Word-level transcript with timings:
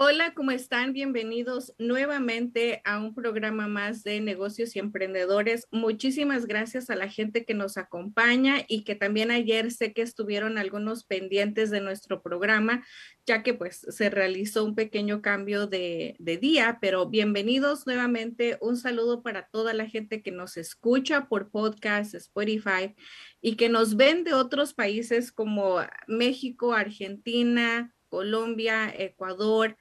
Hola, 0.00 0.32
¿cómo 0.32 0.52
están? 0.52 0.92
Bienvenidos 0.92 1.74
nuevamente 1.76 2.82
a 2.84 3.00
un 3.00 3.16
programa 3.16 3.66
más 3.66 4.04
de 4.04 4.20
negocios 4.20 4.76
y 4.76 4.78
emprendedores. 4.78 5.66
Muchísimas 5.72 6.46
gracias 6.46 6.88
a 6.88 6.94
la 6.94 7.08
gente 7.08 7.44
que 7.44 7.52
nos 7.52 7.76
acompaña 7.76 8.64
y 8.68 8.84
que 8.84 8.94
también 8.94 9.32
ayer 9.32 9.72
sé 9.72 9.92
que 9.92 10.02
estuvieron 10.02 10.56
algunos 10.56 11.02
pendientes 11.02 11.72
de 11.72 11.80
nuestro 11.80 12.22
programa, 12.22 12.86
ya 13.26 13.42
que 13.42 13.54
pues 13.54 13.84
se 13.88 14.08
realizó 14.08 14.64
un 14.64 14.76
pequeño 14.76 15.20
cambio 15.20 15.66
de, 15.66 16.14
de 16.20 16.36
día, 16.36 16.78
pero 16.80 17.08
bienvenidos 17.08 17.84
nuevamente. 17.84 18.56
Un 18.60 18.76
saludo 18.76 19.24
para 19.24 19.48
toda 19.48 19.74
la 19.74 19.88
gente 19.88 20.22
que 20.22 20.30
nos 20.30 20.56
escucha 20.58 21.26
por 21.26 21.50
podcast, 21.50 22.14
Spotify 22.14 22.94
y 23.40 23.56
que 23.56 23.68
nos 23.68 23.96
ven 23.96 24.22
de 24.22 24.34
otros 24.34 24.74
países 24.74 25.32
como 25.32 25.80
México, 26.06 26.72
Argentina, 26.72 27.92
Colombia, 28.08 28.94
Ecuador, 28.96 29.76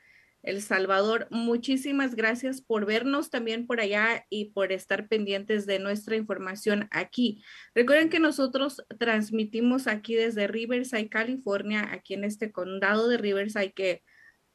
el 0.48 0.62
Salvador. 0.62 1.28
Muchísimas 1.30 2.16
gracias 2.16 2.62
por 2.62 2.86
vernos 2.86 3.30
también 3.30 3.68
por 3.68 3.82
allá 3.82 4.26
y 4.30 4.52
por 4.52 4.72
estar 4.72 5.10
pendientes 5.10 5.66
de 5.66 5.78
nuestra 5.78 6.16
información 6.16 6.88
aquí. 6.92 7.44
Recuerden 7.76 8.10
que 8.10 8.22
nosotros 8.22 8.82
transmitimos 8.98 9.88
aquí 9.88 10.16
desde 10.16 10.48
Riverside, 10.48 11.10
California, 11.10 11.90
aquí 11.92 12.14
en 12.14 12.24
este 12.24 12.54
condado 12.54 13.10
de 13.10 13.18
Riverside, 13.18 13.74
que 13.74 14.04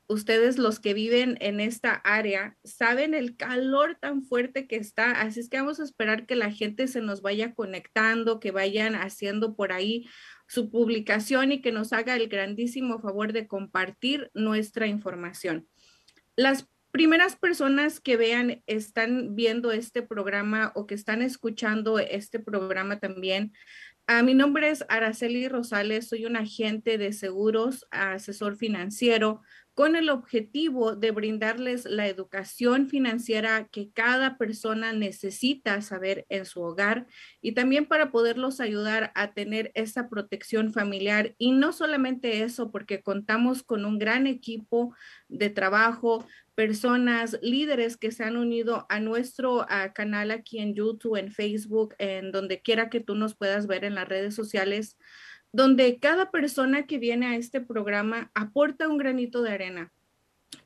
ustedes 0.09 0.56
los 0.56 0.80
que 0.80 0.95
viven 0.95 1.36
en 1.41 1.60
esta 1.60 1.92
área 1.92 2.56
saben 2.64 3.12
el 3.12 3.36
calor 3.36 3.98
tan 4.00 4.22
fuerte 4.22 4.66
que 4.66 4.77
está, 4.77 5.20
así 5.20 5.41
es 5.41 5.50
que 5.50 5.59
vamos 5.59 5.78
a 5.78 5.84
esperar 5.84 6.27
que 6.27 6.36
la 6.36 6.50
gente 6.50 6.88
se 6.88 7.02
nos 7.02 7.20
vaya 7.20 7.55
conectando, 7.55 8.41
que 8.41 8.50
vayan 8.50 8.95
haciendo 8.95 9.56
por 9.56 9.72
ahí 9.72 10.09
su 10.48 10.70
publicación 10.70 11.52
y 11.52 11.61
que 11.61 11.72
nos 11.72 11.92
haga 11.92 12.16
el 12.16 12.28
grandísimo 12.28 12.98
favor 12.98 13.33
de 13.34 13.47
compartir 13.47 14.30
nuestra 14.34 14.86
información 14.86 15.69
las 16.42 16.69
primeras 16.91 17.37
personas 17.37 18.00
que 18.00 18.17
vean, 18.17 18.62
están 18.67 19.34
viendo 19.34 19.72
este 19.72 20.03
programa 20.03 20.72
o 20.75 20.86
que 20.86 20.94
están 20.94 21.22
escuchando 21.22 21.98
este 21.98 22.39
programa 22.39 22.98
también, 22.98 23.53
a 24.08 24.22
mi 24.22 24.34
nombre 24.34 24.69
es 24.69 24.84
Araceli 24.89 25.48
Rosales, 25.48 26.08
soy 26.08 26.27
un 26.27 26.36
agente 26.36 26.98
de 26.98 27.12
seguros, 27.12 27.86
asesor 27.92 28.56
financiero 28.56 29.42
con 29.75 29.97
el 29.97 30.11
objetivo 30.11 30.97
de 30.97 31.12
brindarles 31.12 31.87
la 31.87 32.06
educación 32.06 32.89
financiera 32.89 33.69
que 33.69 33.91
cada 33.91 34.37
persona 34.37 34.92
necesita 34.92 35.81
saber 35.81 36.27
en 36.29 36.45
su 36.45 36.61
hogar 36.61 37.06
y 37.41 37.53
también 37.53 37.87
para 37.87 38.11
poderlos 38.11 38.61
ayudar 38.61 39.12
a 39.14 39.33
tener 39.33 39.73
esa 39.75 40.09
protección 40.09 40.73
familiar. 40.73 41.34
Y 41.39 41.53
no 41.53 41.73
solamente 41.73 42.42
eso, 42.42 42.70
porque 42.70 43.03
contamos 43.03 43.62
con 43.62 43.87
un 43.87 43.98
gran 43.98 44.27
equipo 44.27 44.95
de 45.29 45.48
trabajo, 45.48 46.27
personas, 46.55 47.39
líderes 47.41 47.97
que 47.97 48.12
se 48.12 48.25
han 48.25 48.36
unido 48.36 48.84
a 48.91 49.01
nuestro 49.01 49.67
canal 49.95 50.31
aquí 50.31 50.59
en 50.59 50.75
YouTube, 50.75 51.17
en 51.17 51.33
Facebook, 51.33 51.95
en 51.98 52.31
donde 52.31 52.61
quiera 52.61 52.91
que 52.91 53.01
tú 53.01 53.14
nos 53.14 53.34
puedas 53.34 53.67
ver 53.67 53.84
en 53.84 53.95
las 53.95 54.07
redes 54.07 54.34
sociales 54.34 54.98
donde 55.53 55.98
cada 55.98 56.31
persona 56.31 56.86
que 56.86 56.98
viene 56.98 57.27
a 57.27 57.36
este 57.36 57.61
programa 57.61 58.31
aporta 58.34 58.89
un 58.89 58.98
granito 58.98 59.42
de 59.42 59.53
arena, 59.53 59.92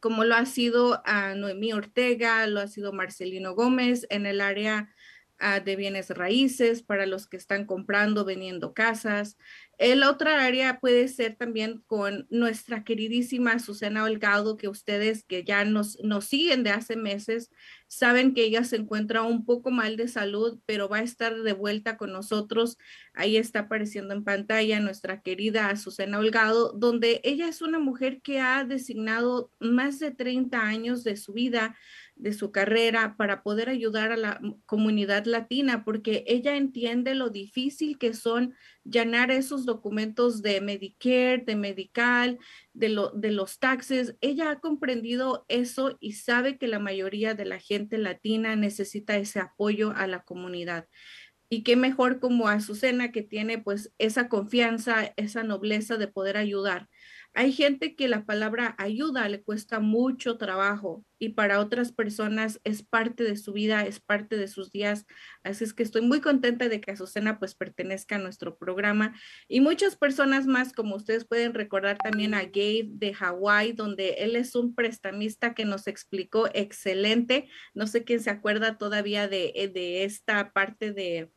como 0.00 0.24
lo 0.24 0.34
ha 0.34 0.46
sido 0.46 1.02
a 1.04 1.34
Noemí 1.34 1.72
Ortega, 1.72 2.46
lo 2.46 2.60
ha 2.60 2.68
sido 2.68 2.92
Marcelino 2.92 3.54
Gómez 3.54 4.06
en 4.10 4.26
el 4.26 4.40
área 4.40 4.94
ah, 5.38 5.60
de 5.60 5.76
bienes 5.76 6.10
raíces 6.10 6.82
para 6.82 7.06
los 7.06 7.26
que 7.26 7.36
están 7.36 7.66
comprando, 7.66 8.24
vendiendo 8.24 8.74
casas, 8.74 9.36
el 9.78 10.04
otra 10.04 10.42
área 10.42 10.80
puede 10.80 11.06
ser 11.06 11.36
también 11.36 11.82
con 11.86 12.26
nuestra 12.30 12.82
queridísima 12.82 13.58
Susana 13.58 14.04
Holgado, 14.04 14.56
que 14.56 14.68
ustedes 14.68 15.22
que 15.22 15.44
ya 15.44 15.66
nos, 15.66 15.98
nos 16.02 16.24
siguen 16.24 16.62
de 16.62 16.70
hace 16.70 16.96
meses, 16.96 17.50
saben 17.86 18.32
que 18.32 18.44
ella 18.44 18.64
se 18.64 18.76
encuentra 18.76 19.20
un 19.20 19.44
poco 19.44 19.70
mal 19.70 19.98
de 19.98 20.08
salud, 20.08 20.58
pero 20.64 20.88
va 20.88 20.98
a 20.98 21.02
estar 21.02 21.36
de 21.36 21.52
vuelta 21.52 21.98
con 21.98 22.10
nosotros. 22.10 22.78
Ahí 23.12 23.36
está 23.36 23.60
apareciendo 23.60 24.14
en 24.14 24.24
pantalla 24.24 24.80
nuestra 24.80 25.20
querida 25.20 25.76
Susana 25.76 26.20
Holgado, 26.20 26.72
donde 26.72 27.20
ella 27.22 27.46
es 27.46 27.60
una 27.60 27.78
mujer 27.78 28.22
que 28.22 28.40
ha 28.40 28.64
designado 28.64 29.52
más 29.60 29.98
de 29.98 30.10
30 30.10 30.58
años 30.58 31.04
de 31.04 31.16
su 31.16 31.34
vida 31.34 31.76
de 32.16 32.32
su 32.32 32.50
carrera 32.50 33.14
para 33.16 33.42
poder 33.42 33.68
ayudar 33.68 34.10
a 34.10 34.16
la 34.16 34.40
comunidad 34.64 35.26
latina, 35.26 35.84
porque 35.84 36.24
ella 36.26 36.56
entiende 36.56 37.14
lo 37.14 37.28
difícil 37.28 37.98
que 37.98 38.14
son 38.14 38.54
llenar 38.84 39.30
esos 39.30 39.66
documentos 39.66 40.42
de 40.42 40.60
Medicare, 40.60 41.44
de 41.46 41.56
Medical, 41.56 42.38
de, 42.72 42.88
lo, 42.88 43.10
de 43.10 43.30
los 43.32 43.58
taxes. 43.58 44.16
Ella 44.22 44.50
ha 44.50 44.60
comprendido 44.60 45.44
eso 45.48 45.98
y 46.00 46.12
sabe 46.12 46.56
que 46.56 46.68
la 46.68 46.78
mayoría 46.78 47.34
de 47.34 47.44
la 47.44 47.58
gente 47.58 47.98
latina 47.98 48.56
necesita 48.56 49.16
ese 49.16 49.38
apoyo 49.38 49.92
a 49.94 50.06
la 50.06 50.22
comunidad. 50.22 50.88
Y 51.48 51.62
qué 51.62 51.76
mejor 51.76 52.18
como 52.18 52.48
Azucena 52.48 53.12
que 53.12 53.22
tiene 53.22 53.58
pues 53.58 53.92
esa 53.98 54.28
confianza, 54.28 55.12
esa 55.16 55.44
nobleza 55.44 55.96
de 55.96 56.08
poder 56.08 56.36
ayudar. 56.36 56.88
Hay 57.38 57.52
gente 57.52 57.96
que 57.96 58.08
la 58.08 58.24
palabra 58.24 58.74
ayuda 58.78 59.28
le 59.28 59.42
cuesta 59.42 59.78
mucho 59.78 60.38
trabajo 60.38 61.04
y 61.18 61.30
para 61.34 61.60
otras 61.60 61.92
personas 61.92 62.62
es 62.64 62.82
parte 62.82 63.24
de 63.24 63.36
su 63.36 63.52
vida, 63.52 63.84
es 63.84 64.00
parte 64.00 64.38
de 64.38 64.48
sus 64.48 64.72
días. 64.72 65.04
Así 65.42 65.62
es 65.64 65.74
que 65.74 65.82
estoy 65.82 66.00
muy 66.00 66.22
contenta 66.22 66.70
de 66.70 66.80
que 66.80 66.92
Azucena 66.92 67.38
pues 67.38 67.54
pertenezca 67.54 68.16
a 68.16 68.20
nuestro 68.20 68.56
programa 68.56 69.14
y 69.48 69.60
muchas 69.60 69.96
personas 69.96 70.46
más, 70.46 70.72
como 70.72 70.96
ustedes 70.96 71.26
pueden 71.26 71.52
recordar 71.52 71.98
también 71.98 72.32
a 72.32 72.44
Gabe 72.44 72.88
de 72.88 73.12
Hawái, 73.12 73.72
donde 73.72 74.14
él 74.20 74.34
es 74.34 74.54
un 74.54 74.74
prestamista 74.74 75.52
que 75.52 75.66
nos 75.66 75.88
explicó 75.88 76.48
excelente. 76.54 77.50
No 77.74 77.86
sé 77.86 78.04
quién 78.04 78.20
se 78.20 78.30
acuerda 78.30 78.78
todavía 78.78 79.28
de, 79.28 79.70
de 79.74 80.04
esta 80.04 80.52
parte 80.54 80.90
de 80.94 81.30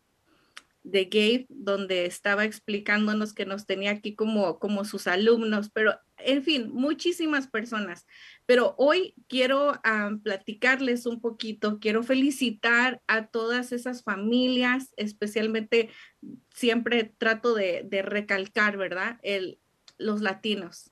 de 0.84 1.06
Gabe, 1.06 1.46
donde 1.50 2.06
estaba 2.06 2.46
explicándonos 2.46 3.34
que 3.34 3.46
nos 3.46 3.66
tenía 3.66 3.92
aquí 3.92 4.16
como, 4.16 4.60
como 4.60 4.86
sus 4.86 5.08
alumnos, 5.08 5.70
pero 5.70 6.00
en 6.18 6.44
fin, 6.44 6.70
muchísimas 6.72 7.48
personas. 7.48 8.06
Pero 8.46 8.76
hoy 8.78 9.14
quiero 9.28 9.80
platicarles 10.24 11.06
un 11.06 11.22
poquito, 11.22 11.80
quiero 11.80 12.04
felicitar 12.04 13.02
a 13.08 13.28
todas 13.28 13.72
esas 13.72 14.04
familias, 14.04 14.94
especialmente 14.98 15.90
siempre 16.54 17.14
trato 17.18 17.54
de, 17.54 17.84
de 17.86 18.02
recalcar, 18.02 18.78
¿verdad? 18.78 19.20
El, 19.22 19.60
los 19.98 20.22
latinos 20.22 20.92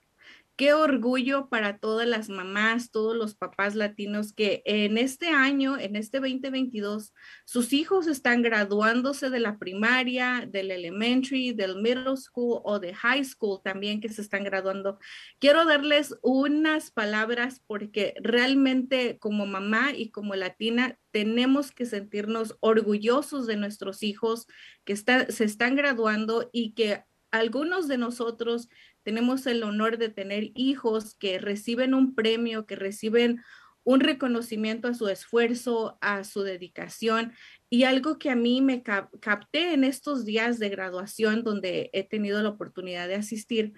qué 0.57 0.73
orgullo 0.73 1.49
para 1.49 1.77
todas 1.77 2.07
las 2.07 2.29
mamás, 2.29 2.89
todos 2.89 3.15
los 3.15 3.35
papás 3.35 3.75
latinos 3.75 4.33
que 4.33 4.63
en 4.65 4.97
este 4.97 5.27
año, 5.29 5.77
en 5.77 5.95
este 5.95 6.19
2022, 6.19 7.13
sus 7.45 7.73
hijos 7.73 8.07
están 8.07 8.41
graduándose 8.41 9.29
de 9.29 9.39
la 9.39 9.59
primaria, 9.59 10.49
del 10.51 10.71
elementary, 10.71 11.53
del 11.53 11.79
middle 11.79 12.17
school 12.17 12.59
o 12.63 12.79
de 12.79 12.95
high 12.95 13.23
school 13.23 13.61
también 13.63 14.01
que 14.01 14.09
se 14.09 14.23
están 14.23 14.43
graduando. 14.43 14.97
Quiero 15.39 15.63
darles 15.63 16.15
unas 16.23 16.89
palabras 16.89 17.61
porque 17.67 18.15
realmente 18.23 19.19
como 19.19 19.45
mamá 19.45 19.91
y 19.95 20.09
como 20.09 20.33
latina 20.33 20.97
tenemos 21.11 21.71
que 21.71 21.85
sentirnos 21.85 22.57
orgullosos 22.61 23.45
de 23.45 23.57
nuestros 23.57 24.01
hijos 24.01 24.47
que 24.85 24.95
se 24.95 25.43
están 25.43 25.75
graduando 25.75 26.49
y 26.51 26.73
que 26.73 27.03
algunos 27.31 27.87
de 27.87 27.97
nosotros 27.97 28.69
tenemos 29.07 29.47
el 29.47 29.63
honor 29.63 29.97
de 29.97 30.09
tener 30.09 30.51
hijos 30.53 31.15
que 31.15 31.39
reciben 31.39 31.93
un 31.93 32.13
premio, 32.13 32.65
que 32.65 32.75
reciben 32.75 33.41
un 33.85 34.01
reconocimiento 34.01 34.89
a 34.89 34.93
su 34.93 35.07
esfuerzo, 35.07 35.97
a 36.01 36.25
su 36.25 36.41
dedicación 36.41 37.31
y 37.69 37.83
algo 37.83 38.19
que 38.19 38.29
a 38.29 38.35
mí 38.35 38.59
me 38.59 38.83
capté 38.83 39.73
en 39.73 39.85
estos 39.85 40.25
días 40.25 40.59
de 40.59 40.67
graduación 40.67 41.45
donde 41.45 41.89
he 41.93 42.03
tenido 42.03 42.43
la 42.43 42.49
oportunidad 42.49 43.07
de 43.07 43.15
asistir. 43.15 43.71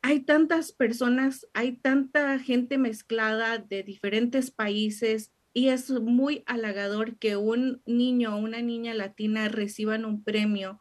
Hay 0.00 0.20
tantas 0.20 0.72
personas, 0.72 1.46
hay 1.52 1.76
tanta 1.76 2.38
gente 2.38 2.78
mezclada 2.78 3.58
de 3.58 3.82
diferentes 3.82 4.50
países 4.50 5.30
y 5.52 5.68
es 5.68 5.90
muy 5.90 6.42
halagador 6.46 7.18
que 7.18 7.36
un 7.36 7.82
niño 7.84 8.34
o 8.34 8.38
una 8.38 8.62
niña 8.62 8.94
latina 8.94 9.50
reciban 9.50 10.06
un 10.06 10.24
premio. 10.24 10.80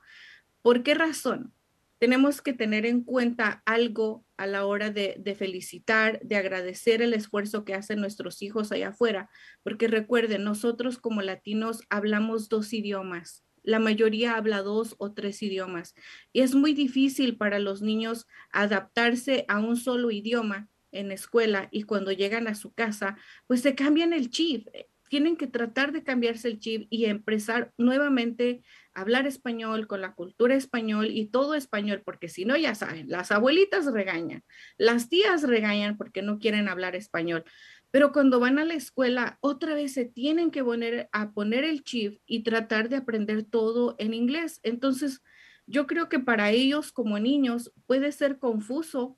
¿Por 0.62 0.84
qué 0.84 0.94
razón? 0.94 1.52
Tenemos 2.00 2.42
que 2.42 2.54
tener 2.54 2.86
en 2.86 3.04
cuenta 3.04 3.64
algo 3.66 4.26
a 4.38 4.48
la 4.48 4.66
hora 4.66 4.90
de, 4.90 5.36
felicitar, 5.38 6.20
de 6.22 6.36
agradecer 6.36 7.02
el 7.02 7.14
esfuerzo 7.14 7.64
que 7.64 7.74
hacen 7.74 8.00
nuestros 8.02 8.42
hijos 8.42 8.72
allá 8.72 8.90
afuera, 8.90 9.30
porque 9.64 9.88
recuerden, 9.88 10.44
nosotros 10.44 10.98
como 10.98 11.22
latinos 11.22 11.82
hablamos 11.90 12.50
dos 12.50 12.74
idiomas. 12.74 13.44
La 13.64 13.80
mayoría 13.80 14.36
habla 14.36 14.62
dos 14.62 14.96
o 15.00 15.14
tres 15.14 15.42
idiomas 15.42 15.96
y 16.32 16.42
es 16.42 16.54
muy 16.54 16.74
difícil 16.74 17.38
para 17.38 17.58
los 17.58 17.82
niños 17.82 18.28
adaptarse 18.52 19.46
a 19.48 19.60
un 19.60 19.76
solo 19.76 20.12
idioma 20.12 20.70
en 20.92 21.12
escuela 21.12 21.68
y 21.72 21.84
cuando 21.84 22.12
llegan 22.12 22.48
a 22.48 22.56
su 22.56 22.74
casa, 22.74 23.18
pues 23.48 23.62
se 23.62 23.74
cambian 23.74 24.14
el 24.14 24.30
chip 24.30 24.68
tienen 25.10 25.38
que 25.38 25.48
tratar 25.48 25.92
de 25.92 26.04
cambiarse 26.04 26.48
el 26.48 26.60
chip 26.60 26.88
y 26.90 27.06
empezar 27.06 27.72
nuevamente 27.78 28.62
a 28.94 29.02
hablar 29.02 29.28
español 29.28 29.88
con 29.88 30.02
la 30.02 30.13
cultura 30.13 30.56
español 30.56 31.10
y 31.12 31.28
todo 31.28 31.56
español, 31.56 32.02
porque 32.04 32.28
si 32.28 32.46
no, 32.46 32.57
ya 32.57 32.75
saben, 32.75 33.10
las 33.10 33.31
abuelitas 33.31 33.92
regañan, 33.92 34.44
las 34.78 35.10
tías 35.10 35.44
regañan 35.44 35.98
porque 35.98 36.22
no 36.22 36.40
quieren 36.40 36.68
hablar 36.68 36.96
español. 36.96 37.44
Pero 37.92 38.12
cuando 38.12 38.40
van 38.40 38.60
a 38.60 38.66
la 38.66 38.74
escuela, 38.74 39.38
otra 39.42 39.74
vez 39.74 39.94
se 39.94 40.06
tienen 40.06 40.52
que 40.52 40.63
poner 40.63 41.08
a 41.12 41.31
poner 41.31 41.63
el 41.63 41.84
chip 41.84 42.19
y 42.25 42.44
tratar 42.44 42.90
de 42.90 42.98
aprender 42.98 43.44
todo 43.44 43.96
en 44.00 44.13
inglés. 44.13 44.60
Entonces, 44.63 45.22
yo 45.68 45.88
creo 45.88 46.10
que 46.10 46.19
para 46.19 46.51
ellos 46.51 46.92
como 46.92 47.19
niños 47.19 47.72
puede 47.88 48.12
ser 48.12 48.38
confuso 48.38 49.18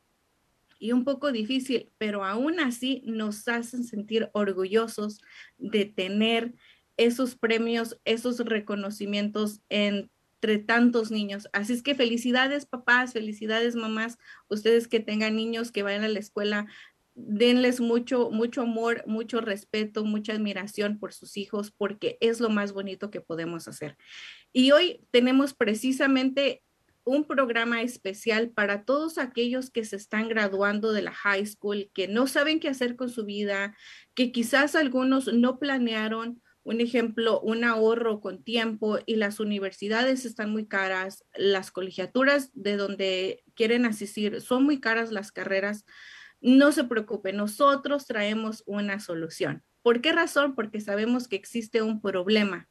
y 0.80 0.92
un 0.92 1.04
poco 1.04 1.32
difícil, 1.32 1.92
pero 1.98 2.24
aún 2.24 2.60
así 2.60 3.04
nos 3.06 3.48
hacen 3.48 3.84
sentir 3.84 4.30
orgullosos 4.34 5.22
de 5.58 5.86
tener 5.86 6.54
esos 6.98 7.36
premios, 7.36 8.00
esos 8.06 8.40
reconocimientos 8.40 9.62
entre 9.70 10.58
tantos 10.66 11.12
niños. 11.12 11.48
Así 11.54 11.74
es 11.74 11.84
que 11.84 11.96
felicidades 11.96 12.66
papás, 12.66 13.14
felicidades 13.14 13.76
mamás, 13.76 14.18
ustedes 14.50 14.88
que 14.88 15.00
tengan 15.00 15.36
niños 15.36 15.72
que 15.72 15.84
vayan 15.84 16.04
a 16.04 16.10
la 16.10 16.20
escuela, 16.20 16.68
denles 17.14 17.80
mucho, 17.80 18.30
mucho 18.30 18.62
amor, 18.62 19.04
mucho 19.08 19.42
respeto, 19.42 20.06
mucha 20.06 20.34
admiración 20.34 21.00
por 21.00 21.14
sus 21.14 21.36
hijos, 21.38 21.72
porque 21.72 22.18
es 22.22 22.40
lo 22.40 22.50
más 22.50 22.74
bonito 22.74 23.10
que 23.10 23.22
podemos 23.22 23.68
hacer. 23.68 23.98
Y 24.54 24.72
hoy 24.72 25.02
tenemos 25.12 25.54
precisamente 25.54 26.64
un 27.08 27.24
programa 27.24 27.82
especial 27.82 28.50
para 28.50 28.84
todos 28.84 29.18
aquellos 29.18 29.72
que 29.72 29.86
se 29.86 29.96
están 29.96 30.28
graduando 30.28 30.92
de 30.92 31.02
la 31.02 31.14
high 31.14 31.46
school, 31.46 31.90
que 31.94 32.10
no 32.10 32.28
saben 32.28 32.60
qué 32.60 32.68
hacer 32.68 32.98
con 32.98 33.10
su 33.10 33.26
vida, 33.26 33.76
que 34.14 34.34
quizás 34.34 34.76
algunos 34.76 35.34
no 35.34 35.58
planearon, 35.58 36.42
un 36.64 36.82
ejemplo, 36.82 37.40
un 37.40 37.64
ahorro 37.64 38.20
con 38.20 38.44
tiempo 38.44 39.00
y 39.06 39.16
las 39.16 39.40
universidades 39.40 40.26
están 40.26 40.52
muy 40.52 40.68
caras, 40.68 41.24
las 41.34 41.72
colegiaturas 41.72 42.52
de 42.54 42.76
donde 42.76 43.44
quieren 43.56 43.86
asistir 43.86 44.42
son 44.42 44.66
muy 44.66 44.82
caras 44.82 45.14
las 45.14 45.32
carreras. 45.32 45.86
No 46.42 46.74
se 46.74 46.84
preocupen, 46.84 47.38
nosotros 47.38 48.06
traemos 48.06 48.64
una 48.66 49.00
solución. 49.00 49.64
¿Por 49.82 50.02
qué 50.02 50.12
razón? 50.12 50.56
Porque 50.56 50.82
sabemos 50.82 51.30
que 51.30 51.38
existe 51.38 51.82
un 51.82 52.02
problema 52.02 52.68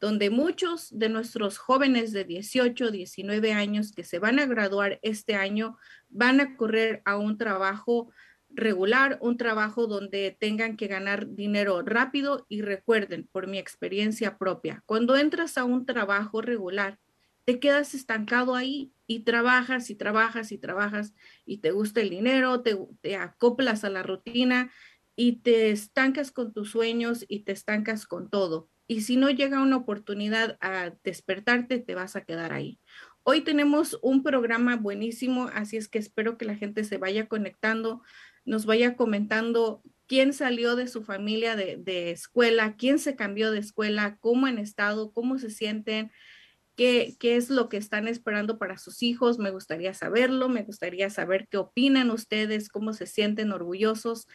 donde 0.00 0.30
muchos 0.30 0.96
de 0.96 1.08
nuestros 1.08 1.58
jóvenes 1.58 2.12
de 2.12 2.24
18, 2.24 2.90
19 2.90 3.52
años 3.52 3.92
que 3.92 4.04
se 4.04 4.18
van 4.18 4.38
a 4.38 4.46
graduar 4.46 4.98
este 5.02 5.34
año 5.34 5.76
van 6.08 6.40
a 6.40 6.56
correr 6.56 7.02
a 7.04 7.16
un 7.16 7.36
trabajo 7.36 8.10
regular, 8.50 9.18
un 9.20 9.36
trabajo 9.36 9.86
donde 9.86 10.36
tengan 10.38 10.76
que 10.76 10.86
ganar 10.86 11.34
dinero 11.34 11.82
rápido 11.82 12.46
y 12.48 12.62
recuerden, 12.62 13.28
por 13.30 13.46
mi 13.46 13.58
experiencia 13.58 14.38
propia, 14.38 14.82
cuando 14.86 15.16
entras 15.16 15.58
a 15.58 15.64
un 15.64 15.84
trabajo 15.84 16.40
regular, 16.40 16.98
te 17.44 17.60
quedas 17.60 17.94
estancado 17.94 18.54
ahí 18.54 18.92
y 19.06 19.20
trabajas 19.20 19.90
y 19.90 19.94
trabajas 19.94 20.52
y 20.52 20.58
trabajas 20.58 21.14
y 21.46 21.58
te 21.58 21.70
gusta 21.70 22.00
el 22.00 22.10
dinero, 22.10 22.62
te, 22.62 23.16
acoplas 23.16 23.84
a 23.84 23.90
la 23.90 24.02
rutina 24.02 24.70
y 25.16 25.40
te 25.40 25.70
estancas 25.70 26.30
con 26.30 26.52
tus 26.52 26.70
sueños 26.70 27.24
y 27.26 27.40
te 27.40 27.52
estancas 27.52 28.06
con 28.06 28.28
todo 28.28 28.68
y 28.88 29.02
si 29.02 29.16
no 29.16 29.28
llega 29.30 29.60
una 29.60 29.76
oportunidad 29.76 30.56
a 30.60 30.92
despertarte, 31.04 31.78
te 31.78 31.94
vas 31.94 32.16
a 32.16 32.22
quedar 32.22 32.52
ahí. 32.52 32.80
Hoy 33.22 33.42
tenemos 33.42 33.98
un 34.00 34.22
programa 34.22 34.76
buenísimo, 34.76 35.50
así 35.52 35.76
es 35.76 35.88
que 35.88 35.98
espero 35.98 36.38
que 36.38 36.46
la 36.46 36.56
gente 36.56 36.82
se 36.84 36.96
vaya 36.96 37.28
conectando, 37.28 38.02
nos 38.46 38.64
vaya 38.64 38.96
comentando 38.96 39.82
quién 40.06 40.32
salió 40.32 40.74
de 40.74 40.88
su 40.88 41.04
familia 41.04 41.54
de, 41.54 42.10
escuela, 42.10 42.76
quién 42.76 42.98
se 42.98 43.14
cambió 43.14 43.50
de 43.50 43.58
escuela, 43.58 44.16
cómo 44.20 44.46
han 44.46 44.56
estado, 44.56 45.12
cómo 45.12 45.38
se 45.38 45.50
sienten, 45.50 46.10
qué, 46.74 47.14
qué 47.20 47.36
es 47.36 47.50
lo 47.50 47.68
que 47.68 47.76
están 47.76 48.08
esperando 48.08 48.58
para 48.58 48.78
sus 48.78 49.02
hijos. 49.02 49.38
Me 49.38 49.50
gustaría 49.50 49.92
saberlo, 49.92 50.48
me 50.48 50.62
gustaría 50.62 51.10
saber 51.10 51.46
qué 51.50 51.58
opinan 51.58 52.10
ustedes, 52.10 52.70
cómo 52.70 52.94
se 52.94 53.06
sienten 53.06 53.52
orgullosos 53.52 54.26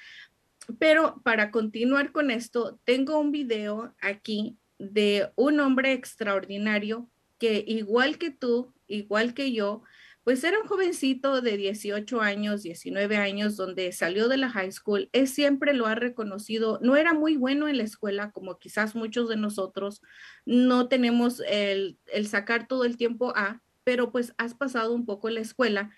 pero 0.80 1.21
para 1.24 1.51
continuar 1.51 2.12
con 2.12 2.31
esto, 2.31 2.80
tengo 2.83 3.19
un 3.19 3.31
video 3.31 3.94
aquí 4.01 4.57
de 4.80 5.31
un 5.36 5.60
hombre 5.60 5.94
extraordinario 5.94 7.10
que 7.38 7.63
igual 7.68 8.18
que 8.18 8.31
tú, 8.31 8.74
igual 8.88 9.33
que 9.33 9.51
yo, 9.51 9.83
pues 10.24 10.44
era 10.45 10.60
un 10.60 10.68
jovencito 10.68 11.42
de 11.42 11.57
18 11.57 12.21
años, 12.21 12.63
19 12.63 13.18
años, 13.18 13.57
donde 13.57 13.92
salió 13.92 14.30
de 14.30 14.38
la 14.38 14.50
high 14.50 14.71
school. 14.71 15.10
Él 15.12 15.27
siempre 15.27 15.74
lo 15.74 15.86
ha 15.86 15.95
reconocido. 15.95 16.80
No 16.81 16.95
era 16.95 17.13
muy 17.13 17.36
bueno 17.36 17.68
en 17.68 17.77
la 17.77 17.83
escuela, 17.83 18.31
como 18.31 18.57
quizás 18.57 18.95
muchos 18.95 19.27
de 19.27 19.36
nosotros. 19.36 20.01
No 20.45 20.88
tenemos 20.88 21.42
el, 21.45 21.98
el 22.06 22.27
sacar 22.27 22.69
todo 22.69 22.86
el 22.86 22.95
tiempo 22.95 23.33
A, 23.36 23.62
pero 23.83 24.13
pues 24.13 24.33
has 24.38 24.54
pasado 24.54 24.94
un 24.94 25.06
poco 25.06 25.27
en 25.27 25.36
la 25.36 25.42
escuela. 25.42 25.92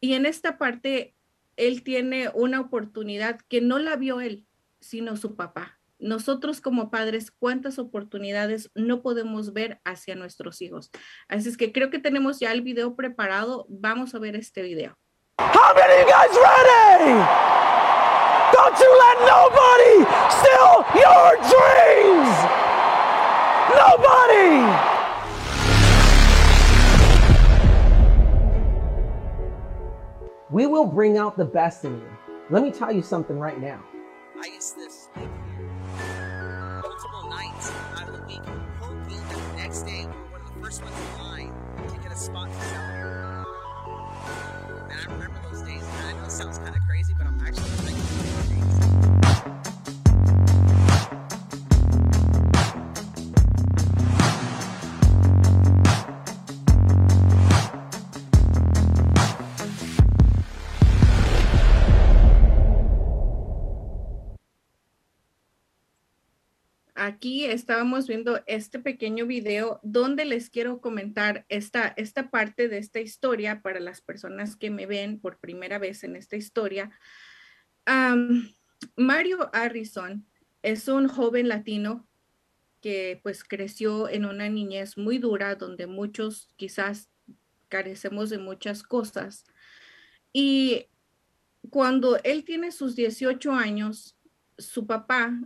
Y 0.00 0.14
en 0.14 0.24
esta 0.24 0.56
parte 0.56 1.15
él 1.56 1.82
tiene 1.82 2.30
una 2.34 2.60
oportunidad 2.60 3.40
que 3.48 3.60
no 3.60 3.78
la 3.78 3.96
vio 3.96 4.20
él, 4.20 4.46
sino 4.80 5.16
su 5.16 5.36
papá. 5.36 5.78
Nosotros 5.98 6.60
como 6.60 6.90
padres, 6.90 7.30
¿cuántas 7.30 7.78
oportunidades 7.78 8.70
no 8.74 9.00
podemos 9.00 9.54
ver 9.54 9.80
hacia 9.84 10.14
nuestros 10.14 10.60
hijos? 10.60 10.90
Así 11.26 11.48
es 11.48 11.56
que 11.56 11.72
creo 11.72 11.88
que 11.88 11.98
tenemos 11.98 12.38
ya 12.38 12.52
el 12.52 12.60
video 12.60 12.94
preparado. 12.96 13.66
Vamos 13.70 14.14
a 14.14 14.18
ver 14.18 14.36
este 14.36 14.62
video. 14.62 14.98
How 15.38 15.74
many 15.74 15.94
of 15.94 16.00
you 16.00 16.12
guys 16.12 16.36
ready? 16.36 17.16
Don't 18.52 18.78
you 18.78 18.90
let 19.04 19.18
nobody 19.26 20.04
steal 20.30 20.84
your 20.94 21.36
dreams. 21.48 22.36
Nobody. 23.74 24.95
We 30.48 30.66
will 30.66 30.84
bring 30.86 31.18
out 31.18 31.36
the 31.36 31.44
best 31.44 31.84
in 31.84 31.96
you. 31.96 32.08
Let 32.50 32.62
me 32.62 32.70
tell 32.70 32.92
you 32.92 33.02
something 33.02 33.36
right 33.36 33.60
now. 33.60 33.82
I 34.38 34.48
multiple 36.82 37.28
nights 37.28 37.72
out 37.96 38.08
of 38.08 38.16
the 38.16 38.22
week, 38.28 38.44
hoping 38.78 39.28
that 39.28 39.28
the 39.28 39.56
next 39.56 39.82
day 39.82 40.06
we 40.06 40.12
were 40.12 40.30
one 40.30 40.40
of 40.42 40.54
the 40.54 40.60
first 40.60 40.84
ones 40.84 40.94
in 40.94 41.24
line 41.24 41.52
to 41.88 41.98
get 41.98 42.12
a 42.12 42.16
spot 42.16 42.48
to 42.48 42.60
sell 42.60 42.86
here. 42.92 43.44
And 44.88 45.00
I 45.00 45.12
remember 45.12 45.40
those 45.50 45.62
days, 45.62 45.82
and 45.82 46.06
I 46.06 46.12
know 46.12 46.26
it 46.26 46.30
sounds 46.30 46.58
kind 46.58 46.75
of 46.75 46.75
aquí 66.96 67.44
estábamos 67.44 68.06
viendo 68.08 68.42
este 68.46 68.78
pequeño 68.78 69.26
video 69.26 69.80
donde 69.82 70.24
les 70.24 70.50
quiero 70.50 70.80
comentar 70.80 71.44
esta, 71.48 71.88
esta 71.96 72.30
parte 72.30 72.68
de 72.68 72.78
esta 72.78 73.00
historia 73.00 73.62
para 73.62 73.80
las 73.80 74.00
personas 74.00 74.56
que 74.56 74.70
me 74.70 74.86
ven 74.86 75.20
por 75.20 75.38
primera 75.38 75.78
vez 75.78 76.04
en 76.04 76.16
esta 76.16 76.36
historia. 76.36 76.90
Mario 78.96 79.50
Harrison 79.52 80.26
es 80.62 80.88
un 80.88 81.08
joven 81.08 81.48
latino 81.48 82.08
que 82.80 83.20
pues 83.22 83.44
creció 83.44 84.08
en 84.08 84.24
una 84.24 84.48
niñez 84.48 84.96
muy 84.96 85.18
dura 85.18 85.54
donde 85.54 85.86
muchos 85.86 86.48
quizás 86.56 87.10
carecemos 87.68 88.30
de 88.30 88.38
muchas 88.38 88.82
cosas. 88.82 89.44
Y 90.32 90.86
cuando 91.70 92.18
él 92.22 92.44
tiene 92.44 92.72
sus 92.72 92.94
18 92.96 93.52
años, 93.52 94.16
su 94.58 94.86
papá 94.86 95.38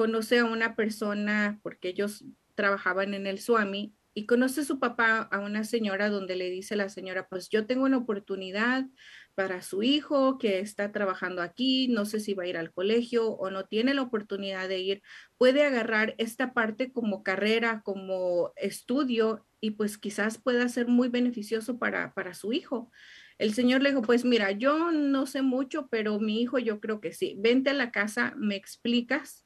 conoce 0.00 0.38
a 0.38 0.46
una 0.46 0.76
persona, 0.76 1.60
porque 1.62 1.90
ellos 1.90 2.24
trabajaban 2.54 3.12
en 3.12 3.26
el 3.26 3.38
Swami, 3.38 3.94
y 4.14 4.24
conoce 4.24 4.62
a 4.62 4.64
su 4.64 4.78
papá 4.78 5.28
a 5.30 5.40
una 5.40 5.62
señora 5.62 6.08
donde 6.08 6.36
le 6.36 6.48
dice 6.48 6.74
la 6.74 6.88
señora, 6.88 7.28
pues 7.28 7.50
yo 7.50 7.66
tengo 7.66 7.84
una 7.84 7.98
oportunidad 7.98 8.86
para 9.34 9.60
su 9.60 9.82
hijo 9.82 10.38
que 10.38 10.60
está 10.60 10.90
trabajando 10.90 11.42
aquí, 11.42 11.88
no 11.88 12.06
sé 12.06 12.18
si 12.18 12.32
va 12.32 12.44
a 12.44 12.46
ir 12.46 12.56
al 12.56 12.72
colegio 12.72 13.28
o 13.28 13.50
no 13.50 13.66
tiene 13.66 13.92
la 13.92 14.00
oportunidad 14.00 14.70
de 14.70 14.78
ir, 14.78 15.02
puede 15.36 15.64
agarrar 15.64 16.14
esta 16.16 16.54
parte 16.54 16.92
como 16.92 17.22
carrera, 17.22 17.82
como 17.84 18.54
estudio 18.56 19.44
y 19.60 19.72
pues 19.72 19.98
quizás 19.98 20.38
pueda 20.38 20.66
ser 20.70 20.88
muy 20.88 21.10
beneficioso 21.10 21.78
para, 21.78 22.14
para 22.14 22.32
su 22.32 22.54
hijo. 22.54 22.90
El 23.36 23.52
señor 23.52 23.82
le 23.82 23.90
dijo, 23.90 24.00
pues 24.00 24.24
mira, 24.24 24.50
yo 24.52 24.92
no 24.92 25.26
sé 25.26 25.42
mucho, 25.42 25.88
pero 25.90 26.18
mi 26.18 26.40
hijo 26.40 26.58
yo 26.58 26.80
creo 26.80 27.02
que 27.02 27.12
sí, 27.12 27.36
vente 27.38 27.68
a 27.68 27.74
la 27.74 27.90
casa, 27.90 28.32
me 28.38 28.56
explicas 28.56 29.44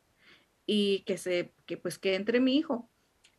y 0.67 1.05
que 1.05 1.19
se, 1.19 1.53
que 1.67 1.77
pues 1.77 1.99
que 1.99 2.15
entre 2.15 2.41
mi 2.41 2.57
hijo. 2.57 2.91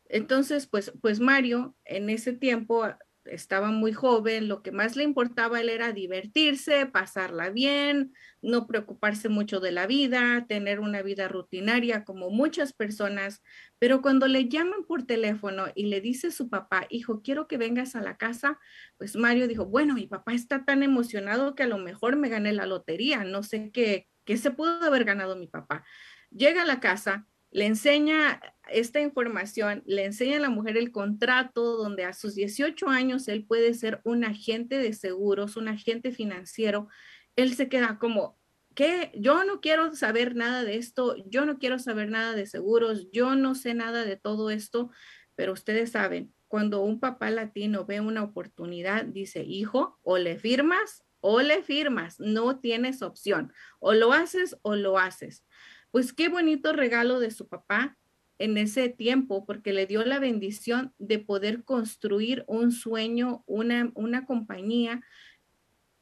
Entonces, 0.08 0.66
pues, 0.66 0.92
pues 1.00 1.20
Mario 1.20 1.76
en 1.84 2.10
ese 2.10 2.32
tiempo 2.32 2.84
estaba 3.24 3.70
muy 3.70 3.92
joven, 3.92 4.48
lo 4.48 4.62
que 4.62 4.72
más 4.72 4.96
le 4.96 5.02
importaba 5.02 5.58
a 5.58 5.60
él 5.60 5.68
era 5.68 5.92
divertirse, 5.92 6.86
pasarla 6.86 7.50
bien, 7.50 8.14
no 8.42 8.66
preocuparse 8.66 9.28
mucho 9.28 9.60
de 9.60 9.72
la 9.72 9.86
vida, 9.86 10.46
tener 10.48 10.80
una 10.80 11.02
vida 11.02 11.28
rutinaria 11.28 12.04
como 12.04 12.30
muchas 12.30 12.72
personas, 12.72 13.42
pero 13.78 14.02
cuando 14.02 14.28
le 14.28 14.48
llaman 14.48 14.84
por 14.86 15.04
teléfono 15.04 15.66
y 15.74 15.86
le 15.86 16.00
dice 16.00 16.30
su 16.30 16.48
papá, 16.48 16.86
hijo, 16.90 17.22
quiero 17.22 17.48
que 17.48 17.58
vengas 17.58 17.96
a 17.96 18.00
la 18.00 18.16
casa, 18.16 18.58
pues 18.96 19.16
Mario 19.16 19.48
dijo, 19.48 19.66
bueno, 19.66 19.94
mi 19.94 20.06
papá 20.06 20.32
está 20.32 20.64
tan 20.64 20.82
emocionado 20.82 21.54
que 21.54 21.64
a 21.64 21.68
lo 21.68 21.78
mejor 21.78 22.16
me 22.16 22.28
gané 22.28 22.52
la 22.52 22.66
lotería, 22.66 23.24
no 23.24 23.42
sé 23.42 23.70
qué, 23.72 24.08
qué 24.24 24.36
se 24.36 24.50
pudo 24.50 24.82
haber 24.82 25.04
ganado 25.04 25.36
mi 25.36 25.46
papá. 25.46 25.84
Llega 26.30 26.62
a 26.62 26.66
la 26.66 26.80
casa, 26.80 27.26
le 27.50 27.66
enseña 27.66 28.40
esta 28.68 29.00
información, 29.00 29.82
le 29.86 30.04
enseña 30.04 30.36
a 30.36 30.40
la 30.40 30.50
mujer 30.50 30.76
el 30.76 30.90
contrato 30.90 31.76
donde 31.76 32.04
a 32.04 32.12
sus 32.12 32.34
18 32.34 32.88
años 32.88 33.28
él 33.28 33.44
puede 33.44 33.74
ser 33.74 34.00
un 34.04 34.24
agente 34.24 34.78
de 34.78 34.92
seguros, 34.92 35.56
un 35.56 35.68
agente 35.68 36.12
financiero. 36.12 36.88
Él 37.36 37.54
se 37.54 37.68
queda 37.68 37.98
como, 37.98 38.38
¿qué? 38.74 39.12
Yo 39.14 39.44
no 39.44 39.60
quiero 39.60 39.94
saber 39.94 40.34
nada 40.34 40.64
de 40.64 40.76
esto, 40.76 41.16
yo 41.28 41.46
no 41.46 41.58
quiero 41.58 41.78
saber 41.78 42.10
nada 42.10 42.34
de 42.34 42.46
seguros, 42.46 43.08
yo 43.12 43.34
no 43.36 43.54
sé 43.54 43.74
nada 43.74 44.04
de 44.04 44.16
todo 44.16 44.50
esto, 44.50 44.90
pero 45.34 45.52
ustedes 45.52 45.92
saben, 45.92 46.34
cuando 46.48 46.82
un 46.82 47.00
papá 47.00 47.30
latino 47.30 47.86
ve 47.86 48.00
una 48.00 48.22
oportunidad, 48.22 49.04
dice, 49.04 49.42
hijo, 49.42 49.98
o 50.02 50.18
le 50.18 50.38
firmas 50.38 51.04
o 51.20 51.40
le 51.40 51.62
firmas, 51.62 52.20
no 52.20 52.60
tienes 52.60 53.02
opción, 53.02 53.52
o 53.80 53.94
lo 53.94 54.12
haces 54.12 54.56
o 54.62 54.76
lo 54.76 54.96
haces 54.96 55.44
pues 55.90 56.12
qué 56.12 56.28
bonito 56.28 56.72
regalo 56.72 57.20
de 57.20 57.30
su 57.30 57.48
papá 57.48 57.96
en 58.38 58.58
ese 58.58 58.88
tiempo, 58.88 59.44
porque 59.46 59.72
le 59.72 59.86
dio 59.86 60.04
la 60.04 60.18
bendición 60.18 60.92
de 60.98 61.18
poder 61.18 61.64
construir 61.64 62.44
un 62.46 62.70
sueño, 62.70 63.42
una, 63.46 63.90
una 63.94 64.26
compañía 64.26 65.00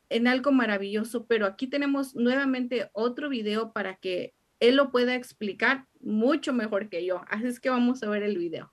en 0.08 0.26
algo 0.26 0.52
maravilloso. 0.52 1.26
Pero 1.26 1.46
aquí 1.46 1.66
tenemos 1.66 2.14
nuevamente 2.14 2.90
otro 2.92 3.28
video 3.28 3.72
para 3.72 3.96
que 3.96 4.34
él 4.60 4.76
lo 4.76 4.90
pueda 4.90 5.14
explicar 5.14 5.86
mucho 6.00 6.52
mejor 6.52 6.88
que 6.88 7.04
yo. 7.04 7.22
Así 7.28 7.46
es 7.46 7.60
que 7.60 7.70
vamos 7.70 8.02
a 8.02 8.08
ver 8.08 8.22
el 8.22 8.36
video. 8.38 8.72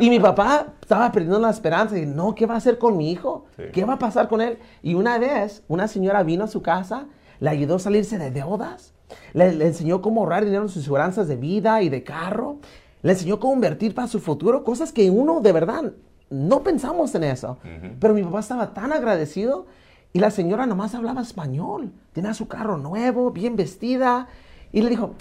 Y 0.00 0.10
mi 0.10 0.20
papá 0.20 0.74
estaba 0.80 1.10
perdiendo 1.10 1.38
la 1.38 1.50
esperanza. 1.50 1.98
Y, 1.98 2.06
no, 2.06 2.34
¿qué 2.34 2.46
va 2.46 2.54
a 2.54 2.58
hacer 2.58 2.78
con 2.78 2.96
mi 2.96 3.10
hijo? 3.10 3.46
¿Qué 3.72 3.84
va 3.84 3.94
a 3.94 3.98
pasar 3.98 4.28
con 4.28 4.40
él? 4.40 4.58
Y 4.82 4.94
una 4.94 5.18
vez, 5.18 5.64
una 5.68 5.88
señora 5.88 6.22
vino 6.22 6.44
a 6.44 6.48
su 6.48 6.62
casa, 6.62 7.06
le 7.40 7.50
ayudó 7.50 7.76
a 7.76 7.80
salirse 7.80 8.18
de 8.18 8.30
deudas 8.30 8.94
le, 9.32 9.66
enseñó 9.66 10.00
cómo 10.02 10.20
ahorrar 10.20 10.44
dinero 10.44 10.62
en 10.62 10.68
sus 10.68 10.84
seguranzas 10.84 11.28
de 11.28 11.36
vida 11.36 11.82
y 11.82 11.88
de 11.88 12.02
carro. 12.02 12.58
Le 13.02 13.12
enseñó 13.12 13.38
cómo 13.38 13.54
invertir 13.54 13.94
para 13.94 14.08
su 14.08 14.20
futuro, 14.20 14.64
cosas 14.64 14.92
que 14.92 15.10
uno 15.10 15.40
de 15.40 15.52
verdad 15.52 15.92
no 16.30 16.62
pensamos 16.62 17.14
en 17.14 17.24
eso. 17.24 17.58
Pero 18.00 18.14
mi 18.14 18.22
papá 18.22 18.40
estaba 18.40 18.74
tan 18.74 18.92
agradecido 18.92 19.66
y 20.12 20.18
la 20.18 20.30
señora 20.30 20.66
nomás 20.66 20.94
hablaba 20.94 21.22
español. 21.22 21.92
Tenía 22.12 22.34
su 22.34 22.48
carro 22.48 22.76
nuevo, 22.76 23.30
bien 23.30 23.56
vestida. 23.56 24.28
Y 24.72 24.82
le 24.82 24.90
dijo, 24.90 25.14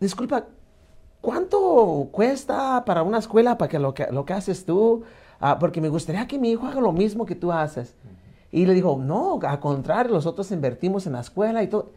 disculpa, 0.00 0.46
¿cuánto 1.20 2.08
cuesta 2.10 2.84
para 2.84 3.02
una 3.02 3.18
escuela 3.18 3.58
para 3.58 3.68
que 3.68 3.78
lo 3.78 3.94
que, 3.94 4.06
lo 4.10 4.24
que 4.24 4.32
haces 4.32 4.64
tú? 4.64 5.02
Ah, 5.40 5.58
porque 5.58 5.80
me 5.80 5.88
gustaría 5.88 6.26
que 6.26 6.38
mi 6.38 6.50
hijo 6.50 6.66
haga 6.66 6.80
lo 6.80 6.92
mismo 6.92 7.26
que 7.26 7.34
tú 7.34 7.52
haces. 7.52 7.94
Y 8.50 8.66
le 8.66 8.74
dijo, 8.74 8.96
no, 9.00 9.38
al 9.42 9.60
contrario, 9.60 10.12
nosotros 10.12 10.50
invertimos 10.52 11.06
en 11.06 11.14
la 11.14 11.20
escuela 11.20 11.62
y 11.62 11.68
todo 11.68 11.90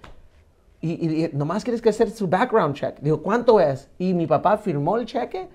y, 0.82 1.30
nomás 1.34 1.64
quieres 1.64 1.82
que 1.82 1.90
hacer 1.90 2.10
su 2.12 2.28
background 2.28 2.76
check. 2.76 3.00
Digo, 3.00 3.22
¿cuánto 3.22 3.60
es? 3.60 3.90
Y 3.98 4.14
mi 4.14 4.28
papá 4.28 4.58
firmó 4.58 4.98
el 4.98 5.06
cheque 5.06 5.48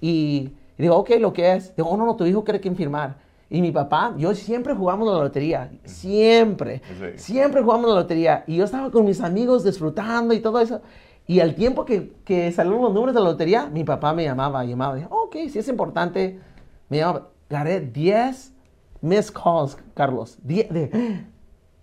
y, 0.00 0.52
digo, 0.76 0.96
ok, 0.96 1.10
lo 1.18 1.32
que 1.32 1.54
es. 1.54 1.74
Digo, 1.74 1.88
oh, 1.88 1.96
no, 1.96 2.06
no, 2.06 2.16
tu 2.16 2.26
hijo 2.26 2.44
quiere 2.44 2.60
que 2.60 2.70
firmar. 2.72 3.16
Y 3.48 3.62
mi 3.62 3.70
papá, 3.70 4.14
yo 4.18 4.34
siempre 4.34 4.74
jugamos 4.74 5.06
la 5.08 5.20
lotería, 5.20 5.70
siempre, 5.84 6.82
siempre 7.14 7.62
jugamos 7.62 7.88
la 7.88 7.96
lotería. 7.96 8.44
Y 8.46 8.56
yo 8.56 8.64
estaba 8.64 8.90
con 8.90 9.04
mis 9.04 9.20
amigos 9.20 9.64
disfrutando 9.64 10.34
y 10.34 10.40
todo 10.40 10.60
eso. 10.60 10.80
Y 11.28 11.40
al 11.40 11.54
tiempo 11.54 11.84
que, 11.84 12.12
que 12.24 12.50
salieron 12.52 12.82
los 12.82 12.92
números 12.92 13.14
de 13.14 13.20
la 13.20 13.30
lotería, 13.30 13.66
mi 13.66 13.84
papá 13.84 14.12
me 14.12 14.24
llamaba, 14.24 14.64
llamaba, 14.64 14.96
dije, 14.96 15.08
ok, 15.10 15.36
si 15.48 15.58
es 15.58 15.68
importante, 15.68 16.40
me 16.88 16.98
llamaba. 16.98 17.28
Gané 17.48 17.80
10 17.80 18.52
missed 19.00 19.32
calls, 19.32 19.76
Carlos. 19.94 20.36
de, 20.42 21.24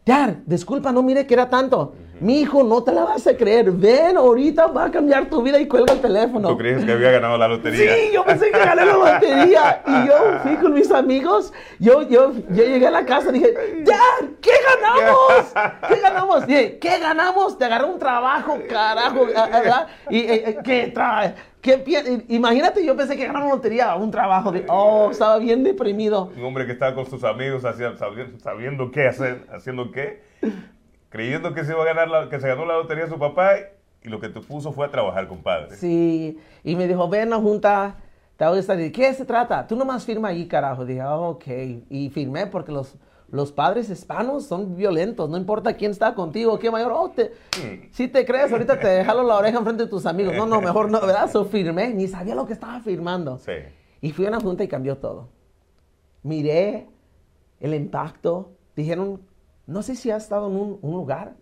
Dad, 0.06 0.36
disculpa, 0.46 0.92
no 0.92 1.02
mire 1.02 1.26
que 1.26 1.34
era 1.34 1.50
tanto. 1.50 1.96
Mi 2.20 2.42
hijo, 2.42 2.64
no 2.64 2.84
te 2.84 2.92
la 2.92 3.04
vas 3.04 3.26
a 3.28 3.36
creer. 3.36 3.72
Ven, 3.72 4.18
ahorita 4.18 4.68
va 4.68 4.86
a 4.86 4.92
cambiar 4.92 5.30
tu 5.30 5.42
vida 5.42 5.60
y 5.60 5.68
cuelga 5.68 5.94
el 5.94 6.02
teléfono. 6.02 6.48
¿Tú 6.50 6.58
crees 6.58 6.86
que 6.86 6.92
había 6.92 7.12
ganado 7.12 7.38
la 7.38 7.48
lotería? 7.48 7.96
Sí, 7.96 8.12
yo 8.14 8.24
pensé 8.24 8.52
que 8.52 8.60
gané 8.60 8.86
la 8.86 8.94
lotería. 8.94 9.84
Y 9.86 10.08
yo 10.08 10.40
fui 10.42 10.56
con 10.58 10.74
mis 10.74 10.92
amigos. 10.92 11.52
Yo, 11.80 12.02
yo, 12.04 12.34
yo 12.50 12.64
llegué 12.64 12.88
a 12.88 12.92
la 12.92 13.06
casa 13.06 13.30
y 13.30 13.34
dije, 13.34 13.54
Dad, 13.84 14.30
¿qué 14.42 14.52
ganamos? 14.70 15.54
¿Qué 15.88 15.96
ganamos? 16.00 16.48
Dije, 16.48 16.78
¿qué 16.80 17.00
ganamos? 17.00 17.58
Te 17.58 17.66
agarré 17.66 17.86
un 17.86 18.00
trabajo, 18.00 18.58
carajo. 18.70 19.26
¿verdad? 19.26 19.88
Y, 20.10 20.20
eh, 20.20 20.44
eh, 20.50 20.58
¿qué 20.64 20.92
trae? 20.94 21.34
Imagínate, 22.28 22.86
yo 22.86 22.96
pensé 22.96 23.16
que 23.16 23.26
ganaba 23.26 23.48
lotería, 23.48 23.96
un 23.96 24.12
trabajo 24.12 24.52
de, 24.52 24.66
oh, 24.68 25.10
estaba 25.12 25.38
bien 25.40 25.64
deprimido. 25.64 26.32
Un 26.36 26.44
hombre 26.44 26.66
que 26.66 26.74
estaba 26.74 26.94
con 26.94 27.06
sus 27.06 27.24
amigos 27.24 27.64
sabiendo 27.64 28.92
qué 28.92 29.08
hacer, 29.08 29.48
haciendo 29.52 29.92
qué, 29.92 30.22
creyendo 31.10 31.54
que 31.54 31.64
se 31.64 31.72
iba 31.72 31.82
a 31.84 31.94
ganar, 31.94 32.30
que 32.30 32.40
se 32.40 32.48
ganó 32.48 32.66
la 32.66 32.76
lotería 32.76 33.08
su 33.08 33.18
papá 33.18 33.54
y 34.04 34.10
lo 34.10 34.20
que 34.20 34.28
te 34.28 34.42
puso 34.42 34.74
fue 34.74 34.86
a 34.88 34.92
trabajar, 34.92 35.28
compadre. 35.28 35.76
Sí, 35.78 36.38
y 36.64 36.76
me 36.76 36.88
dijo, 36.88 37.08
ven 37.08 37.32
a 37.32 37.38
junta, 37.38 37.96
te 38.36 38.46
voy 38.46 38.58
a 38.58 38.60
estar, 38.60 38.76
¿de 38.76 38.92
qué 38.92 39.14
se 39.14 39.24
trata? 39.24 39.66
Tú 39.66 39.78
nomás 39.78 40.06
firma 40.06 40.28
ahí, 40.28 40.48
carajo. 40.48 40.86
Dije, 40.86 41.02
oh, 41.04 41.30
ok, 41.30 41.46
y 41.90 42.10
firmé 42.10 42.48
porque 42.48 42.74
los 42.74 42.96
los 43.34 43.52
padres 43.52 43.90
hispanos 43.90 44.46
son 44.46 44.76
violentos, 44.76 45.28
no 45.28 45.38
importa 45.38 45.74
quién 45.74 45.90
está 45.90 46.14
contigo, 46.14 46.60
qué 46.60 46.70
mayor, 46.70 46.92
oh, 46.96 47.10
te, 47.10 47.34
mm. 47.58 47.90
si 47.92 48.08
te 48.08 48.28
crees, 48.28 48.52
ahorita 48.52 48.80
te 48.80 49.04
jalo 49.04 49.24
la 49.24 49.38
oreja 49.38 49.58
enfrente 49.58 49.86
de 49.86 49.90
tus 49.90 50.06
amigos. 50.06 50.36
No, 50.36 50.46
no, 50.46 50.62
mejor 50.62 50.92
no, 50.92 51.02
¿verdad? 51.02 51.32
So 51.32 51.44
firmé, 51.44 51.92
ni 51.96 52.08
sabía 52.08 52.36
lo 52.36 52.46
que 52.46 52.54
estaba 52.54 52.80
firmando. 52.82 53.40
Sí. 53.40 53.54
Y 54.02 54.12
fui 54.12 54.28
a 54.28 54.30
una 54.30 54.40
junta 54.40 54.64
y 54.64 54.68
cambió 54.68 55.00
todo. 55.00 55.30
Miré 56.22 56.88
el 57.60 57.74
impacto, 57.74 58.52
dijeron, 58.76 59.20
no 59.66 59.82
sé 59.82 59.96
si 59.96 60.12
has 60.12 60.22
estado 60.22 60.48
en 60.48 60.56
un, 60.56 60.80
lugar 60.96 61.34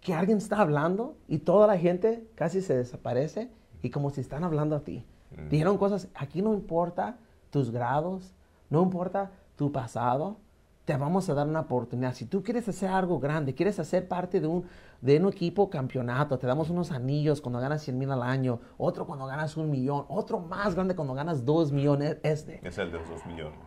que 0.00 0.14
alguien 0.14 0.38
está 0.38 0.60
hablando 0.60 1.16
y 1.28 1.38
toda 1.38 1.68
la 1.68 1.78
gente 1.78 2.26
casi 2.34 2.60
se 2.60 2.76
desaparece 2.76 3.52
y 3.84 3.90
como 3.90 4.10
si 4.10 4.20
están 4.20 4.42
hablando 4.42 4.74
a 4.74 4.80
ti. 4.80 5.06
Mm. 5.30 5.48
Dijeron 5.48 5.78
cosas, 5.78 6.08
aquí 6.16 6.42
no 6.42 6.54
importa 6.54 7.18
tus 7.50 7.70
grados, 7.70 8.34
no 8.68 8.82
importa 8.82 9.30
tu 9.54 9.70
pasado, 9.70 10.38
te 10.86 10.96
vamos 10.96 11.28
a 11.28 11.34
dar 11.34 11.48
una 11.48 11.60
oportunidad. 11.60 12.14
Si 12.14 12.26
tú 12.26 12.44
quieres 12.44 12.68
hacer 12.68 12.88
algo 12.88 13.18
grande, 13.18 13.54
quieres 13.54 13.80
hacer 13.80 14.06
parte 14.06 14.40
de 14.40 14.46
un, 14.46 14.66
de 15.00 15.18
un 15.18 15.28
equipo 15.28 15.68
campeonato, 15.68 16.38
te 16.38 16.46
damos 16.46 16.70
unos 16.70 16.92
anillos 16.92 17.40
cuando 17.40 17.58
ganas 17.58 17.82
100 17.82 17.98
mil 17.98 18.10
al 18.12 18.22
año, 18.22 18.60
otro 18.78 19.04
cuando 19.04 19.26
ganas 19.26 19.56
un 19.56 19.68
millón, 19.68 20.06
otro 20.08 20.38
más 20.38 20.76
grande 20.76 20.94
cuando 20.94 21.12
ganas 21.12 21.44
dos 21.44 21.72
millones. 21.72 22.18
Este. 22.22 22.60
Es 22.62 22.78
el 22.78 22.92
de 22.92 22.98
los 22.98 23.08
dos 23.08 23.26
millones. 23.26 23.58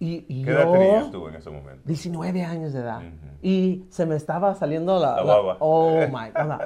Y, 0.00 0.44
¿Qué 0.44 0.50
edad 0.50 0.70
tenías 0.70 1.10
tú 1.10 1.28
en 1.28 1.36
ese 1.36 1.50
momento? 1.50 1.82
19 1.84 2.42
años 2.42 2.72
de 2.72 2.80
edad. 2.80 3.00
Y 3.40 3.84
se 3.90 4.04
me 4.06 4.16
estaba 4.16 4.54
saliendo 4.54 4.98
la... 4.98 5.22
la, 5.22 5.56
oh, 5.60 6.00
my 6.08 6.30
God. 6.34 6.60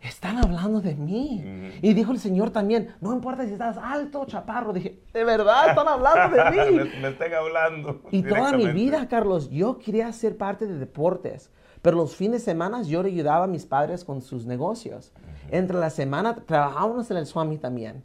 Están 0.00 0.38
hablando 0.38 0.80
de 0.80 0.94
mí. 0.94 1.72
Y 1.82 1.92
dijo 1.92 2.12
el 2.12 2.18
Señor 2.18 2.50
también, 2.50 2.94
no 3.00 3.12
importa 3.12 3.44
si 3.44 3.52
estás 3.52 3.76
alto 3.78 4.24
chaparro. 4.26 4.72
Dije, 4.72 5.00
de 5.12 5.24
verdad, 5.24 5.70
están 5.70 5.88
hablando 5.88 6.36
de 6.36 6.50
mí. 6.50 6.76
me, 6.76 7.00
me, 7.00 7.08
están 7.08 7.34
hablando. 7.34 8.02
Y 8.10 8.22
toda 8.22 8.52
mi 8.52 8.68
vida, 8.68 9.08
Carlos, 9.08 9.50
yo 9.50 9.78
quería 9.78 10.10
ser 10.12 10.36
parte 10.36 10.66
de 10.66 10.78
deportes. 10.78 11.50
Pero 11.82 11.96
los 11.96 12.16
fines 12.16 12.44
de 12.44 12.52
semana 12.52 12.82
yo 12.82 13.02
le 13.02 13.10
ayudaba 13.10 13.44
a 13.44 13.48
mis 13.48 13.66
padres 13.66 14.04
con 14.04 14.20
sus 14.22 14.46
negocios. 14.46 15.12
Entre 15.50 15.78
la 15.78 15.90
semana 15.90 16.34
trabajábamos 16.34 17.10
en 17.10 17.16
el 17.18 17.26
Swami 17.26 17.58
también. 17.58 18.04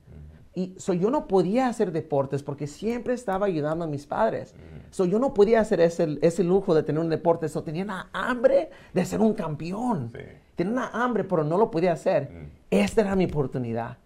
Y 0.56 0.76
so, 0.78 0.94
yo 0.94 1.10
no 1.10 1.28
podía 1.28 1.68
hacer 1.68 1.92
deportes 1.92 2.44
porque 2.44 2.68
siempre 2.68 3.14
estaba 3.14 3.48
ayudando 3.48 3.86
a 3.86 3.88
mis 3.88 4.06
padres. 4.06 4.54
So, 4.92 5.06
yo 5.06 5.18
no 5.18 5.34
podía 5.34 5.60
hacer 5.60 5.82
ese, 5.82 6.20
ese 6.22 6.44
lujo 6.44 6.76
de 6.76 6.84
tener 6.84 7.02
un 7.02 7.10
deporte. 7.10 7.50
So, 7.50 7.64
tenía 7.64 7.84
una 7.84 8.10
hambre 8.14 8.70
de 8.94 9.06
ser 9.06 9.20
un 9.20 9.34
campeón. 9.34 10.12
Tenía 10.56 10.74
una 10.74 10.88
hambre, 10.90 11.24
pero 11.24 11.44
no 11.44 11.58
lo 11.58 11.72
podía 11.72 11.94
hacer. 11.94 12.52
Esta 12.70 13.02
era 13.02 13.16
mi 13.16 13.26
oportunidad. 13.26 13.98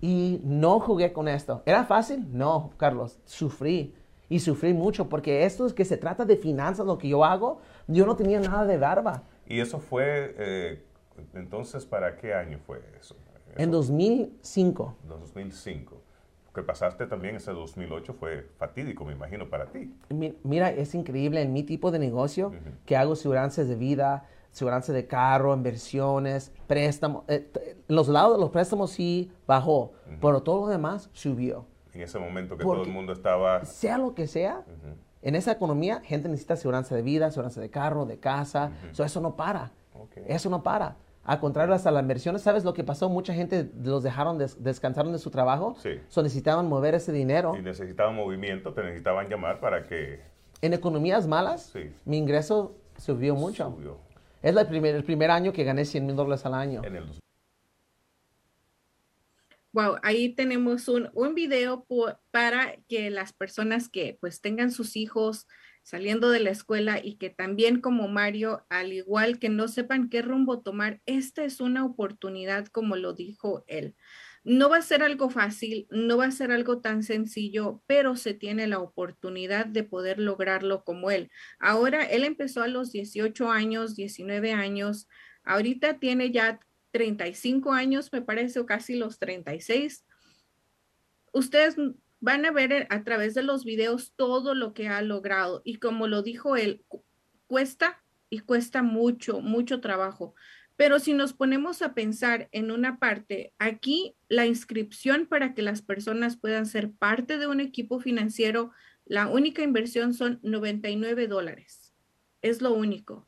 Y 0.00 0.40
no 0.42 0.80
jugué 0.80 1.12
con 1.12 1.28
esto. 1.28 1.62
¿Era 1.66 1.84
fácil? 1.84 2.26
No, 2.32 2.70
Carlos. 2.78 3.18
Sufrí. 3.26 3.94
Y 4.30 4.38
sufrí 4.38 4.72
mucho 4.72 5.08
porque 5.08 5.44
esto 5.44 5.66
es 5.66 5.74
que 5.74 5.84
se 5.84 5.98
trata 5.98 6.24
de 6.24 6.36
finanzas, 6.36 6.86
lo 6.86 6.96
que 6.96 7.08
yo 7.08 7.24
hago. 7.24 7.60
Yo 7.88 8.06
no 8.06 8.16
tenía 8.16 8.40
nada 8.40 8.64
de 8.64 8.78
barba. 8.78 9.24
¿Y 9.46 9.60
eso 9.60 9.80
fue, 9.80 10.34
eh, 10.38 10.82
entonces, 11.34 11.84
para 11.84 12.16
qué 12.16 12.32
año 12.32 12.58
fue 12.64 12.80
eso? 12.98 13.16
En 13.56 13.70
2005. 13.70 14.96
2005. 15.08 15.96
Que 16.54 16.62
pasaste 16.62 17.06
también 17.06 17.36
ese 17.36 17.52
2008 17.52 18.14
fue 18.14 18.48
fatídico, 18.58 19.04
me 19.04 19.12
imagino, 19.12 19.48
para 19.48 19.66
ti. 19.66 19.94
Mira, 20.42 20.70
es 20.70 20.94
increíble 20.94 21.42
en 21.42 21.52
mi 21.52 21.62
tipo 21.62 21.90
de 21.92 21.98
negocio 22.00 22.52
que 22.86 22.96
hago 22.96 23.14
seguranzas 23.14 23.68
de 23.68 23.76
vida, 23.76 24.26
seguranza 24.50 24.92
de 24.92 25.06
carro, 25.06 25.54
inversiones, 25.54 26.52
préstamos. 26.66 27.22
Eh, 27.28 27.50
los 27.86 28.08
lados 28.08 28.36
de 28.36 28.40
los 28.40 28.50
préstamos 28.50 28.90
sí 28.90 29.30
bajó, 29.46 29.92
pero 30.20 30.42
todo 30.42 30.62
lo 30.62 30.66
demás 30.68 31.08
subió. 31.12 31.66
En 31.92 32.02
ese 32.02 32.18
momento 32.18 32.56
que 32.56 32.64
Porque- 32.64 32.80
todo 32.80 32.88
el 32.88 32.94
mundo 32.94 33.12
estaba... 33.12 33.64
Sea 33.64 33.98
lo 33.98 34.14
que 34.14 34.26
sea, 34.26 34.64
en 35.22 35.34
esa 35.36 35.52
economía, 35.52 36.00
gente 36.00 36.28
necesita 36.28 36.54
aseguranza 36.54 36.96
de 36.96 37.02
vida, 37.02 37.26
aseguranza 37.26 37.60
de 37.60 37.70
carro, 37.70 38.06
de 38.06 38.18
casa. 38.18 38.72
So, 38.92 39.04
eso 39.04 39.20
no 39.20 39.36
para. 39.36 39.70
Ok. 39.94 40.16
Eso 40.26 40.50
no 40.50 40.62
para. 40.64 40.96
Al 41.22 41.38
contrario, 41.38 41.74
hasta 41.74 41.90
las 41.90 42.02
inversiones, 42.02 42.42
¿sabes 42.42 42.64
lo 42.64 42.72
que 42.72 42.82
pasó? 42.82 43.08
Mucha 43.10 43.34
gente 43.34 43.70
los 43.82 44.02
dejaron, 44.02 44.38
des- 44.38 44.62
descansaron 44.62 45.12
de 45.12 45.18
su 45.18 45.30
trabajo. 45.30 45.76
Sí. 45.82 46.00
So, 46.08 46.22
necesitaban 46.22 46.66
mover 46.66 46.94
ese 46.94 47.12
dinero. 47.12 47.52
Si 47.54 47.62
necesitaban 47.62 48.14
movimiento, 48.16 48.72
te 48.72 48.82
necesitaban 48.82 49.28
llamar 49.28 49.60
para 49.60 49.86
que 49.86 50.20
En 50.62 50.72
economías 50.74 51.26
malas, 51.26 51.70
Sí. 51.72 51.90
mi 52.04 52.18
ingreso 52.18 52.74
subió 52.98 53.34
mucho. 53.34 53.70
subió 53.76 53.98
Es 54.42 54.54
la 54.54 54.66
primer, 54.68 54.94
el 54.94 55.04
primer 55.04 55.30
año 55.30 55.52
que 55.52 55.64
gané 55.64 55.84
100 55.84 56.04
mil 56.06 56.16
dólares 56.16 56.44
al 56.46 56.54
año. 56.54 56.82
en 56.84 56.96
el 56.96 57.06
dos- 57.06 57.20
Wow, 59.72 59.96
ahí 60.02 60.30
tenemos 60.34 60.88
un, 60.88 61.10
un 61.14 61.34
video 61.34 61.86
para 62.32 62.74
que 62.88 63.08
las 63.10 63.32
personas 63.32 63.88
que 63.88 64.18
pues 64.20 64.40
tengan 64.40 64.72
sus 64.72 64.96
hijos 64.96 65.46
saliendo 65.82 66.30
de 66.30 66.40
la 66.40 66.50
escuela 66.50 67.00
y 67.02 67.16
que 67.16 67.30
también 67.30 67.80
como 67.80 68.08
Mario, 68.08 68.64
al 68.68 68.92
igual 68.92 69.38
que 69.38 69.48
no 69.48 69.68
sepan 69.68 70.08
qué 70.08 70.22
rumbo 70.22 70.60
tomar, 70.60 71.00
esta 71.06 71.44
es 71.44 71.60
una 71.60 71.84
oportunidad 71.84 72.66
como 72.68 72.96
lo 72.96 73.14
dijo 73.14 73.64
él. 73.66 73.96
No 74.42 74.70
va 74.70 74.78
a 74.78 74.82
ser 74.82 75.02
algo 75.02 75.28
fácil, 75.28 75.86
no 75.90 76.16
va 76.16 76.26
a 76.26 76.30
ser 76.30 76.50
algo 76.50 76.80
tan 76.80 77.02
sencillo, 77.02 77.82
pero 77.86 78.16
se 78.16 78.32
tiene 78.32 78.66
la 78.66 78.78
oportunidad 78.78 79.66
de 79.66 79.84
poder 79.84 80.18
lograrlo 80.18 80.82
como 80.84 81.10
él. 81.10 81.30
Ahora, 81.58 82.04
él 82.04 82.24
empezó 82.24 82.62
a 82.62 82.68
los 82.68 82.90
18 82.92 83.50
años, 83.50 83.96
19 83.96 84.52
años, 84.52 85.08
ahorita 85.44 85.98
tiene 85.98 86.30
ya 86.30 86.58
35 86.92 87.72
años, 87.72 88.10
me 88.12 88.22
parece, 88.22 88.60
o 88.60 88.66
casi 88.66 88.96
los 88.96 89.18
36. 89.18 90.06
Ustedes 91.32 91.76
van 92.20 92.44
a 92.44 92.50
ver 92.52 92.86
a 92.90 93.02
través 93.02 93.34
de 93.34 93.42
los 93.42 93.64
videos 93.64 94.12
todo 94.14 94.54
lo 94.54 94.74
que 94.74 94.88
ha 94.88 95.02
logrado 95.02 95.62
y 95.64 95.76
como 95.76 96.06
lo 96.06 96.22
dijo 96.22 96.56
él, 96.56 96.84
cu- 96.88 97.04
cuesta 97.46 98.02
y 98.28 98.40
cuesta 98.40 98.82
mucho, 98.82 99.40
mucho 99.40 99.80
trabajo. 99.80 100.34
Pero 100.76 100.98
si 100.98 101.12
nos 101.12 101.32
ponemos 101.34 101.82
a 101.82 101.94
pensar 101.94 102.48
en 102.52 102.70
una 102.70 102.98
parte, 102.98 103.52
aquí 103.58 104.14
la 104.28 104.46
inscripción 104.46 105.26
para 105.26 105.54
que 105.54 105.62
las 105.62 105.82
personas 105.82 106.36
puedan 106.36 106.66
ser 106.66 106.92
parte 106.92 107.38
de 107.38 107.46
un 107.46 107.60
equipo 107.60 108.00
financiero, 108.00 108.72
la 109.04 109.26
única 109.28 109.62
inversión 109.62 110.14
son 110.14 110.38
99 110.42 111.26
dólares. 111.26 111.92
Es 112.42 112.62
lo 112.62 112.72
único 112.72 113.26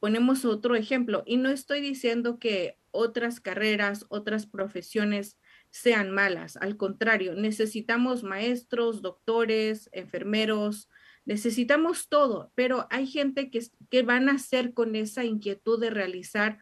ponemos 0.00 0.44
otro 0.44 0.76
ejemplo 0.76 1.22
y 1.26 1.36
no 1.36 1.48
estoy 1.50 1.80
diciendo 1.80 2.38
que 2.38 2.78
otras 2.90 3.40
carreras, 3.40 4.06
otras 4.08 4.46
profesiones 4.46 5.38
sean 5.70 6.10
malas, 6.10 6.56
al 6.56 6.76
contrario, 6.76 7.34
necesitamos 7.34 8.22
maestros, 8.22 9.02
doctores, 9.02 9.88
enfermeros, 9.92 10.88
necesitamos 11.24 12.08
todo, 12.08 12.52
pero 12.54 12.86
hay 12.90 13.06
gente 13.06 13.50
que, 13.50 13.60
que 13.90 14.02
van 14.02 14.28
a 14.28 14.32
hacer 14.32 14.72
con 14.72 14.96
esa 14.96 15.24
inquietud 15.24 15.78
de 15.80 15.90
realizar 15.90 16.58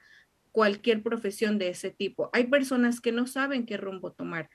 cualquier 0.50 1.02
profesión 1.02 1.58
de 1.58 1.68
ese 1.68 1.90
tipo. 1.90 2.30
Hay 2.32 2.46
personas 2.46 3.00
que 3.02 3.12
no 3.12 3.26
saben 3.26 3.66
qué 3.66 3.76
rumbo 3.76 4.12
tomar. 4.12 4.48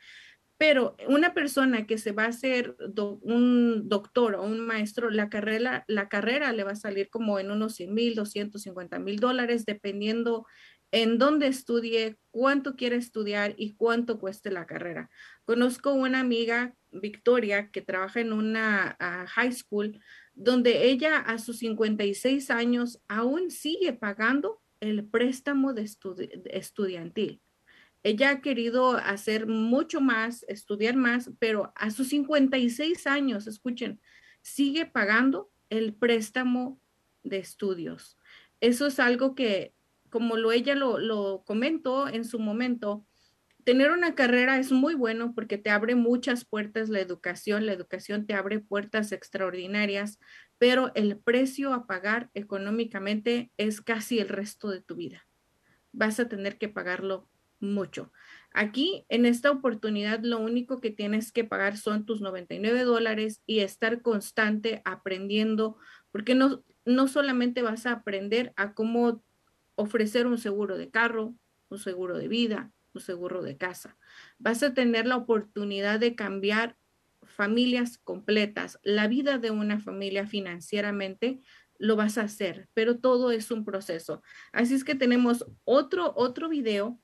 Pero 0.58 0.96
una 1.08 1.34
persona 1.34 1.88
que 1.88 1.98
se 1.98 2.12
va 2.12 2.26
a 2.26 2.30
hacer 2.30 2.76
un 2.96 3.88
doctor 3.88 4.36
o 4.36 4.44
un 4.44 4.60
maestro, 4.60 5.10
la 5.10 5.30
carrera, 5.30 5.86
la 5.88 6.08
carrera 6.08 6.54
le 6.54 6.64
va 6.64 6.72
a 6.72 6.76
salir 6.76 7.10
como 7.10 7.40
en 7.40 7.50
unos 7.50 7.76
100 7.76 7.94
mil, 7.94 8.14
250 8.14 9.00
mil 9.00 9.20
dólares, 9.20 9.66
dependiendo 9.66 10.46
en 10.92 11.18
dónde 11.18 11.48
estudie, 11.48 12.18
cuánto 12.32 12.76
quiere 12.76 12.98
estudiar 12.98 13.56
y 13.58 13.74
cuánto 13.76 14.20
cueste 14.20 14.52
la 14.52 14.66
carrera. 14.66 15.10
Conozco 15.46 15.94
una 15.94 16.20
amiga, 16.20 16.76
Victoria, 16.92 17.72
que 17.72 17.82
trabaja 17.82 18.20
en 18.20 18.34
una 18.34 18.98
ah, 19.00 19.26
high 19.28 19.54
school, 19.54 20.00
donde 20.34 20.90
ella 20.90 21.18
a 21.18 21.38
sus 21.38 21.60
56 21.60 22.52
años 22.52 23.02
aún 23.08 23.52
sigue 23.52 23.94
pagando 23.94 24.62
el 24.82 25.06
préstamo 25.06 25.74
de 25.74 25.84
estudi- 25.84 26.42
estudiantil. 26.46 27.42
Ella 28.04 28.32
ha 28.32 28.42
querido 28.42 28.98
hacer 28.98 29.46
mucho 29.46 30.02
más, 30.02 30.44
estudiar 30.48 30.96
más, 30.96 31.30
pero 31.40 31.72
a 31.76 31.92
sus 31.92 32.10
56 32.10 33.06
años, 33.06 33.48
escuchen, 33.48 34.02
sigue 34.42 34.88
pagando 34.88 35.52
el 35.70 35.94
préstamo 35.94 36.82
de 37.24 37.38
estudios. 37.38 38.18
Eso 38.60 38.88
es 38.88 39.00
algo 39.00 39.36
que, 39.36 39.74
como 40.12 40.38
lo 40.38 40.52
ella 40.52 40.76
lo, 40.76 41.00
lo 41.00 41.44
comentó 41.46 42.08
en 42.08 42.26
su 42.26 42.38
momento, 42.38 43.08
tener 43.64 43.92
una 43.92 44.14
carrera 44.14 44.60
es 44.60 44.72
muy 44.72 44.94
bueno 44.94 45.34
porque 45.34 45.58
te 45.58 45.70
abre 45.70 45.96
muchas 45.96 46.46
puertas 46.46 46.90
la 46.90 47.00
educación, 47.00 47.66
la 47.66 47.74
educación 47.74 48.26
te 48.28 48.34
abre 48.34 48.60
puertas 48.60 49.12
extraordinarias, 49.12 50.20
pero 50.58 50.92
el 50.94 51.18
precio 51.18 51.74
a 51.74 51.88
pagar 51.88 52.30
económicamente 52.34 53.52
es 53.58 53.82
casi 53.82 54.20
el 54.20 54.30
resto 54.30 54.70
de 54.70 54.82
tu 54.82 54.96
vida. 54.96 55.26
Vas 55.92 56.20
a 56.20 56.28
tener 56.28 56.58
que 56.58 56.70
pagarlo 56.70 57.30
mucho. 57.60 58.12
Aquí, 58.54 59.06
en 59.08 59.26
esta 59.26 59.52
oportunidad, 59.52 60.20
lo 60.24 60.40
único 60.40 60.82
que 60.82 60.92
tienes 60.92 61.32
que 61.32 61.44
pagar 61.44 61.78
son 61.78 62.06
tus 62.06 62.22
99 62.22 62.84
dólares 62.84 63.42
y 63.46 63.60
estar 63.60 64.02
constante 64.02 64.82
aprendiendo, 64.84 65.78
porque 66.12 66.36
no, 66.36 66.64
no 66.86 67.08
solamente 67.08 67.62
vas 67.62 67.86
a 67.86 67.94
aprender 67.94 68.52
a 68.56 68.74
cómo 68.74 69.24
ofrecer 69.76 70.28
un 70.28 70.38
seguro 70.38 70.78
de 70.78 70.90
carro, 70.90 71.36
un 71.70 71.80
seguro 71.80 72.18
de 72.18 72.28
vida, 72.28 72.72
un 72.94 73.02
seguro 73.02 73.42
de 73.42 73.58
casa. 73.58 73.98
Vas 74.38 74.64
a 74.64 74.74
tener 74.74 75.06
la 75.06 75.18
oportunidad 75.18 76.00
de 76.00 76.16
cambiar 76.16 76.78
familias 77.24 77.98
completas, 77.98 78.80
la 78.84 79.08
vida 79.08 79.38
de 79.38 79.52
una 79.52 79.80
familia 79.80 80.28
financieramente 80.28 81.40
lo 81.78 81.96
vas 81.96 82.18
a 82.18 82.24
hacer, 82.24 82.70
pero 82.74 83.00
todo 83.00 83.32
es 83.32 83.50
un 83.50 83.66
proceso. 83.66 84.22
Así 84.52 84.76
es 84.76 84.84
que 84.84 84.96
tenemos 84.96 85.46
otro 85.64 86.14
otro 86.16 86.48
video 86.50 87.00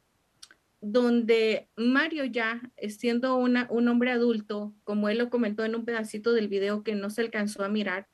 donde 0.81 1.69
Mario 1.75 2.25
ya 2.25 2.61
eh, 2.77 2.89
siendo 2.89 3.35
una, 3.37 3.67
un 3.71 3.87
hombre 3.87 4.11
adulto, 4.11 4.75
como 4.83 5.09
él 5.09 5.17
lo 5.17 5.29
comentó 5.29 5.65
en 5.65 5.75
un 5.75 5.85
pedacito 5.85 6.33
del 6.33 6.47
video 6.47 6.83
que 6.83 6.95
no 6.95 7.09
se 7.09 7.21
alcanzó 7.21 7.63
a 7.63 7.69
mirar, 7.69 8.07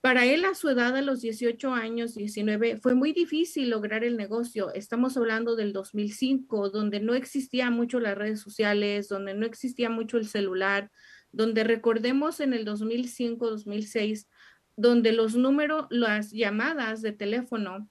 para 0.00 0.24
él 0.24 0.44
a 0.46 0.54
su 0.54 0.68
edad, 0.70 0.96
a 0.96 1.02
los 1.02 1.20
18 1.20 1.74
años, 1.74 2.14
19, 2.14 2.78
fue 2.78 2.94
muy 2.94 3.12
difícil 3.12 3.68
lograr 3.68 4.02
el 4.02 4.16
negocio. 4.16 4.72
Estamos 4.72 5.16
hablando 5.16 5.56
del 5.56 5.72
2005, 5.72 6.70
donde 6.70 7.00
no 7.00 7.14
existía 7.14 7.70
mucho 7.70 8.00
las 8.00 8.16
redes 8.16 8.40
sociales, 8.40 9.08
donde 9.08 9.34
no 9.34 9.44
existía 9.44 9.90
mucho 9.90 10.16
el 10.16 10.26
celular, 10.26 10.90
donde 11.32 11.64
recordemos 11.64 12.40
en 12.40 12.54
el 12.54 12.64
2005, 12.64 13.50
2006, 13.50 14.26
donde 14.76 15.12
los 15.12 15.36
números, 15.36 15.86
las 15.90 16.30
llamadas 16.30 17.02
de 17.02 17.12
teléfono 17.12 17.86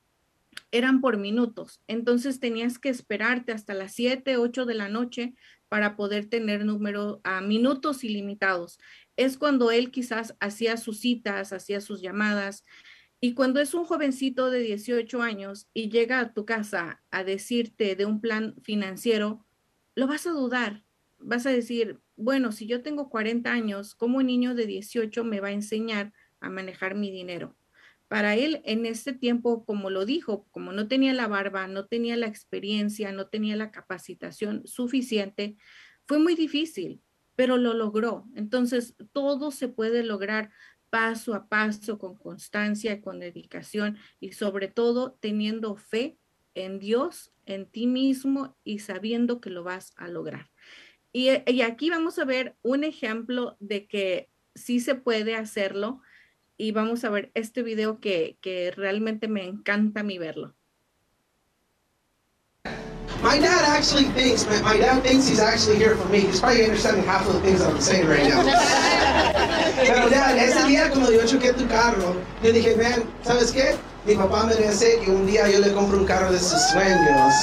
eran 0.72 1.02
por 1.02 1.18
minutos. 1.18 1.82
Entonces 1.88 2.40
tenías 2.40 2.80
que 2.80 2.90
esperarte 2.90 3.52
hasta 3.52 3.74
las 3.74 3.94
7, 3.94 4.38
8 4.38 4.66
de 4.66 4.74
la 4.74 4.90
noche 4.90 5.36
para 5.68 5.96
poder 5.96 6.28
tener 6.28 6.66
número 6.66 7.22
a 7.24 7.42
minutos 7.42 8.04
ilimitados. 8.04 8.80
Es 9.20 9.38
cuando 9.38 9.70
él 9.70 9.92
quizás 9.92 10.34
hacía 10.40 10.78
sus 10.78 11.02
citas, 11.02 11.52
hacía 11.52 11.82
sus 11.82 12.02
llamadas. 12.02 12.64
Y 13.20 13.34
cuando 13.34 13.60
es 13.60 13.74
un 13.74 13.84
jovencito 13.84 14.50
de 14.50 14.60
18 14.60 15.22
años 15.22 15.68
y 15.74 15.90
llega 15.90 16.22
a 16.22 16.34
tu 16.34 16.46
casa 16.46 17.04
a 17.12 17.26
decirte 17.26 17.98
de 17.98 18.06
un 18.06 18.22
plan 18.22 18.56
financiero, 18.64 19.46
lo 19.94 20.08
vas 20.08 20.26
a 20.26 20.32
dudar. 20.32 20.86
Vas 21.18 21.46
a 21.46 21.50
decir, 21.50 22.00
bueno, 22.16 22.54
si 22.54 22.66
yo 22.66 22.82
tengo 22.82 23.10
40 23.10 23.52
años, 23.52 23.94
¿cómo 23.94 24.20
un 24.20 24.28
niño 24.28 24.56
de 24.56 24.66
18 24.66 25.26
me 25.26 25.42
va 25.42 25.50
a 25.50 25.52
enseñar 25.52 26.14
a 26.40 26.50
manejar 26.50 26.96
mi 26.96 27.12
dinero? 27.12 27.58
para 28.08 28.36
él 28.36 28.62
en 28.66 28.88
ese 28.88 29.14
tiempo, 29.14 29.64
como 29.66 29.92
lo 29.92 30.04
dijo, 30.04 30.48
como 30.50 30.72
no 30.72 30.88
tenía 30.88 31.14
la 31.14 31.28
barba, 31.28 31.68
no 31.68 31.86
tenía 31.86 32.18
la 32.18 32.26
experiencia, 32.26 33.12
no 33.12 33.28
tenía 33.28 33.56
la 33.56 33.70
capacitación 33.70 34.66
suficiente, 34.66 35.58
fue 36.08 36.18
muy 36.18 36.34
difícil, 36.34 37.04
pero 37.40 37.56
lo 37.56 37.74
logró. 37.74 38.26
Entonces, 38.36 38.96
todo 39.14 39.52
se 39.52 39.70
puede 39.70 40.04
lograr 40.04 40.52
paso 40.90 41.34
a 41.34 41.48
paso, 41.48 41.98
con 41.98 42.18
constancia, 42.18 43.02
con 43.02 43.18
dedicación 43.18 43.98
y 44.20 44.34
sobre 44.34 44.68
todo 44.68 45.14
teniendo 45.22 45.78
fe 45.78 46.18
en 46.54 46.80
Dios, 46.80 47.32
en 47.46 47.66
ti 47.66 47.88
mismo 47.88 48.58
y 48.66 48.80
sabiendo 48.80 49.40
que 49.40 49.52
lo 49.52 49.64
vas 49.64 49.94
a 49.96 50.10
lograr. 50.10 50.50
Y, 51.14 51.30
y 51.50 51.62
aquí 51.62 51.90
vamos 51.90 52.20
a 52.20 52.26
ver 52.26 52.58
un 52.62 52.84
ejemplo 52.84 53.56
de 53.62 53.88
que 53.88 54.30
sí 54.54 54.82
se 54.82 54.96
puede 54.96 55.36
hacerlo 55.36 56.02
y 56.58 56.74
vamos 56.74 57.06
a 57.06 57.10
ver 57.10 57.32
este 57.36 57.64
video 57.64 58.02
que, 58.02 58.38
que 58.42 58.72
realmente 58.72 59.30
me 59.30 59.46
encanta 59.46 60.04
mí 60.04 60.18
verlo. 60.18 60.58
My 63.22 63.38
dad 63.38 63.66
actually 63.66 64.06
thinks, 64.16 64.46
my, 64.48 64.62
my 64.62 64.78
dad 64.78 65.04
thinks 65.04 65.28
he's 65.28 65.40
actually 65.40 65.78
here 65.78 65.96
for 65.96 66.08
me. 66.08 66.22
He's 66.22 66.40
probably 66.40 66.64
understanding 66.64 67.04
half 67.04 67.28
of 67.28 67.34
the 67.34 67.42
things 67.42 67.62
I'm 67.62 67.80
saying 67.80 68.08
right 68.08 68.24
now. 68.24 68.44
Pero 69.76 70.10
dad, 70.10 70.38
ese 70.38 70.64
día 70.68 70.90
cuando 70.90 71.12
yo 71.12 71.26
choqué 71.28 71.54
tu 71.54 71.68
carro, 71.68 72.16
yo 72.42 72.52
dije, 72.52 72.76
man, 72.78 73.04
¿sabes 73.24 73.52
qué? 73.52 73.76
Mi 74.06 74.16
papá 74.16 74.46
merece 74.46 75.00
que 75.04 75.12
un 75.12 75.26
día 75.26 75.50
yo 75.50 75.60
le 75.60 75.74
compre 75.74 75.98
un 75.98 76.06
carro 76.06 76.32
de 76.32 76.40
sus 76.40 76.62
sueños. 76.72 77.34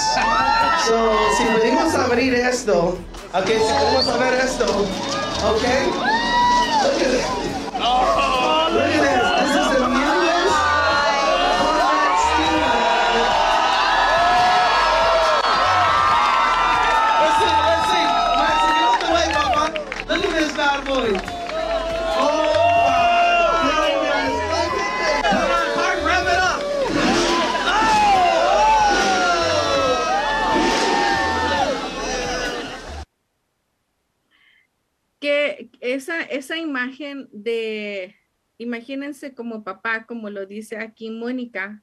So, 0.86 1.14
si 1.36 1.44
pudimos 1.44 1.94
abrir 1.94 2.34
esto, 2.34 2.96
ok, 3.34 3.46
si 3.46 3.72
podemos 3.72 4.18
ver 4.18 4.34
esto, 4.34 4.86
Okay? 5.44 6.15
Esa, 35.94 36.22
esa 36.22 36.58
imagen 36.58 37.28
de, 37.32 38.16
imagínense 38.58 39.34
como 39.34 39.64
papá, 39.64 40.06
como 40.06 40.30
lo 40.30 40.46
dice 40.46 40.78
aquí 40.78 41.10
Mónica, 41.10 41.82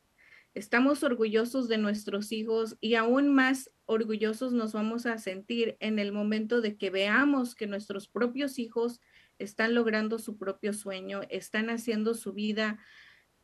estamos 0.54 1.04
orgullosos 1.04 1.68
de 1.68 1.78
nuestros 1.78 2.32
hijos 2.32 2.78
y 2.80 2.96
aún 2.96 3.34
más 3.34 3.72
orgullosos 3.86 4.54
nos 4.54 4.74
vamos 4.74 5.06
a 5.06 5.18
sentir 5.18 5.78
en 5.80 6.00
el 6.00 6.12
momento 6.12 6.62
de 6.62 6.78
que 6.78 6.90
veamos 6.90 7.56
que 7.56 7.68
nuestros 7.68 8.08
propios 8.08 8.60
hijos 8.60 9.02
están 9.40 9.74
logrando 9.74 10.20
su 10.20 10.38
propio 10.38 10.74
sueño, 10.74 11.22
están 11.30 11.70
haciendo 11.70 12.14
su 12.14 12.34
vida 12.34 12.80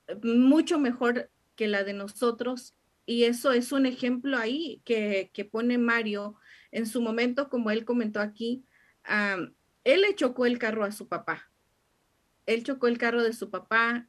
eh, 0.07 0.15
mucho 0.23 0.79
mejor 0.79 1.31
que 1.55 1.67
la 1.67 1.83
de 1.83 1.93
nosotros. 1.93 2.75
Y 3.05 3.23
eso 3.23 3.51
es 3.51 3.71
un 3.71 3.85
ejemplo 3.85 4.37
ahí 4.37 4.81
que, 4.85 5.31
que 5.33 5.43
pone 5.43 5.77
Mario 5.77 6.35
en 6.71 6.85
su 6.85 7.01
momento, 7.01 7.49
como 7.49 7.71
él 7.71 7.83
comentó 7.83 8.21
aquí, 8.21 8.63
él 9.83 10.01
le 10.01 10.15
chocó 10.15 10.45
el 10.45 10.59
carro 10.59 10.83
a 10.83 10.91
su 10.91 11.07
papá. 11.07 11.49
Él 12.45 12.63
chocó 12.63 12.87
el 12.87 12.97
carro 12.97 13.23
de 13.23 13.33
su 13.33 13.49
papá, 13.49 14.07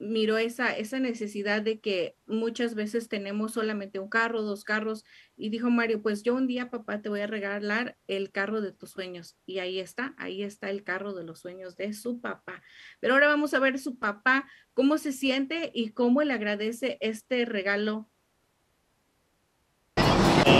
miró 0.00 0.38
esa, 0.38 0.76
esa 0.76 0.98
necesidad 0.98 1.62
de 1.62 1.78
que 1.78 2.16
muchas 2.26 2.74
veces 2.74 3.08
tenemos 3.08 3.52
solamente 3.52 3.98
un 3.98 4.08
carro, 4.08 4.42
dos 4.42 4.64
carros, 4.64 5.04
y 5.36 5.50
dijo 5.50 5.70
Mario, 5.70 6.02
pues 6.02 6.22
yo 6.22 6.34
un 6.34 6.46
día, 6.46 6.70
papá, 6.70 7.02
te 7.02 7.10
voy 7.10 7.20
a 7.20 7.26
regalar 7.26 7.96
el 8.06 8.32
carro 8.32 8.62
de 8.62 8.72
tus 8.72 8.90
sueños. 8.90 9.36
Y 9.46 9.58
ahí 9.58 9.78
está, 9.78 10.14
ahí 10.16 10.42
está 10.42 10.70
el 10.70 10.82
carro 10.84 11.12
de 11.12 11.24
los 11.24 11.40
sueños 11.40 11.76
de 11.76 11.92
su 11.92 12.20
papá. 12.20 12.62
Pero 12.98 13.14
ahora 13.14 13.28
vamos 13.28 13.52
a 13.54 13.58
ver 13.58 13.78
su 13.78 13.98
papá, 13.98 14.46
cómo 14.74 14.96
se 14.98 15.12
siente 15.12 15.70
y 15.74 15.90
cómo 15.90 16.22
le 16.22 16.32
agradece 16.32 16.96
este 17.00 17.44
regalo. 17.44 18.08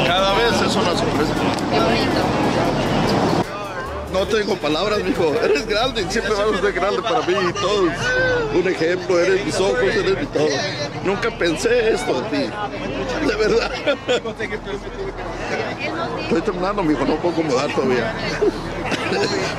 Cada 0.06 0.36
vez 0.36 0.52
es 0.60 0.76
una 0.76 0.96
sorpresa. 0.96 2.39
No 4.12 4.26
tengo 4.26 4.56
palabras, 4.56 5.02
mijo. 5.04 5.32
Eres 5.42 5.66
grande, 5.66 6.04
siempre 6.10 6.34
vas 6.34 6.52
a 6.52 6.60
ser 6.60 6.72
grande 6.72 7.02
para 7.02 7.20
mí 7.26 7.34
y 7.48 7.52
todos. 7.52 7.92
Un 8.54 8.68
ejemplo, 8.68 9.18
eres 9.18 9.44
mis 9.44 9.60
ojos, 9.60 9.82
eres 9.82 10.18
mi 10.18 10.26
todo. 10.26 10.48
Nunca 11.04 11.30
pensé 11.30 11.92
esto 11.92 12.20
de 12.20 12.28
ti. 12.28 12.50
De 13.26 13.36
verdad. 13.36 13.70
Estoy 16.22 16.42
temblando, 16.42 16.82
mijo, 16.82 17.04
no 17.04 17.16
puedo 17.16 17.34
acomodar 17.34 17.72
todavía. 17.72 18.12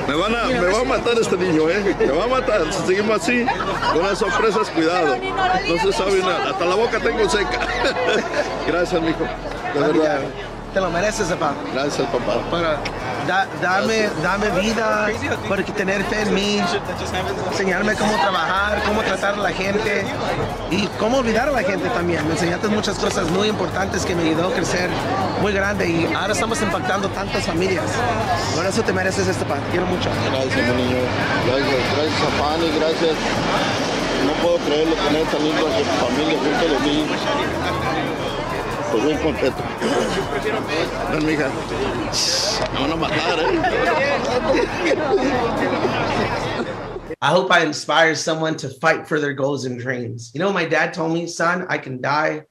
Me, 0.06 0.14
van 0.14 0.34
a, 0.34 0.44
me 0.44 0.72
va 0.72 0.80
a 0.80 0.84
matar 0.84 1.14
este 1.18 1.36
niño, 1.36 1.68
¿eh? 1.68 1.96
Me 1.98 2.12
va 2.12 2.24
a 2.24 2.28
matar. 2.28 2.72
Si 2.72 2.86
seguimos 2.86 3.22
así, 3.22 3.46
con 3.92 4.02
las 4.02 4.18
sorpresas, 4.18 4.68
cuidado. 4.70 5.16
No 5.16 5.82
se 5.82 5.92
sabe 5.92 6.18
nada. 6.20 6.50
Hasta 6.50 6.64
la 6.64 6.74
boca 6.74 6.98
tengo 7.00 7.28
seca. 7.28 7.60
Gracias, 8.66 9.00
mijo. 9.00 9.24
De 9.74 9.80
verdad. 9.80 10.20
Te 10.74 10.80
lo 10.80 10.90
mereces, 10.90 11.28
papá. 11.28 11.54
Gracias, 11.74 12.06
papá. 12.08 12.38
Para 12.50 12.78
da- 13.26 13.46
dame, 13.60 14.08
dame 14.22 14.50
vida, 14.60 15.08
por 15.48 15.62
tener 15.62 16.02
fe 16.04 16.22
en 16.22 16.34
mí, 16.34 16.60
enseñarme 17.50 17.94
cómo 17.94 18.14
trabajar, 18.16 18.82
cómo 18.86 19.02
tratar 19.02 19.34
a 19.34 19.38
la 19.38 19.50
gente 19.50 20.04
y 20.70 20.86
cómo 20.98 21.18
olvidar 21.18 21.48
a 21.48 21.52
la 21.52 21.62
gente 21.62 21.88
también. 21.90 22.26
Me 22.26 22.32
enseñaste 22.34 22.68
muchas 22.68 22.98
cosas 22.98 23.28
muy 23.30 23.48
importantes 23.48 24.04
que 24.04 24.14
me 24.14 24.22
ayudó 24.22 24.48
a 24.48 24.52
crecer 24.52 24.88
muy 25.40 25.52
grande 25.52 25.88
y 25.88 26.12
ahora 26.14 26.32
estamos 26.32 26.60
impactando 26.62 27.08
tantas 27.10 27.44
familias. 27.44 27.84
Por 28.54 28.66
eso 28.66 28.82
te 28.82 28.92
mereces 28.92 29.26
esto, 29.28 29.44
papá. 29.44 29.60
Quiero 29.70 29.86
mucho. 29.86 30.08
Gracias, 30.30 30.68
mi 30.76 30.82
niño. 30.82 30.96
Gracias, 31.46 31.82
gracias 31.96 32.22
a 32.22 32.42
Fanny, 32.42 32.70
gracias. 32.78 33.14
No 34.26 34.32
puedo 34.42 34.56
creerlo 34.58 34.94
tener 34.94 35.24
tan 35.26 35.42
lindo 35.42 35.66
a 35.66 35.78
su 35.78 35.84
familia 36.06 36.38
junto 36.38 36.74
de 36.74 36.78
mí. 36.88 37.06
Ven, 41.10 41.24
mija. 41.24 41.48
Me 42.72 42.78
van 42.78 42.92
a 42.92 42.96
matar, 42.96 43.38
¿eh? 43.38 43.52
I 47.22 47.28
hope 47.30 47.50
I 47.52 47.64
inspire 47.64 48.14
someone 48.14 48.56
to 48.56 48.68
fight 48.68 49.06
for 49.06 49.20
their 49.20 49.32
goals 49.32 49.64
and 49.64 49.78
dreams. 49.80 50.32
You 50.34 50.40
know, 50.40 50.52
my 50.52 50.64
dad 50.64 50.92
told 50.92 51.12
me, 51.14 51.26
son, 51.26 51.66
I 51.68 51.78
can 51.78 52.00
die 52.00 52.42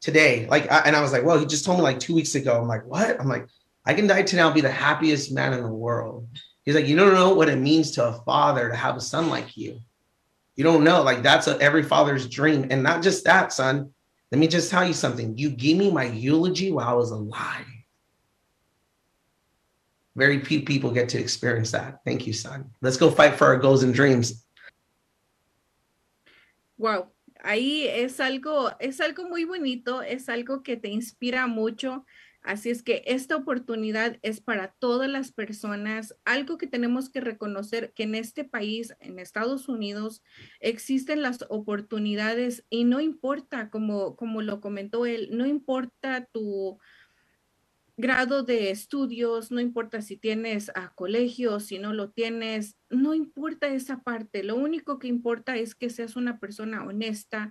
today. 0.00 0.46
Like, 0.50 0.70
I, 0.70 0.80
and 0.80 0.96
I 0.96 1.00
was 1.00 1.12
like, 1.12 1.24
well, 1.24 1.38
he 1.38 1.46
just 1.46 1.64
told 1.64 1.78
me 1.78 1.84
like 1.84 2.00
two 2.00 2.14
weeks 2.14 2.34
ago. 2.34 2.60
I'm 2.60 2.68
like, 2.68 2.84
what? 2.84 3.18
I'm 3.20 3.28
like, 3.28 3.46
I 3.86 3.94
can 3.94 4.06
die 4.06 4.22
today. 4.22 4.42
I'll 4.42 4.52
be 4.52 4.60
the 4.60 4.70
happiest 4.70 5.32
man 5.32 5.52
in 5.52 5.62
the 5.62 5.72
world. 5.72 6.26
He's 6.64 6.74
like, 6.74 6.88
you 6.88 6.96
don't 6.96 7.14
know 7.14 7.32
what 7.32 7.48
it 7.48 7.58
means 7.58 7.92
to 7.92 8.04
a 8.04 8.12
father 8.24 8.68
to 8.68 8.76
have 8.76 8.96
a 8.96 9.00
son 9.00 9.30
like 9.30 9.56
you. 9.56 9.78
You 10.56 10.64
don't 10.64 10.82
know. 10.82 11.02
Like, 11.02 11.22
that's 11.22 11.46
a, 11.46 11.56
every 11.60 11.84
father's 11.84 12.28
dream. 12.28 12.66
And 12.70 12.82
not 12.82 13.02
just 13.02 13.24
that, 13.24 13.52
son. 13.52 13.92
Let 14.32 14.38
me 14.38 14.48
just 14.48 14.70
tell 14.70 14.86
you 14.86 14.92
something. 14.92 15.38
You 15.38 15.50
gave 15.50 15.76
me 15.76 15.90
my 15.90 16.04
eulogy 16.04 16.72
while 16.72 16.88
I 16.88 16.92
was 16.92 17.10
alive. 17.10 17.66
Very 20.16 20.42
few 20.42 20.62
people 20.62 20.90
get 20.90 21.08
to 21.10 21.18
experience 21.18 21.70
that. 21.72 22.00
Thank 22.04 22.26
you, 22.26 22.32
son. 22.32 22.70
Let's 22.80 22.96
go 22.96 23.10
fight 23.10 23.36
for 23.36 23.46
our 23.46 23.58
goals 23.58 23.82
and 23.82 23.94
dreams. 23.94 24.44
Wow, 26.78 27.08
ahí 27.42 27.86
es 27.88 28.18
algo, 28.20 28.74
es 28.80 29.00
algo 29.00 29.28
muy 29.28 29.44
bonito, 29.44 30.00
es 30.00 30.28
algo 30.28 30.62
que 30.62 30.76
te 30.76 30.88
inspira 30.88 31.46
mucho. 31.46 32.04
Así 32.46 32.70
es 32.70 32.84
que 32.84 33.02
esta 33.06 33.34
oportunidad 33.34 34.18
es 34.22 34.40
para 34.40 34.68
todas 34.78 35.10
las 35.10 35.32
personas, 35.32 36.16
algo 36.24 36.58
que 36.58 36.68
tenemos 36.68 37.10
que 37.10 37.20
reconocer 37.20 37.92
que 37.92 38.04
en 38.04 38.14
este 38.14 38.44
país, 38.44 38.94
en 39.00 39.18
Estados 39.18 39.68
Unidos, 39.68 40.22
existen 40.60 41.22
las 41.22 41.44
oportunidades 41.48 42.64
y 42.70 42.84
no 42.84 43.00
importa, 43.00 43.68
como, 43.68 44.14
como 44.14 44.42
lo 44.42 44.60
comentó 44.60 45.06
él, 45.06 45.30
no 45.32 45.44
importa 45.44 46.28
tu 46.32 46.78
grado 47.96 48.44
de 48.44 48.70
estudios, 48.70 49.50
no 49.50 49.58
importa 49.58 50.00
si 50.00 50.16
tienes 50.16 50.70
a 50.76 50.90
colegio, 50.94 51.58
si 51.58 51.80
no 51.80 51.92
lo 51.94 52.10
tienes, 52.10 52.76
no 52.90 53.12
importa 53.12 53.66
esa 53.66 54.04
parte, 54.04 54.44
lo 54.44 54.54
único 54.54 55.00
que 55.00 55.08
importa 55.08 55.56
es 55.56 55.74
que 55.74 55.90
seas 55.90 56.14
una 56.14 56.38
persona 56.38 56.84
honesta, 56.84 57.50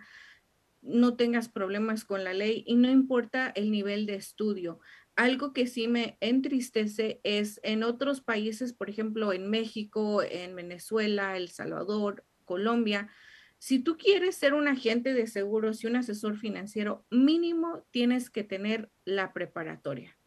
no 0.85 1.15
tengas 1.15 1.49
problemas 1.49 2.05
con 2.05 2.23
la 2.23 2.33
ley 2.33 2.63
y 2.67 2.75
no 2.75 2.89
importa 2.89 3.51
el 3.55 3.71
nivel 3.71 4.05
de 4.05 4.15
estudio. 4.15 4.79
Algo 5.15 5.53
que 5.53 5.67
sí 5.67 5.87
me 5.87 6.17
entristece 6.19 7.21
es 7.23 7.59
en 7.63 7.83
otros 7.83 8.21
países, 8.21 8.73
por 8.73 8.89
ejemplo, 8.89 9.33
en 9.33 9.49
México, 9.49 10.21
en 10.23 10.55
Venezuela, 10.55 11.37
El 11.37 11.49
Salvador, 11.49 12.25
Colombia, 12.43 13.09
si 13.57 13.79
tú 13.79 13.97
quieres 13.97 14.35
ser 14.35 14.53
un 14.53 14.67
agente 14.67 15.13
de 15.13 15.27
seguros 15.27 15.83
y 15.83 15.87
un 15.87 15.95
asesor 15.95 16.37
financiero, 16.37 17.05
mínimo 17.09 17.83
tienes 17.89 18.29
que 18.29 18.43
tener 18.43 18.91
la 19.05 19.33
preparatoria. 19.33 20.17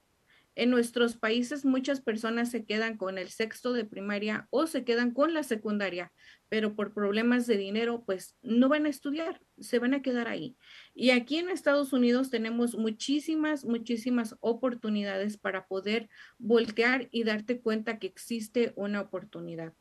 En 0.58 0.70
nuestros 0.70 1.16
países 1.16 1.64
muchas 1.64 2.00
personas 2.00 2.50
se 2.50 2.64
quedan 2.64 2.96
con 2.96 3.16
el 3.16 3.28
sexto 3.28 3.72
de 3.72 3.84
primaria 3.84 4.48
o 4.50 4.66
se 4.66 4.82
quedan 4.82 5.12
con 5.12 5.32
la 5.32 5.44
secundaria, 5.44 6.12
pero 6.48 6.74
por 6.74 6.92
problemas 6.92 7.46
de 7.46 7.56
dinero, 7.56 8.02
pues 8.04 8.36
no 8.42 8.68
van 8.68 8.84
a 8.84 8.88
estudiar, 8.88 9.40
se 9.60 9.78
van 9.78 9.94
a 9.94 10.02
quedar 10.02 10.26
ahí. 10.26 10.56
Y 10.96 11.10
aquí 11.10 11.36
en 11.38 11.48
Estados 11.48 11.92
Unidos 11.92 12.30
tenemos 12.30 12.74
muchísimas, 12.74 13.64
muchísimas 13.64 14.34
oportunidades 14.40 15.38
para 15.38 15.64
poder 15.68 16.08
voltear 16.38 17.06
y 17.12 17.22
darte 17.22 17.60
cuenta 17.60 18.00
que 18.00 18.08
existe 18.08 18.72
una 18.74 19.00
oportunidad. 19.00 19.74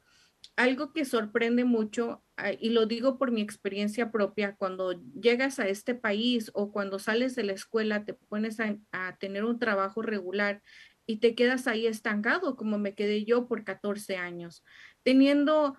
Algo 0.57 0.91
que 0.91 1.05
sorprende 1.05 1.65
mucho, 1.65 2.23
ah, 2.35 2.51
y 2.51 2.71
lo 2.71 2.87
digo 2.87 3.19
por 3.19 3.31
mi 3.31 3.41
experiencia 3.41 4.11
propia, 4.11 4.55
cuando 4.55 4.99
llegas 5.13 5.59
a 5.59 5.67
este 5.67 5.93
país 5.93 6.49
o 6.55 6.71
cuando 6.71 6.97
sales 6.97 7.35
de 7.35 7.43
la 7.43 7.53
escuela, 7.53 8.05
te 8.05 8.15
pones 8.15 8.57
a, 8.59 9.17
tener 9.19 9.45
un 9.45 9.59
trabajo 9.59 10.01
regular 10.01 10.63
y 11.05 11.17
te 11.17 11.35
quedas 11.35 11.67
ahí 11.67 11.85
estancado, 11.85 12.55
como 12.55 12.79
me 12.79 12.95
quedé 12.95 13.23
yo 13.23 13.47
por 13.47 13.63
14 13.63 14.17
años, 14.17 14.63
teniendo 15.03 15.77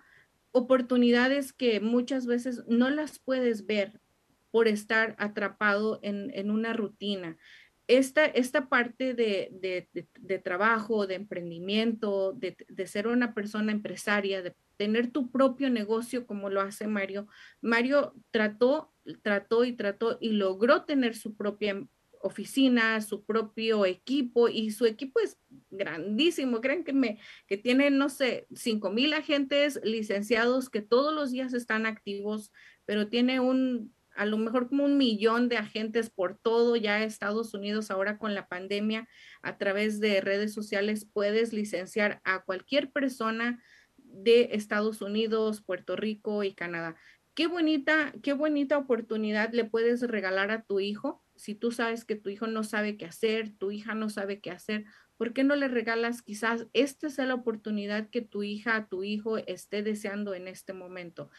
oportunidades 0.51 1.51
que 1.51 1.81
muchas 1.81 2.25
veces 2.25 2.63
no 2.69 2.89
las 2.89 3.19
puedes 3.19 3.65
ver 3.65 3.99
por 4.49 4.69
estar 4.69 5.13
atrapado 5.19 5.99
en, 6.03 6.31
en 6.33 6.51
una 6.51 6.71
rutina. 6.71 7.37
Esta, 7.89 8.23
esta 8.25 8.69
parte 8.69 9.15
de, 9.15 9.49
de, 9.51 9.89
de, 9.93 10.07
de 10.19 10.37
trabajo, 10.37 11.07
de 11.07 11.15
emprendimiento, 11.15 12.33
de, 12.33 12.55
ser 12.85 13.07
una 13.07 13.33
persona 13.33 13.71
empresaria, 13.71 14.43
de 14.43 14.55
tener 14.77 15.11
tu 15.11 15.31
propio 15.31 15.71
negocio 15.71 16.27
como 16.27 16.51
lo 16.51 16.61
hace 16.61 16.85
Mario. 16.85 17.27
Mario 17.61 18.13
trató, 18.29 18.93
trató 19.23 19.65
y 19.65 19.73
trató 19.73 20.19
y 20.21 20.33
logró 20.33 20.83
tener 20.85 21.15
su 21.15 21.35
propia 21.35 21.83
oficina, 22.21 23.01
su 23.01 23.25
propio 23.25 23.87
equipo 23.87 24.49
y 24.49 24.69
su 24.69 24.85
equipo 24.85 25.19
es 25.19 25.39
grandísimo. 25.71 26.61
Creen 26.61 26.83
que, 26.83 26.93
me, 26.93 27.17
que 27.47 27.57
tiene, 27.57 27.89
no 27.89 28.09
sé, 28.09 28.45
5 28.53 28.91
mil 28.91 29.13
agentes 29.13 29.79
licenciados 29.83 30.69
que 30.69 30.83
todos 30.83 31.11
los 31.11 31.31
días 31.31 31.55
están 31.55 31.87
activos, 31.87 32.51
pero 32.85 33.07
tiene 33.07 33.39
un, 33.39 33.95
a 34.19 34.25
lo 34.25 34.37
mejor 34.37 34.67
como 34.67 34.83
un 34.83 34.97
millón 34.97 35.47
de 35.47 35.55
agentes 35.55 36.09
por 36.09 36.37
todo 36.37 36.75
ya 36.75 37.01
Estados 37.05 37.53
Unidos 37.53 37.89
ahora 37.89 38.17
con 38.17 38.35
la 38.35 38.49
pandemia 38.49 39.07
a 39.41 39.57
través 39.57 40.01
de 40.01 40.19
redes 40.19 40.53
sociales 40.53 41.05
puedes 41.05 41.53
licenciar 41.53 42.19
a 42.25 42.43
cualquier 42.43 42.91
persona 42.91 43.63
de 43.95 44.49
Estados 44.51 45.01
Unidos, 45.01 45.61
Puerto 45.61 45.95
Rico 45.95 46.43
y 46.43 46.53
Canadá. 46.53 46.97
Qué 47.33 47.47
bonita, 47.47 48.11
qué 48.21 48.33
bonita 48.33 48.77
oportunidad 48.77 49.53
le 49.53 49.63
puedes 49.63 50.01
regalar 50.01 50.51
a 50.51 50.63
tu 50.63 50.81
hijo 50.81 51.23
si 51.37 51.55
tú 51.55 51.71
sabes 51.71 52.03
que 52.03 52.17
tu 52.17 52.29
hijo 52.29 52.47
no 52.47 52.65
sabe 52.65 52.97
qué 52.97 53.05
hacer, 53.05 53.57
tu 53.57 53.71
hija 53.71 53.95
no 53.95 54.09
sabe 54.09 54.41
qué 54.41 54.51
hacer, 54.51 54.83
¿por 55.15 55.31
qué 55.31 55.45
no 55.45 55.55
le 55.55 55.69
regalas 55.69 56.21
quizás 56.21 56.67
esta 56.73 57.07
es 57.07 57.17
la 57.19 57.33
oportunidad 57.33 58.09
que 58.09 58.21
tu 58.21 58.43
hija, 58.43 58.87
tu 58.89 59.05
hijo 59.05 59.37
esté 59.37 59.81
deseando 59.81 60.33
en 60.33 60.49
este 60.49 60.73
momento? 60.73 61.29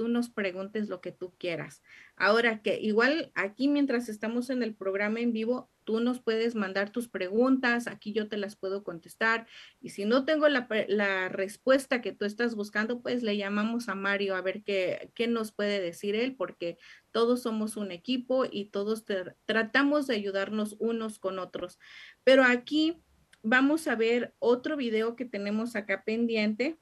tú 0.00 0.08
nos 0.08 0.30
preguntes 0.30 0.88
lo 0.88 1.02
que 1.02 1.12
tú 1.12 1.34
quieras. 1.36 1.82
Ahora 2.16 2.62
que 2.62 2.80
igual 2.80 3.32
aquí 3.34 3.68
mientras 3.68 4.08
estamos 4.08 4.48
en 4.48 4.62
el 4.62 4.74
programa 4.74 5.20
en 5.20 5.34
vivo, 5.34 5.68
tú 5.84 6.00
nos 6.00 6.20
puedes 6.20 6.54
mandar 6.54 6.88
tus 6.88 7.06
preguntas, 7.06 7.86
aquí 7.86 8.14
yo 8.14 8.26
te 8.26 8.38
las 8.38 8.56
puedo 8.56 8.82
contestar 8.82 9.46
y 9.78 9.90
si 9.90 10.06
no 10.06 10.24
tengo 10.24 10.48
la, 10.48 10.66
la 10.88 11.28
respuesta 11.28 12.00
que 12.00 12.12
tú 12.12 12.24
estás 12.24 12.54
buscando, 12.54 13.02
pues 13.02 13.22
le 13.22 13.36
llamamos 13.36 13.90
a 13.90 13.94
Mario 13.94 14.36
a 14.36 14.40
ver 14.40 14.62
qué, 14.62 15.10
qué 15.14 15.28
nos 15.28 15.52
puede 15.52 15.82
decir 15.82 16.14
él, 16.14 16.34
porque 16.34 16.78
todos 17.10 17.42
somos 17.42 17.76
un 17.76 17.92
equipo 17.92 18.46
y 18.50 18.70
todos 18.70 19.04
tratamos 19.44 20.06
de 20.06 20.14
ayudarnos 20.14 20.76
unos 20.78 21.18
con 21.18 21.38
otros. 21.38 21.78
Pero 22.24 22.42
aquí 22.42 23.02
vamos 23.42 23.86
a 23.86 23.96
ver 23.96 24.34
otro 24.38 24.78
video 24.78 25.14
que 25.14 25.26
tenemos 25.26 25.76
acá 25.76 26.04
pendiente. 26.04 26.78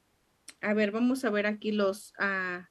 A 0.61 0.73
ver, 0.73 0.93
vamos 0.93 1.25
a 1.25 1.31
ver 1.31 1.49
aquí 1.49 1.73
los... 1.73 2.13
Uh, 2.21 2.63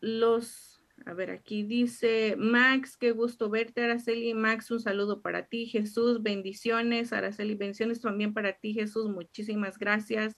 los, 0.00 0.82
a 1.04 1.14
ver, 1.14 1.30
aquí 1.30 1.62
dice 1.62 2.36
Max, 2.38 2.96
qué 2.96 3.12
gusto 3.12 3.50
verte, 3.50 3.82
Araceli. 3.82 4.34
Max, 4.34 4.70
un 4.70 4.80
saludo 4.80 5.22
para 5.22 5.46
ti, 5.46 5.66
Jesús, 5.66 6.22
bendiciones, 6.22 7.12
Araceli, 7.12 7.54
bendiciones 7.54 8.00
también 8.00 8.34
para 8.34 8.54
ti, 8.58 8.74
Jesús, 8.74 9.08
muchísimas 9.10 9.78
gracias. 9.78 10.36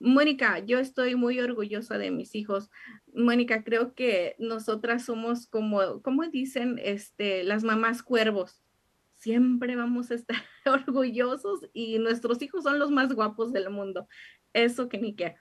Mónica, 0.00 0.60
yo 0.60 0.78
estoy 0.78 1.16
muy 1.16 1.40
orgullosa 1.40 1.98
de 1.98 2.10
mis 2.10 2.34
hijos. 2.34 2.70
Mónica, 3.12 3.64
creo 3.64 3.94
que 3.94 4.36
nosotras 4.38 5.04
somos 5.04 5.46
como, 5.48 6.02
como 6.02 6.24
dicen, 6.26 6.78
este, 6.82 7.42
las 7.42 7.64
mamás 7.64 8.02
cuervos. 8.02 8.62
Siempre 9.14 9.74
vamos 9.74 10.12
a 10.12 10.14
estar 10.14 10.36
orgullosos 10.66 11.60
y 11.72 11.98
nuestros 11.98 12.40
hijos 12.42 12.62
son 12.62 12.78
los 12.78 12.90
más 12.92 13.12
guapos 13.12 13.52
del 13.52 13.70
mundo. 13.70 14.06
Eso 14.52 14.88
que 14.88 14.98
ni 14.98 15.16
qué. 15.16 15.36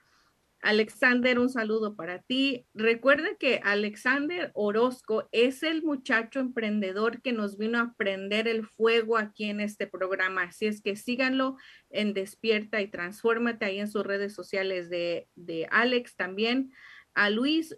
Alexander, 0.61 1.39
un 1.39 1.49
saludo 1.49 1.95
para 1.95 2.21
ti. 2.21 2.65
Recuerda 2.73 3.35
que 3.39 3.61
Alexander 3.63 4.51
Orozco 4.53 5.29
es 5.31 5.63
el 5.63 5.83
muchacho 5.83 6.39
emprendedor 6.39 7.21
que 7.21 7.31
nos 7.31 7.57
vino 7.57 7.79
a 7.79 7.93
prender 7.95 8.47
el 8.47 8.65
fuego 8.65 9.17
aquí 9.17 9.45
en 9.45 9.61
este 9.61 9.87
programa. 9.87 10.43
Así 10.43 10.65
es 10.65 10.81
que 10.81 10.95
síganlo 10.95 11.57
en 11.89 12.13
Despierta 12.13 12.81
y 12.81 12.87
Transfórmate 12.87 13.65
ahí 13.65 13.79
en 13.79 13.87
sus 13.87 14.03
redes 14.03 14.33
sociales 14.33 14.89
de, 14.89 15.29
de 15.35 15.67
Alex 15.71 16.15
también. 16.15 16.71
A 17.13 17.29
Luis, 17.29 17.75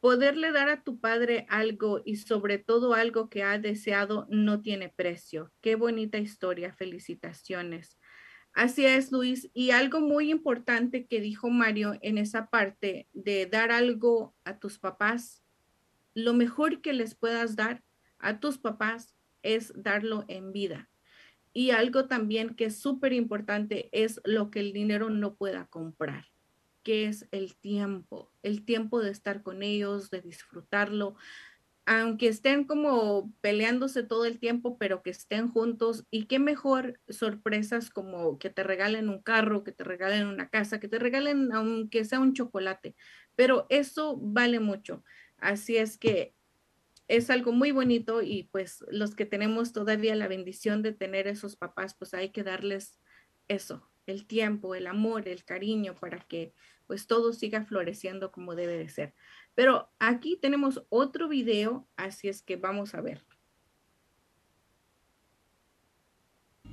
poderle 0.00 0.52
dar 0.52 0.68
a 0.68 0.82
tu 0.82 0.98
padre 0.98 1.46
algo 1.48 2.00
y 2.04 2.16
sobre 2.16 2.58
todo 2.58 2.94
algo 2.94 3.28
que 3.28 3.42
ha 3.42 3.58
deseado 3.58 4.26
no 4.30 4.62
tiene 4.62 4.88
precio. 4.88 5.52
Qué 5.60 5.74
bonita 5.74 6.18
historia. 6.18 6.72
Felicitaciones. 6.72 7.99
Así 8.52 8.84
es, 8.84 9.12
Luis. 9.12 9.48
Y 9.54 9.70
algo 9.70 10.00
muy 10.00 10.30
importante 10.30 11.06
que 11.06 11.20
dijo 11.20 11.50
Mario 11.50 11.98
en 12.02 12.18
esa 12.18 12.46
parte 12.50 13.08
de 13.12 13.46
dar 13.46 13.70
algo 13.70 14.34
a 14.44 14.58
tus 14.58 14.78
papás, 14.78 15.42
lo 16.14 16.34
mejor 16.34 16.80
que 16.80 16.92
les 16.92 17.14
puedas 17.14 17.56
dar 17.56 17.82
a 18.18 18.40
tus 18.40 18.58
papás 18.58 19.14
es 19.42 19.72
darlo 19.76 20.24
en 20.28 20.52
vida. 20.52 20.90
Y 21.52 21.70
algo 21.70 22.06
también 22.06 22.54
que 22.54 22.66
es 22.66 22.78
súper 22.78 23.12
importante 23.12 23.88
es 23.92 24.20
lo 24.24 24.50
que 24.50 24.60
el 24.60 24.72
dinero 24.72 25.10
no 25.10 25.34
pueda 25.34 25.66
comprar, 25.66 26.26
que 26.82 27.06
es 27.06 27.26
el 27.32 27.56
tiempo, 27.56 28.30
el 28.42 28.64
tiempo 28.64 29.00
de 29.00 29.10
estar 29.10 29.42
con 29.42 29.62
ellos, 29.62 30.10
de 30.10 30.20
disfrutarlo, 30.20 31.16
aunque 31.92 32.28
estén 32.28 32.62
como 32.62 33.32
peleándose 33.40 34.04
todo 34.04 34.24
el 34.24 34.38
tiempo, 34.38 34.78
pero 34.78 35.02
que 35.02 35.10
estén 35.10 35.48
juntos 35.48 36.06
y 36.12 36.26
qué 36.26 36.38
mejor 36.38 37.00
sorpresas 37.08 37.90
como 37.90 38.38
que 38.38 38.48
te 38.48 38.62
regalen 38.62 39.08
un 39.08 39.20
carro, 39.20 39.64
que 39.64 39.72
te 39.72 39.82
regalen 39.82 40.28
una 40.28 40.48
casa, 40.50 40.78
que 40.78 40.86
te 40.86 41.00
regalen 41.00 41.52
aunque 41.52 42.04
sea 42.04 42.20
un 42.20 42.32
chocolate, 42.32 42.94
pero 43.34 43.66
eso 43.70 44.16
vale 44.22 44.60
mucho. 44.60 45.02
Así 45.38 45.78
es 45.78 45.98
que 45.98 46.32
es 47.08 47.28
algo 47.28 47.50
muy 47.50 47.72
bonito 47.72 48.22
y 48.22 48.44
pues 48.52 48.84
los 48.92 49.16
que 49.16 49.26
tenemos 49.26 49.72
todavía 49.72 50.14
la 50.14 50.28
bendición 50.28 50.82
de 50.82 50.92
tener 50.92 51.26
esos 51.26 51.56
papás, 51.56 51.94
pues 51.94 52.14
hay 52.14 52.30
que 52.30 52.44
darles 52.44 53.00
eso, 53.48 53.90
el 54.06 54.28
tiempo, 54.28 54.76
el 54.76 54.86
amor, 54.86 55.26
el 55.26 55.44
cariño 55.44 55.96
para 55.96 56.20
que 56.20 56.54
pues 56.86 57.08
todo 57.08 57.32
siga 57.32 57.64
floreciendo 57.64 58.30
como 58.30 58.54
debe 58.54 58.76
de 58.76 58.88
ser. 58.88 59.14
Pero 59.54 59.90
aquí 59.98 60.36
tenemos 60.36 60.84
otro 60.88 61.28
video, 61.28 61.86
así 61.96 62.28
es 62.28 62.42
que 62.42 62.56
vamos 62.56 62.94
a 62.94 63.00
ver. 63.00 63.24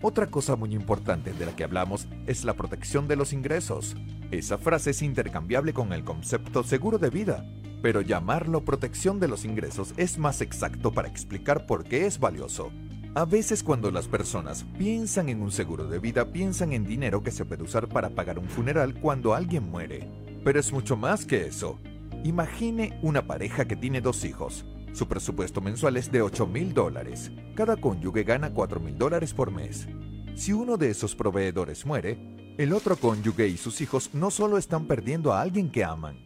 Otra 0.02 0.28
cosa 0.28 0.56
muy 0.56 0.76
importante 0.76 1.34
de 1.34 1.46
la 1.46 1.56
que 1.56 1.64
hablamos 1.64 2.08
es 2.28 2.46
la 2.46 2.54
protección 2.54 3.08
de 3.08 3.16
los 3.16 3.34
ingresos. 3.34 3.96
Esa 4.30 4.60
frase 4.60 4.92
es 4.92 5.02
intercambiable 5.02 5.74
con 5.74 5.92
el 5.92 6.04
concepto 6.04 6.64
seguro 6.64 7.00
de 7.00 7.10
vida, 7.10 7.44
pero 7.82 8.02
llamarlo 8.02 8.64
protección 8.64 9.20
de 9.20 9.28
los 9.28 9.44
ingresos 9.44 9.96
es 9.98 10.20
más 10.20 10.42
exacto 10.42 10.92
para 10.92 11.08
explicar 11.08 11.66
por 11.66 11.84
qué 11.84 12.06
es 12.06 12.20
valioso. 12.20 12.72
A 13.16 13.26
veces 13.26 13.64
cuando 13.64 13.90
las 13.90 14.08
personas 14.08 14.66
piensan 14.78 15.30
en 15.30 15.42
un 15.42 15.50
seguro 15.50 15.88
de 15.88 15.98
vida, 15.98 16.32
piensan 16.32 16.74
en 16.74 16.86
dinero 16.86 17.24
que 17.24 17.32
se 17.32 17.46
puede 17.46 17.64
usar 17.64 17.90
para 17.90 18.12
pagar 18.12 18.38
un 18.38 18.48
funeral 18.48 18.94
cuando 19.02 19.34
alguien 19.34 19.68
muere. 19.68 20.08
Pero 20.44 20.60
es 20.60 20.72
mucho 20.72 20.96
más 20.96 21.26
que 21.26 21.48
eso. 21.48 21.80
Imagine 22.28 23.00
una 23.04 23.26
pareja 23.26 23.64
que 23.64 23.78
tiene 23.78 24.02
dos 24.02 24.26
hijos. 24.26 24.66
Su 24.92 25.08
presupuesto 25.08 25.62
mensual 25.62 25.96
es 25.96 26.12
de 26.12 26.22
8 26.22 26.46
mil 26.46 26.74
dólares. 26.74 27.32
Cada 27.56 27.78
cónyuge 27.78 28.26
gana 28.26 28.54
4 28.54 28.82
mil 28.82 28.98
dólares 28.98 29.34
por 29.34 29.50
mes. 29.50 29.88
Si 30.36 30.52
uno 30.52 30.76
de 30.76 30.90
esos 30.90 31.16
proveedores 31.16 31.86
muere, 31.86 32.18
el 32.58 32.74
otro 32.74 32.98
cónyuge 32.98 33.48
y 33.48 33.56
sus 33.56 33.80
hijos 33.80 34.14
no 34.14 34.30
solo 34.30 34.58
están 34.58 34.88
perdiendo 34.88 35.32
a 35.32 35.40
alguien 35.40 35.72
que 35.72 35.86
aman, 35.86 36.18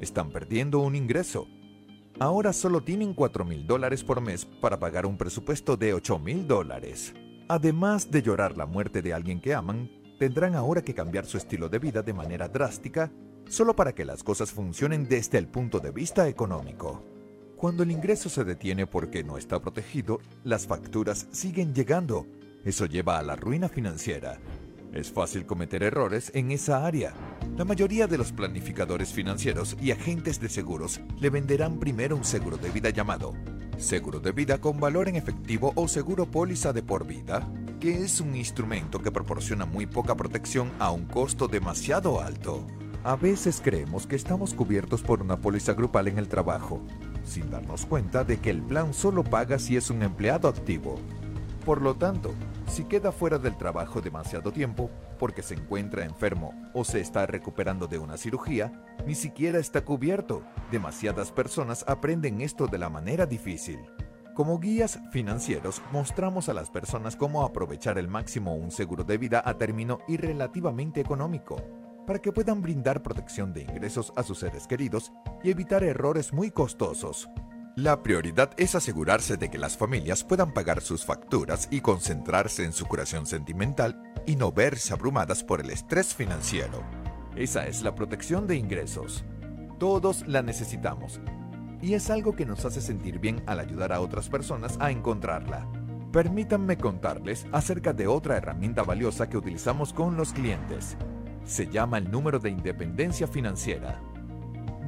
están 0.00 0.30
perdiendo 0.30 0.80
un 0.80 0.96
ingreso. 0.96 1.46
Ahora 2.18 2.52
solo 2.52 2.82
tienen 2.82 3.14
4 3.14 3.44
mil 3.44 3.68
dólares 3.68 4.02
por 4.02 4.20
mes 4.20 4.44
para 4.44 4.80
pagar 4.80 5.06
un 5.06 5.16
presupuesto 5.16 5.76
de 5.76 5.94
8 5.94 6.18
mil 6.18 6.48
dólares. 6.48 7.14
Además 7.46 8.10
de 8.10 8.20
llorar 8.20 8.56
la 8.56 8.66
muerte 8.66 9.00
de 9.00 9.14
alguien 9.14 9.40
que 9.40 9.54
aman, 9.54 9.92
tendrán 10.18 10.56
ahora 10.56 10.82
que 10.82 10.92
cambiar 10.92 11.24
su 11.24 11.38
estilo 11.38 11.68
de 11.68 11.78
vida 11.78 12.02
de 12.02 12.14
manera 12.14 12.48
drástica 12.48 13.12
solo 13.48 13.76
para 13.76 13.94
que 13.94 14.04
las 14.04 14.22
cosas 14.22 14.52
funcionen 14.52 15.08
desde 15.08 15.38
el 15.38 15.48
punto 15.48 15.80
de 15.80 15.90
vista 15.90 16.28
económico. 16.28 17.02
Cuando 17.56 17.82
el 17.82 17.90
ingreso 17.90 18.28
se 18.28 18.44
detiene 18.44 18.86
porque 18.86 19.24
no 19.24 19.38
está 19.38 19.60
protegido, 19.60 20.20
las 20.44 20.66
facturas 20.66 21.26
siguen 21.30 21.74
llegando. 21.74 22.26
Eso 22.64 22.86
lleva 22.86 23.18
a 23.18 23.22
la 23.22 23.36
ruina 23.36 23.68
financiera. 23.68 24.38
Es 24.92 25.10
fácil 25.10 25.46
cometer 25.46 25.82
errores 25.82 26.30
en 26.34 26.50
esa 26.50 26.86
área. 26.86 27.14
La 27.56 27.64
mayoría 27.64 28.06
de 28.06 28.18
los 28.18 28.32
planificadores 28.32 29.12
financieros 29.12 29.76
y 29.80 29.90
agentes 29.90 30.40
de 30.40 30.48
seguros 30.48 31.00
le 31.18 31.30
venderán 31.30 31.78
primero 31.78 32.16
un 32.16 32.24
seguro 32.24 32.56
de 32.56 32.70
vida 32.70 32.90
llamado 32.90 33.34
seguro 33.78 34.20
de 34.20 34.32
vida 34.32 34.58
con 34.58 34.80
valor 34.80 35.08
en 35.08 35.16
efectivo 35.16 35.72
o 35.74 35.88
seguro 35.88 36.26
póliza 36.26 36.72
de 36.72 36.82
por 36.82 37.06
vida, 37.06 37.46
que 37.80 38.04
es 38.04 38.20
un 38.20 38.34
instrumento 38.34 39.00
que 39.00 39.10
proporciona 39.10 39.66
muy 39.66 39.86
poca 39.86 40.14
protección 40.14 40.72
a 40.78 40.90
un 40.90 41.04
costo 41.06 41.48
demasiado 41.48 42.20
alto. 42.20 42.66
A 43.06 43.14
veces 43.14 43.60
creemos 43.62 44.04
que 44.04 44.16
estamos 44.16 44.52
cubiertos 44.52 45.00
por 45.00 45.22
una 45.22 45.36
póliza 45.36 45.74
grupal 45.74 46.08
en 46.08 46.18
el 46.18 46.26
trabajo, 46.26 46.82
sin 47.22 47.48
darnos 47.52 47.86
cuenta 47.86 48.24
de 48.24 48.38
que 48.38 48.50
el 48.50 48.60
plan 48.62 48.92
solo 48.92 49.22
paga 49.22 49.60
si 49.60 49.76
es 49.76 49.90
un 49.90 50.02
empleado 50.02 50.48
activo. 50.48 50.96
Por 51.64 51.82
lo 51.82 51.94
tanto, 51.94 52.34
Si 52.66 52.82
queda 52.82 53.12
fuera 53.12 53.38
del 53.38 53.56
trabajo 53.56 54.00
demasiado 54.00 54.50
tiempo 54.50 54.90
porque 55.20 55.42
se 55.42 55.54
encuentra 55.54 56.04
enfermo 56.04 56.52
o 56.74 56.82
se 56.82 56.98
está 57.00 57.24
recuperando 57.24 57.86
de 57.86 57.98
una 57.98 58.16
cirugía, 58.16 58.72
ni 59.06 59.14
siquiera 59.14 59.60
está 59.60 59.84
cubierto. 59.84 60.42
Demasiadas 60.72 61.30
personas 61.30 61.84
aprenden 61.86 62.40
esto 62.40 62.66
de 62.66 62.78
la 62.78 62.90
manera 62.90 63.24
difícil. 63.24 63.78
Como 64.34 64.58
guías 64.58 64.98
financieros 65.12 65.80
mostramos 65.92 66.48
a 66.48 66.54
las 66.54 66.70
personas 66.70 67.14
cómo 67.14 67.44
aprovechar 67.44 67.98
el 67.98 68.08
máximo 68.08 68.56
un 68.56 68.72
seguro 68.72 69.04
de 69.04 69.16
vida 69.16 69.40
a 69.42 69.56
término 69.56 70.00
y 70.08 70.18
relativamente 70.18 71.00
económico, 71.00 71.56
para 72.06 72.20
que 72.20 72.32
puedan 72.32 72.62
brindar 72.62 73.02
protección 73.02 73.52
de 73.52 73.62
ingresos 73.62 74.12
a 74.16 74.22
sus 74.22 74.38
seres 74.38 74.66
queridos 74.66 75.12
y 75.42 75.50
evitar 75.50 75.84
errores 75.84 76.32
muy 76.32 76.50
costosos. 76.50 77.28
La 77.76 78.02
prioridad 78.02 78.52
es 78.56 78.74
asegurarse 78.74 79.36
de 79.36 79.50
que 79.50 79.58
las 79.58 79.76
familias 79.76 80.24
puedan 80.24 80.54
pagar 80.54 80.80
sus 80.80 81.04
facturas 81.04 81.68
y 81.70 81.82
concentrarse 81.82 82.64
en 82.64 82.72
su 82.72 82.86
curación 82.86 83.26
sentimental 83.26 84.02
y 84.24 84.36
no 84.36 84.50
verse 84.50 84.94
abrumadas 84.94 85.44
por 85.44 85.60
el 85.60 85.68
estrés 85.68 86.14
financiero. 86.14 86.82
Esa 87.36 87.66
es 87.66 87.82
la 87.82 87.94
protección 87.94 88.46
de 88.46 88.56
ingresos. 88.56 89.26
Todos 89.78 90.26
la 90.26 90.40
necesitamos 90.40 91.20
y 91.82 91.92
es 91.92 92.08
algo 92.08 92.34
que 92.34 92.46
nos 92.46 92.64
hace 92.64 92.80
sentir 92.80 93.18
bien 93.18 93.42
al 93.46 93.60
ayudar 93.60 93.92
a 93.92 94.00
otras 94.00 94.30
personas 94.30 94.78
a 94.80 94.90
encontrarla. 94.90 95.68
Permítanme 96.12 96.78
contarles 96.78 97.46
acerca 97.52 97.92
de 97.92 98.06
otra 98.06 98.38
herramienta 98.38 98.82
valiosa 98.82 99.28
que 99.28 99.36
utilizamos 99.36 99.92
con 99.92 100.16
los 100.16 100.32
clientes. 100.32 100.96
Se 101.46 101.68
llama 101.68 101.98
el 101.98 102.10
número 102.10 102.40
de 102.40 102.50
independencia 102.50 103.28
financiera. 103.28 104.00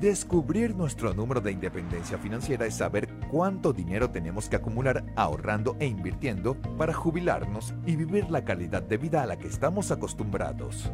Descubrir 0.01 0.75
nuestro 0.75 1.15
número 1.15 1.41
de 1.41 1.53
independencia 1.53 2.19
financiera 2.19 2.67
es 2.67 2.75
saber 2.75 3.09
cuánto 3.31 3.73
dinero 3.73 4.11
tenemos 4.11 4.49
que 4.49 4.57
acumular 4.57 5.05
ahorrando 5.15 5.77
e 5.79 5.87
invirtiendo 5.87 6.57
para 6.77 6.93
jubilarnos 6.93 7.75
y 7.87 7.95
vivir 7.95 8.29
la 8.29 8.45
calidad 8.45 8.83
de 8.83 8.97
vida 8.97 9.23
a 9.23 9.27
la 9.27 9.39
que 9.39 9.47
estamos 9.47 9.93
acostumbrados. 9.93 10.91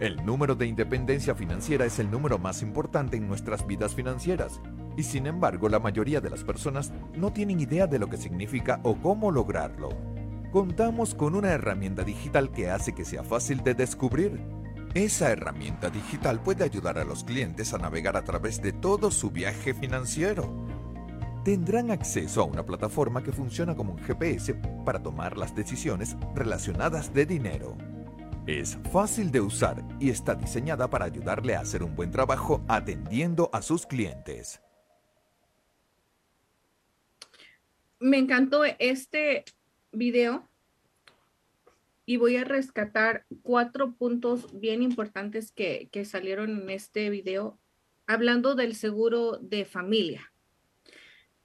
El 0.00 0.24
número 0.24 0.54
de 0.54 0.66
independencia 0.66 1.34
financiera 1.34 1.84
es 1.84 1.98
el 1.98 2.10
número 2.10 2.38
más 2.38 2.62
importante 2.62 3.18
en 3.18 3.28
nuestras 3.28 3.66
vidas 3.66 3.94
financieras 3.94 4.62
y 4.96 5.02
sin 5.02 5.26
embargo 5.26 5.68
la 5.68 5.78
mayoría 5.78 6.22
de 6.22 6.30
las 6.30 6.42
personas 6.42 6.90
no 7.14 7.34
tienen 7.34 7.60
idea 7.60 7.86
de 7.86 7.98
lo 7.98 8.08
que 8.08 8.16
significa 8.16 8.80
o 8.82 8.96
cómo 8.96 9.30
lograrlo. 9.30 9.90
Contamos 10.50 11.14
con 11.14 11.34
una 11.34 11.50
herramienta 11.50 12.02
digital 12.02 12.50
que 12.50 12.70
hace 12.70 12.94
que 12.94 13.04
sea 13.04 13.22
fácil 13.22 13.62
de 13.62 13.74
descubrir. 13.74 14.61
Esa 14.94 15.30
herramienta 15.30 15.90
digital 15.90 16.42
puede 16.42 16.64
ayudar 16.64 16.98
a 16.98 17.04
los 17.04 17.24
clientes 17.24 17.72
a 17.72 17.78
navegar 17.78 18.16
a 18.16 18.24
través 18.24 18.60
de 18.60 18.72
todo 18.72 19.10
su 19.10 19.30
viaje 19.30 19.74
financiero. 19.74 20.66
Tendrán 21.44 21.90
acceso 21.90 22.42
a 22.42 22.44
una 22.44 22.64
plataforma 22.64 23.22
que 23.22 23.32
funciona 23.32 23.74
como 23.74 23.94
un 23.94 23.98
GPS 23.98 24.54
para 24.84 25.02
tomar 25.02 25.36
las 25.38 25.54
decisiones 25.54 26.16
relacionadas 26.34 27.12
de 27.14 27.26
dinero. 27.26 27.76
Es 28.46 28.78
fácil 28.92 29.30
de 29.30 29.40
usar 29.40 29.82
y 29.98 30.10
está 30.10 30.34
diseñada 30.34 30.88
para 30.90 31.06
ayudarle 31.06 31.56
a 31.56 31.60
hacer 31.60 31.82
un 31.82 31.96
buen 31.96 32.10
trabajo 32.10 32.64
atendiendo 32.68 33.50
a 33.52 33.62
sus 33.62 33.86
clientes. 33.86 34.60
me 38.02 38.18
encantó 38.18 38.64
este 38.64 39.44
video 39.92 40.48
y 42.04 42.16
voy 42.16 42.36
a 42.36 42.44
rescatar 42.44 43.26
cuatro 43.42 43.94
puntos 43.94 44.58
bien 44.58 44.82
importantes 44.82 45.52
que, 45.52 45.88
salieron 46.04 46.62
en 46.62 46.70
este 46.70 47.10
video 47.10 47.60
hablando 48.06 48.54
del 48.54 48.74
seguro 48.74 49.38
de 49.38 49.64
familia. 49.64 50.32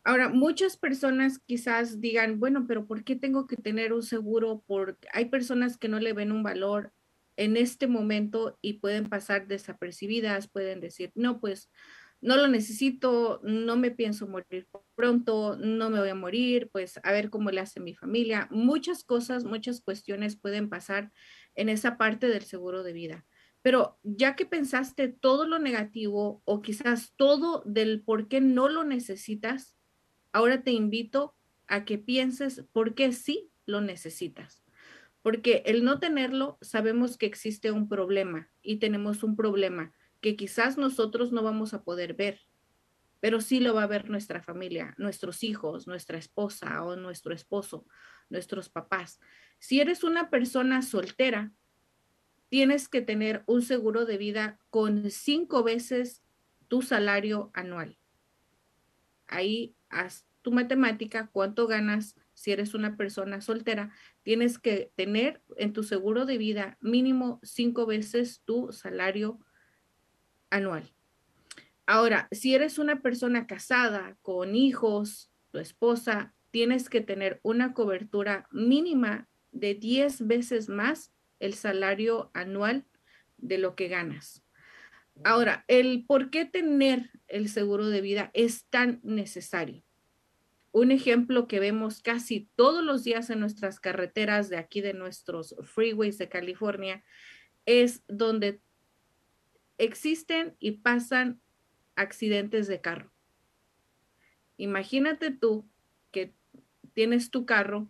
Ahora, 0.04 0.30
muchas 0.30 0.78
personas 0.78 1.40
quizás 1.40 2.00
digan, 2.00 2.40
bueno, 2.40 2.66
pero 2.68 2.88
¿por 2.88 3.04
qué 3.04 3.16
tengo 3.16 3.46
que 3.46 3.58
tener 3.58 3.94
un 3.94 4.04
seguro? 4.04 4.64
Porque 4.66 5.08
hay 5.12 5.26
personas 5.26 5.78
que 5.78 5.90
no 5.90 6.00
le 6.00 6.14
ven 6.14 6.32
un 6.32 6.44
valor 6.44 6.94
en 7.36 7.58
este 7.58 7.88
momento 7.88 8.58
y 8.62 8.74
pueden 8.74 9.10
pasar 9.10 9.48
desapercibidas, 9.48 10.48
pueden 10.48 10.80
decir, 10.80 11.12
no, 11.14 11.40
pues 11.40 11.70
no 12.22 12.36
lo 12.36 12.48
necesito, 12.48 13.40
no 13.44 13.76
me 13.78 13.92
pienso 13.92 14.28
morir 14.28 14.68
pronto, 14.96 15.56
no 15.58 15.90
me 15.90 16.00
voy 16.00 16.10
a 16.10 16.16
morir, 16.16 16.70
pues 16.72 17.00
a 17.04 17.12
ver 17.12 17.30
cómo 17.30 17.52
le 17.52 17.62
hace 17.62 17.80
mi 17.80 17.94
familia. 17.94 18.48
Muchas 18.50 19.04
cosas, 19.04 19.44
muchas 19.44 19.82
cuestiones 19.82 20.36
pueden 20.36 20.70
pasar 20.70 21.12
en 21.56 21.70
esa 21.70 21.98
parte 21.98 22.28
del 22.28 22.44
seguro 22.44 22.84
de 22.84 22.94
vida. 22.94 23.26
Pero 23.62 24.00
ya 24.04 24.36
que 24.36 24.46
pensaste 24.46 25.10
todo 25.10 25.46
lo 25.48 25.60
negativo 25.60 26.42
o 26.46 26.62
quizás 26.62 27.14
todo 27.16 27.64
del 27.66 28.02
por 28.02 28.28
qué 28.28 28.42
no 28.42 28.70
lo 28.70 28.84
necesitas, 28.84 29.76
ahora 30.32 30.64
te 30.64 30.72
invito 30.72 31.36
a 31.68 31.86
que 31.86 31.98
pienses 31.98 32.64
por 32.72 32.96
qué 32.96 33.12
sí 33.12 33.52
lo 33.66 33.82
necesitas. 33.82 34.64
Porque 35.22 35.64
el 35.66 35.84
no 35.84 36.00
tenerlo, 36.00 36.58
sabemos 36.62 37.18
que 37.18 37.26
existe 37.26 37.72
un 37.72 37.90
problema 37.90 38.50
y 38.62 38.78
tenemos 38.78 39.24
un 39.24 39.36
problema 39.36 39.94
que 40.22 40.36
quizás 40.36 40.78
nosotros 40.78 41.32
no 41.32 41.44
vamos 41.44 41.74
a 41.74 41.84
poder 41.84 42.14
ver, 42.14 42.42
pero 43.20 43.42
sí 43.42 43.60
lo 43.60 43.74
va 43.74 43.84
a 43.84 43.88
ver 43.88 44.10
nuestra 44.10 44.42
familia, 44.42 44.94
nuestros 44.98 45.44
hijos, 45.44 45.88
nuestra 45.88 46.18
esposa 46.18 46.84
o 46.84 46.96
nuestro 46.96 47.34
esposo, 47.34 47.86
nuestros 48.30 48.70
papás. 48.70 49.20
Si 49.60 49.80
eres 49.80 50.04
una 50.04 50.30
persona 50.30 50.82
soltera, 50.82 51.52
tienes 52.50 52.88
que 52.88 53.02
tener 53.02 53.44
un 53.48 53.62
seguro 53.62 54.06
de 54.06 54.18
vida 54.18 54.60
con 54.70 55.10
cinco 55.10 55.64
veces 55.64 56.24
tu 56.68 56.82
salario 56.82 57.52
anual. 57.54 57.98
Ahí 59.28 59.76
haz 59.90 60.26
tu 60.42 60.52
matemática, 60.52 61.30
cuánto 61.34 61.68
ganas 61.68 62.16
si 62.34 62.52
eres 62.52 62.74
una 62.74 62.96
persona 62.96 63.42
soltera. 63.42 63.92
Tienes 64.24 64.60
que 64.60 64.92
tener 64.96 65.42
en 65.58 65.74
tu 65.74 65.84
seguro 65.84 66.26
de 66.26 66.38
vida 66.38 66.78
mínimo 66.80 67.40
cinco 67.44 67.86
veces 67.86 68.42
tu 68.46 68.72
salario 68.72 69.40
anual. 70.50 70.92
Ahora, 71.86 72.28
si 72.32 72.54
eres 72.54 72.80
una 72.80 73.02
persona 73.02 73.48
casada 73.48 74.18
con 74.22 74.56
hijos, 74.56 75.32
tu 75.52 75.60
esposa, 75.60 76.34
tienes 76.52 76.90
que 76.90 77.02
tener 77.02 77.40
una 77.44 77.74
cobertura 77.74 78.48
mínima 78.52 79.28
de 79.52 79.74
10 79.74 80.28
veces 80.28 80.70
más 80.70 81.14
el 81.40 81.54
salario 81.54 82.32
anual 82.34 82.86
de 83.38 83.58
lo 83.58 83.76
que 83.76 83.88
ganas. 83.88 84.44
Ahora, 85.24 85.66
el 85.68 86.06
por 86.06 86.30
qué 86.30 86.46
tener 86.46 87.10
el 87.28 87.50
seguro 87.50 87.88
de 87.88 88.02
vida 88.02 88.32
es 88.34 88.66
tan 88.70 89.00
necesario. 89.04 89.84
Un 90.72 90.92
ejemplo 90.92 91.48
que 91.48 91.60
vemos 91.60 92.02
casi 92.02 92.50
todos 92.56 92.84
los 92.84 93.04
días 93.04 93.30
en 93.30 93.40
nuestras 93.40 93.80
carreteras 93.80 94.50
de 94.50 94.58
aquí 94.58 94.82
de 94.82 94.94
nuestros 94.94 95.56
freeways 95.64 96.18
de 96.18 96.30
California 96.30 97.04
es 97.66 98.04
donde 98.08 98.62
existen 99.78 100.56
y 100.60 100.72
pasan 100.72 101.42
accidentes 101.96 102.68
de 102.68 102.82
carro. 102.82 103.12
Imagínate 104.58 105.32
tú 105.32 105.68
que 106.12 106.34
tienes 106.94 107.30
tu 107.30 107.46
carro 107.46 107.88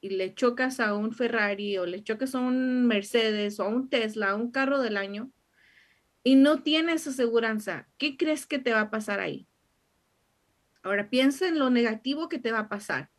y 0.00 0.10
le 0.10 0.34
chocas 0.34 0.80
a 0.80 0.94
un 0.94 1.12
Ferrari 1.12 1.78
o 1.78 1.86
le 1.86 2.02
chocas 2.02 2.34
a 2.34 2.40
un 2.40 2.86
Mercedes 2.86 3.60
o 3.60 3.64
a 3.64 3.68
un 3.68 3.88
Tesla, 3.88 4.30
a 4.30 4.34
un 4.34 4.50
carro 4.50 4.80
del 4.80 4.96
año, 4.96 5.30
y 6.24 6.36
no 6.36 6.62
tienes 6.62 7.06
aseguranza, 7.06 7.88
¿qué 7.98 8.16
crees 8.16 8.46
que 8.46 8.58
te 8.58 8.72
va 8.72 8.82
a 8.82 8.90
pasar 8.90 9.20
ahí? 9.20 9.48
Ahora 10.82 11.10
piensa 11.10 11.48
en 11.48 11.58
lo 11.58 11.70
negativo 11.70 12.28
que 12.28 12.38
te 12.38 12.52
va 12.52 12.60
a 12.60 12.68
pasar. 12.68 13.10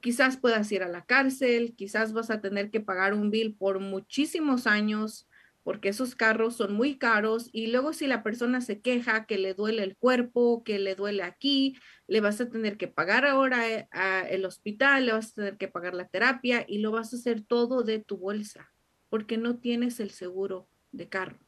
Quizás 0.00 0.36
puedas 0.36 0.70
ir 0.72 0.82
a 0.82 0.88
la 0.88 1.04
cárcel, 1.04 1.74
quizás 1.76 2.12
vas 2.12 2.30
a 2.30 2.40
tener 2.40 2.70
que 2.70 2.80
pagar 2.80 3.14
un 3.14 3.30
bill 3.30 3.54
por 3.54 3.80
muchísimos 3.80 4.66
años, 4.66 5.28
porque 5.70 5.90
esos 5.90 6.16
carros 6.16 6.56
son 6.56 6.74
muy 6.74 6.96
caros 6.98 7.48
y 7.52 7.68
luego 7.68 7.92
si 7.92 8.08
la 8.08 8.24
persona 8.24 8.60
se 8.60 8.80
queja 8.80 9.26
que 9.26 9.38
le 9.38 9.54
duele 9.54 9.84
el 9.84 9.96
cuerpo, 9.96 10.64
que 10.64 10.80
le 10.80 10.96
duele 10.96 11.22
aquí, 11.22 11.76
le 12.08 12.20
vas 12.20 12.40
a 12.40 12.50
tener 12.50 12.76
que 12.76 12.88
pagar 12.88 13.24
ahora 13.24 13.68
eh, 13.68 13.88
el 14.30 14.44
hospital, 14.46 15.06
le 15.06 15.12
vas 15.12 15.30
a 15.30 15.34
tener 15.34 15.58
que 15.58 15.68
pagar 15.68 15.94
la 15.94 16.08
terapia 16.08 16.64
y 16.66 16.78
lo 16.78 16.90
vas 16.90 17.12
a 17.12 17.16
hacer 17.18 17.42
todo 17.42 17.84
de 17.84 18.00
tu 18.00 18.18
bolsa 18.18 18.68
porque 19.10 19.38
no 19.38 19.58
tienes 19.58 20.00
el 20.00 20.10
seguro 20.10 20.68
de 20.90 21.08
carro. 21.08 21.38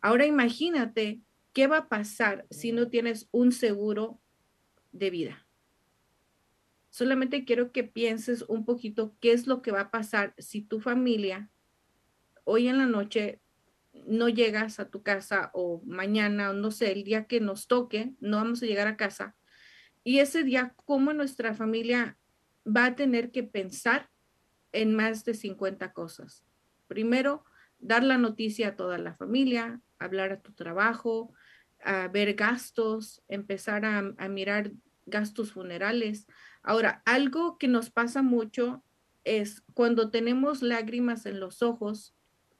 Ahora 0.00 0.26
imagínate 0.26 1.20
qué 1.52 1.66
va 1.66 1.78
a 1.78 1.88
pasar 1.88 2.46
si 2.48 2.70
no 2.70 2.90
tienes 2.90 3.26
un 3.32 3.50
seguro 3.50 4.20
de 4.92 5.10
vida. 5.10 5.48
Solamente 6.90 7.44
quiero 7.44 7.72
que 7.72 7.82
pienses 7.82 8.42
un 8.42 8.64
poquito 8.64 9.16
qué 9.18 9.32
es 9.32 9.48
lo 9.48 9.62
que 9.62 9.72
va 9.72 9.80
a 9.80 9.90
pasar 9.90 10.32
si 10.38 10.62
tu 10.62 10.78
familia 10.78 11.50
hoy 12.44 12.68
en 12.68 12.78
la 12.78 12.86
noche 12.86 13.40
no 14.06 14.28
llegas 14.28 14.80
a 14.80 14.90
tu 14.90 15.02
casa 15.02 15.50
o 15.54 15.82
mañana, 15.84 16.52
no 16.52 16.70
sé, 16.70 16.92
el 16.92 17.04
día 17.04 17.26
que 17.26 17.40
nos 17.40 17.66
toque, 17.66 18.12
no 18.20 18.36
vamos 18.38 18.62
a 18.62 18.66
llegar 18.66 18.86
a 18.86 18.96
casa. 18.96 19.34
Y 20.02 20.18
ese 20.18 20.42
día, 20.44 20.74
¿cómo 20.84 21.12
nuestra 21.12 21.54
familia 21.54 22.18
va 22.66 22.86
a 22.86 22.96
tener 22.96 23.30
que 23.30 23.42
pensar 23.42 24.10
en 24.72 24.94
más 24.94 25.24
de 25.24 25.34
50 25.34 25.92
cosas? 25.92 26.44
Primero, 26.88 27.44
dar 27.78 28.02
la 28.02 28.18
noticia 28.18 28.68
a 28.68 28.76
toda 28.76 28.98
la 28.98 29.14
familia, 29.14 29.80
hablar 29.98 30.32
a 30.32 30.40
tu 30.40 30.52
trabajo, 30.52 31.32
a 31.82 32.08
ver 32.08 32.34
gastos, 32.34 33.22
empezar 33.28 33.84
a, 33.84 34.14
a 34.18 34.28
mirar 34.28 34.72
gastos 35.06 35.52
funerales. 35.52 36.26
Ahora, 36.62 37.02
algo 37.04 37.58
que 37.58 37.68
nos 37.68 37.90
pasa 37.90 38.22
mucho 38.22 38.82
es 39.22 39.62
cuando 39.72 40.10
tenemos 40.10 40.62
lágrimas 40.62 41.26
en 41.26 41.40
los 41.40 41.62
ojos, 41.62 42.13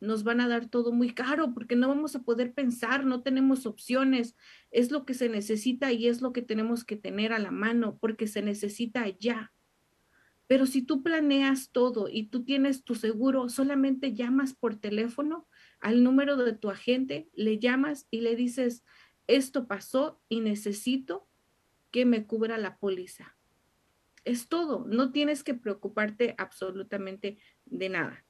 nos 0.04 0.24
van 0.24 0.40
a 0.40 0.48
dar 0.48 0.68
todo 0.68 0.92
muy 0.92 1.12
caro 1.12 1.52
porque 1.54 1.76
no 1.76 1.88
vamos 1.88 2.14
a 2.14 2.22
poder 2.22 2.52
pensar, 2.52 3.04
no 3.04 3.22
tenemos 3.22 3.66
opciones, 3.66 4.36
es 4.70 4.90
lo 4.90 5.04
que 5.04 5.14
se 5.14 5.28
necesita 5.28 5.92
y 5.92 6.08
es 6.08 6.20
lo 6.20 6.32
que 6.32 6.42
tenemos 6.42 6.84
que 6.84 6.96
tener 6.96 7.32
a 7.32 7.38
la 7.38 7.50
mano 7.50 7.98
porque 8.00 8.26
se 8.26 8.42
necesita 8.42 9.08
ya. 9.18 9.52
Pero 10.46 10.66
si 10.66 10.82
tú 10.82 11.02
planeas 11.02 11.70
todo 11.70 12.08
y 12.10 12.24
tú 12.24 12.44
tienes 12.44 12.84
tu 12.84 12.94
seguro, 12.94 13.48
solamente 13.48 14.12
llamas 14.12 14.52
por 14.52 14.76
teléfono 14.76 15.48
al 15.80 16.04
número 16.04 16.36
de 16.36 16.52
tu 16.52 16.70
agente, 16.70 17.28
le 17.32 17.58
llamas 17.58 18.06
y 18.10 18.20
le 18.20 18.36
dices, 18.36 18.84
esto 19.26 19.66
pasó 19.66 20.20
y 20.28 20.40
necesito 20.40 21.26
que 21.90 22.04
me 22.04 22.26
cubra 22.26 22.58
la 22.58 22.76
póliza. 22.76 23.36
Es 24.24 24.48
todo, 24.48 24.84
no 24.86 25.12
tienes 25.12 25.44
que 25.44 25.54
preocuparte 25.54 26.34
absolutamente 26.38 27.38
de 27.64 27.88
nada. 27.88 28.24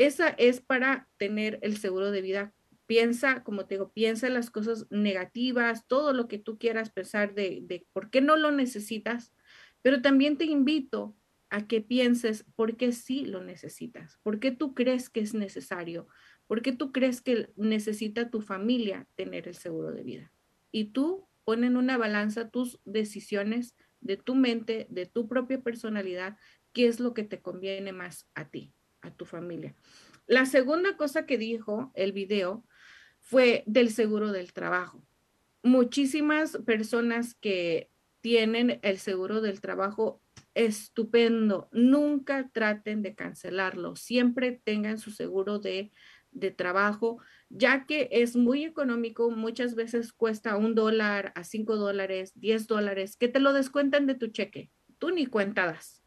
Esa 0.00 0.30
es 0.30 0.62
para 0.62 1.10
tener 1.18 1.58
el 1.60 1.76
seguro 1.76 2.10
de 2.10 2.22
vida. 2.22 2.54
Piensa, 2.86 3.44
como 3.44 3.66
te 3.66 3.74
digo, 3.74 3.92
piensa 3.92 4.28
en 4.28 4.32
las 4.32 4.48
cosas 4.50 4.86
negativas, 4.88 5.86
todo 5.86 6.14
lo 6.14 6.26
que 6.26 6.38
tú 6.38 6.56
quieras 6.56 6.88
pensar 6.88 7.34
de, 7.34 7.60
de 7.64 7.86
por 7.92 8.08
qué 8.08 8.22
no 8.22 8.36
lo 8.36 8.50
necesitas, 8.50 9.34
pero 9.82 10.00
también 10.00 10.38
te 10.38 10.46
invito 10.46 11.18
a 11.50 11.66
que 11.66 11.82
pienses 11.82 12.46
por 12.56 12.78
qué 12.78 12.92
sí 12.92 13.26
lo 13.26 13.44
necesitas, 13.44 14.18
por 14.22 14.40
qué 14.40 14.52
tú 14.52 14.72
crees 14.74 15.10
que 15.10 15.20
es 15.20 15.34
necesario, 15.34 16.08
por 16.46 16.62
qué 16.62 16.72
tú 16.72 16.92
crees 16.92 17.20
que 17.20 17.50
necesita 17.56 18.30
tu 18.30 18.40
familia 18.40 19.06
tener 19.16 19.48
el 19.48 19.54
seguro 19.54 19.92
de 19.92 20.02
vida. 20.02 20.32
Y 20.72 20.92
tú 20.92 21.28
pon 21.44 21.62
en 21.62 21.76
una 21.76 21.98
balanza 21.98 22.48
tus 22.48 22.80
decisiones 22.86 23.76
de 24.00 24.16
tu 24.16 24.34
mente, 24.34 24.86
de 24.88 25.04
tu 25.04 25.28
propia 25.28 25.60
personalidad, 25.60 26.38
qué 26.72 26.86
es 26.86 27.00
lo 27.00 27.12
que 27.12 27.24
te 27.24 27.42
conviene 27.42 27.92
más 27.92 28.26
a 28.34 28.48
ti, 28.48 28.72
a 29.02 29.10
tu 29.10 29.24
familia. 29.24 29.74
La 30.26 30.46
segunda 30.46 30.96
cosa 30.96 31.26
que 31.26 31.38
dijo 31.38 31.90
el 31.94 32.12
video 32.12 32.64
fue 33.18 33.64
del 33.66 33.90
seguro 33.90 34.32
del 34.32 34.52
trabajo. 34.52 35.02
Muchísimas 35.62 36.56
personas 36.64 37.34
que 37.34 37.90
tienen 38.20 38.78
el 38.82 38.98
seguro 38.98 39.40
del 39.40 39.60
trabajo 39.60 40.20
estupendo. 40.54 41.68
Nunca 41.72 42.48
traten 42.52 43.02
de 43.02 43.14
cancelarlo. 43.14 43.96
Siempre 43.96 44.60
tengan 44.64 44.98
su 44.98 45.10
seguro 45.10 45.58
de, 45.58 45.90
de, 46.32 46.50
trabajo, 46.50 47.18
ya 47.48 47.86
que 47.86 48.08
es 48.12 48.36
muy 48.36 48.64
económico. 48.64 49.30
Muchas 49.30 49.74
veces 49.74 50.12
cuesta 50.12 50.56
un 50.56 50.74
dólar 50.74 51.32
a 51.34 51.44
cinco 51.44 51.76
dólares, 51.76 52.32
diez 52.34 52.66
dólares, 52.66 53.16
que 53.16 53.28
te 53.28 53.40
lo 53.40 53.52
descuentan 53.52 54.06
de 54.06 54.14
tu 54.14 54.28
cheque. 54.28 54.70
Tú 54.98 55.10
ni 55.10 55.26
cuentadas. 55.26 56.02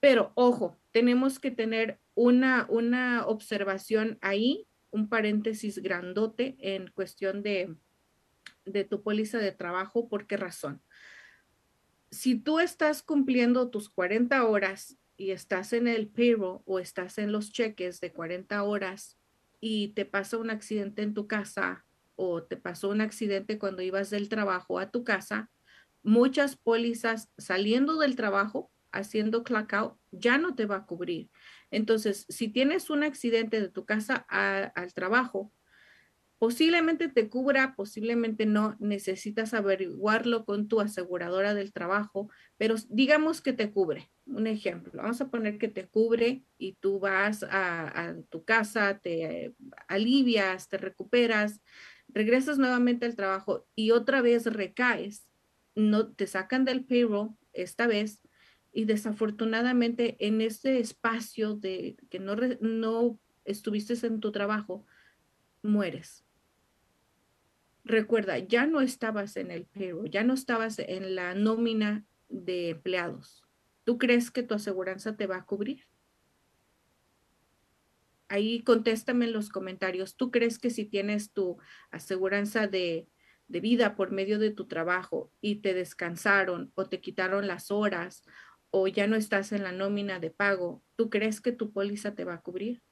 Pero 0.00 0.32
ojo, 0.34 0.80
tenemos 0.90 1.38
que 1.38 1.50
tener 1.50 2.00
una, 2.14 2.66
una 2.68 3.26
observación 3.26 4.18
ahí, 4.20 4.66
un 4.90 5.08
paréntesis 5.08 5.78
grandote 5.78 6.56
en 6.58 6.88
cuestión 6.88 7.42
de, 7.42 7.74
de 8.64 8.84
tu 8.84 9.02
póliza 9.02 9.38
de 9.38 9.52
trabajo. 9.52 10.08
¿Por 10.08 10.26
qué 10.26 10.36
razón? 10.36 10.82
si 12.12 12.38
tú 12.38 12.60
estás 12.60 13.02
cumpliendo 13.02 13.70
tus 13.70 13.88
40 13.88 14.44
horas 14.44 14.98
y 15.16 15.30
estás 15.30 15.72
en 15.72 15.88
el 15.88 16.08
payroll 16.08 16.60
o 16.66 16.78
estás 16.78 17.16
en 17.16 17.32
los 17.32 17.50
cheques 17.50 18.00
de 18.00 18.12
40 18.12 18.62
horas 18.62 19.18
y 19.60 19.88
te 19.88 20.04
pasa 20.04 20.36
un 20.36 20.50
accidente 20.50 21.02
en 21.02 21.14
tu 21.14 21.26
casa 21.26 21.86
o 22.14 22.42
te 22.42 22.58
pasó 22.58 22.90
un 22.90 23.00
accidente 23.00 23.58
cuando 23.58 23.80
ibas 23.80 24.10
del 24.10 24.28
trabajo 24.28 24.78
a 24.78 24.90
tu 24.90 25.04
casa, 25.04 25.50
muchas 26.02 26.56
pólizas 26.56 27.30
saliendo 27.38 27.98
del 27.98 28.14
trabajo, 28.14 28.70
haciendo 28.92 29.44
clock 29.44 29.72
out, 29.72 29.98
ya 30.10 30.38
no 30.38 30.54
te 30.54 30.66
va 30.66 30.76
a 30.76 30.86
cubrir. 30.86 31.30
Entonces, 31.70 32.26
si 32.28 32.48
tienes 32.48 32.90
un 32.90 33.02
accidente 33.02 33.60
de 33.60 33.68
tu 33.68 33.84
casa 33.84 34.26
al 34.28 34.92
trabajo, 34.94 35.52
Posiblemente 36.42 37.06
te 37.06 37.28
cubra, 37.28 37.76
posiblemente 37.76 38.46
no, 38.46 38.74
necesitas 38.80 39.54
averiguarlo 39.54 40.44
con 40.44 40.66
tu 40.66 40.80
aseguradora 40.80 41.54
del 41.54 41.72
trabajo, 41.72 42.30
pero 42.56 42.74
digamos 42.88 43.40
que 43.40 43.52
te 43.52 43.70
cubre. 43.70 44.10
Un 44.26 44.48
ejemplo, 44.48 44.90
vamos 45.00 45.20
a 45.20 45.30
poner 45.30 45.56
que 45.56 45.68
te 45.68 45.86
cubre 45.86 46.42
y 46.58 46.72
tú 46.80 46.98
vas 46.98 47.46
a, 47.48 48.16
tu 48.28 48.44
casa, 48.44 48.98
te 48.98 49.54
alivias, 49.86 50.68
te 50.68 50.78
recuperas, 50.78 51.60
regresas 52.08 52.58
nuevamente 52.58 53.06
al 53.06 53.14
trabajo 53.14 53.68
y 53.76 53.92
otra 53.92 54.20
vez 54.20 54.46
recaes, 54.46 55.28
no 55.76 56.12
te 56.12 56.26
sacan 56.26 56.64
del 56.64 56.84
payroll 56.84 57.36
esta 57.52 57.86
vez 57.86 58.20
y 58.72 58.84
desafortunadamente 58.84 60.16
en 60.26 60.40
ese 60.40 60.78
espacio 60.80 61.54
de 61.54 61.96
que 62.10 62.18
no, 62.18 62.36
no 62.60 63.18
estuviste 63.44 63.94
en 64.06 64.20
tu 64.20 64.32
trabajo, 64.32 64.86
mueres 65.62 66.24
recuerda, 67.84 68.38
ya 68.38 68.66
no 68.66 68.80
estabas 68.80 69.36
en 69.36 69.50
el 69.50 69.66
payroll, 69.66 70.10
ya 70.10 70.24
no 70.24 70.34
estabas 70.34 70.78
en 70.78 71.14
la 71.14 71.34
nómina 71.34 72.04
de 72.28 72.70
empleados. 72.70 73.44
¿Tú 73.84 73.98
crees 73.98 74.30
que 74.30 74.42
tu 74.42 74.54
aseguranza 74.54 75.16
te 75.16 75.26
va 75.26 75.36
a 75.36 75.46
cubrir? 75.46 75.86
Ahí 78.28 78.62
contéstame 78.62 79.26
en 79.26 79.32
los 79.32 79.48
comentarios. 79.48 80.16
¿Tú 80.16 80.30
crees 80.30 80.58
que 80.58 80.70
si 80.70 80.84
tienes 80.84 81.32
tu 81.32 81.58
aseguranza 81.90 82.66
de, 82.66 83.08
de 83.48 83.60
vida 83.60 83.94
por 83.94 84.10
medio 84.10 84.38
de 84.38 84.50
tu 84.50 84.66
trabajo 84.66 85.30
y 85.40 85.56
te 85.56 85.74
descansaron 85.74 86.72
o 86.74 86.88
te 86.88 87.00
quitaron 87.00 87.46
las 87.46 87.70
horas 87.70 88.24
o 88.72 88.88
ya 88.88 89.06
no 89.06 89.14
estás 89.14 89.52
en 89.52 89.62
la 89.62 89.70
nómina 89.70 90.18
de 90.18 90.30
pago, 90.30 90.82
¿tú 90.96 91.08
crees 91.08 91.40
que 91.40 91.52
tu 91.52 91.72
póliza 91.72 92.16
te 92.16 92.24
va 92.24 92.34
a 92.34 92.40
cubrir? 92.40 92.82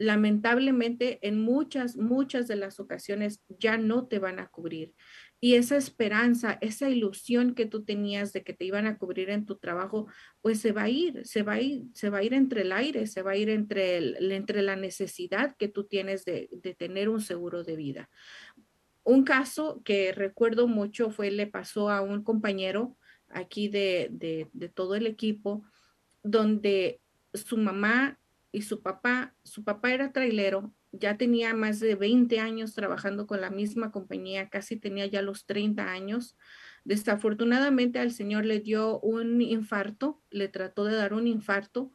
lamentablemente 0.00 1.18
en 1.28 1.38
muchas, 1.38 1.98
muchas 1.98 2.48
de 2.48 2.56
las 2.56 2.80
ocasiones 2.80 3.42
ya 3.58 3.76
no 3.76 4.06
te 4.06 4.18
van 4.18 4.38
a 4.38 4.48
cubrir. 4.48 4.94
Y 5.40 5.56
esa 5.56 5.76
esperanza, 5.76 6.56
esa 6.62 6.88
ilusión 6.88 7.54
que 7.54 7.66
tú 7.66 7.84
tenías 7.84 8.32
de 8.32 8.42
que 8.42 8.54
te 8.54 8.64
iban 8.64 8.86
a 8.86 8.96
cubrir 8.96 9.28
en 9.28 9.44
tu 9.44 9.58
trabajo, 9.58 10.06
pues 10.40 10.58
se 10.58 10.72
va 10.72 10.84
a 10.84 10.88
ir, 10.88 11.26
se 11.26 11.42
va 11.42 11.52
a 11.52 11.60
ir, 11.60 11.84
se 11.92 12.08
va 12.08 12.18
a 12.18 12.22
ir 12.22 12.32
entre 12.32 12.62
el 12.62 12.72
aire, 12.72 13.06
se 13.06 13.20
va 13.20 13.32
a 13.32 13.36
ir 13.36 13.50
entre, 13.50 13.98
el, 13.98 14.32
entre 14.32 14.62
la 14.62 14.74
necesidad 14.74 15.54
que 15.58 15.68
tú 15.68 15.84
tienes 15.84 16.24
de, 16.24 16.48
de 16.50 16.74
tener 16.74 17.10
un 17.10 17.20
seguro 17.20 17.62
de 17.62 17.76
vida. 17.76 18.08
Un 19.04 19.22
caso 19.24 19.82
que 19.84 20.12
recuerdo 20.12 20.66
mucho 20.66 21.10
fue, 21.10 21.30
le 21.30 21.46
pasó 21.46 21.90
a 21.90 22.00
un 22.00 22.24
compañero 22.24 22.96
aquí 23.30 23.68
de, 23.68 24.08
de, 24.52 24.68
todo 24.68 24.94
el 24.94 25.06
equipo, 25.06 25.64
donde 26.22 27.00
su 27.32 27.56
mamá 27.56 28.18
y 28.52 28.62
su 28.62 28.82
papá, 28.82 29.34
su 29.44 29.64
papá 29.64 29.92
era 29.92 30.12
trailero, 30.12 30.74
ya 30.92 31.16
tenía 31.16 31.54
más 31.54 31.78
de 31.78 31.94
20 31.94 32.40
años 32.40 32.74
trabajando 32.74 33.26
con 33.26 33.40
la 33.40 33.50
misma 33.50 33.92
compañía, 33.92 34.48
casi 34.48 34.76
tenía 34.76 35.06
ya 35.06 35.22
los 35.22 35.46
30 35.46 35.90
años. 35.90 36.36
Desafortunadamente 36.84 38.00
al 38.00 38.10
señor 38.10 38.44
le 38.44 38.58
dio 38.58 38.98
un 39.00 39.40
infarto, 39.40 40.20
le 40.30 40.48
trató 40.48 40.84
de 40.84 40.96
dar 40.96 41.14
un 41.14 41.28
infarto, 41.28 41.92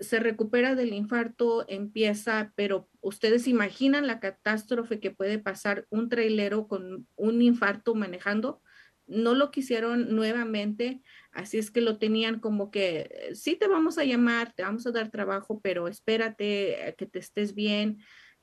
se 0.00 0.20
recupera 0.20 0.74
del 0.74 0.94
infarto, 0.94 1.66
empieza, 1.68 2.52
pero 2.54 2.88
ustedes 3.00 3.46
imaginan 3.46 4.06
la 4.06 4.20
catástrofe 4.20 5.00
que 5.00 5.10
puede 5.10 5.38
pasar 5.38 5.86
un 5.90 6.08
trailero 6.08 6.66
con 6.66 7.06
un 7.16 7.42
infarto 7.42 7.94
manejando 7.94 8.62
no 9.10 9.34
lo 9.34 9.50
quisieron 9.50 10.14
nuevamente, 10.14 11.02
así 11.32 11.58
es 11.58 11.70
que 11.70 11.80
lo 11.80 11.98
tenían 11.98 12.40
como 12.40 12.70
que 12.70 13.10
eh, 13.10 13.34
sí 13.34 13.56
te 13.56 13.68
vamos 13.68 13.98
a 13.98 14.04
llamar, 14.04 14.52
te 14.54 14.62
vamos 14.62 14.86
a 14.86 14.92
dar 14.92 15.10
trabajo, 15.10 15.60
pero 15.60 15.88
espérate 15.88 16.94
que 16.96 17.06
te 17.06 17.18
estés 17.18 17.54
bien. 17.54 17.98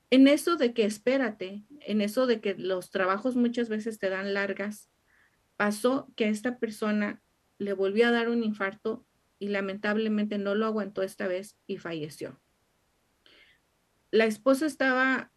En 0.09 0.27
eso 0.27 0.55
de 0.55 0.73
que 0.73 0.85
espérate, 0.85 1.63
en 1.81 2.01
eso 2.01 2.27
de 2.27 2.39
que 2.39 2.55
los 2.55 2.91
trabajos 2.91 3.35
muchas 3.35 3.69
veces 3.69 3.99
te 3.99 4.09
dan 4.09 4.33
largas, 4.33 4.89
pasó 5.57 6.11
que 6.15 6.25
a 6.25 6.29
esta 6.29 6.59
persona 6.59 7.21
le 7.57 7.73
volvió 7.73 8.07
a 8.07 8.11
dar 8.11 8.29
un 8.29 8.43
infarto 8.43 9.05
y 9.39 9.49
lamentablemente 9.49 10.37
no 10.37 10.55
lo 10.55 10.65
aguantó 10.65 11.01
esta 11.01 11.27
vez 11.27 11.57
y 11.67 11.77
falleció. 11.77 12.39
La 14.11 14.25
esposa 14.25 14.65
estaba 14.65 15.31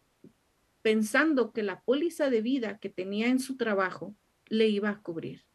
pensando 0.81 1.51
que 1.51 1.63
la 1.63 1.81
póliza 1.81 2.29
de 2.29 2.41
vida 2.41 2.79
que 2.79 2.89
tenía 2.89 3.27
en 3.27 3.39
su 3.39 3.57
trabajo 3.57 4.15
le 4.51 4.67
iba 4.67 4.89
a 4.89 5.01
cubrir. 5.01 5.45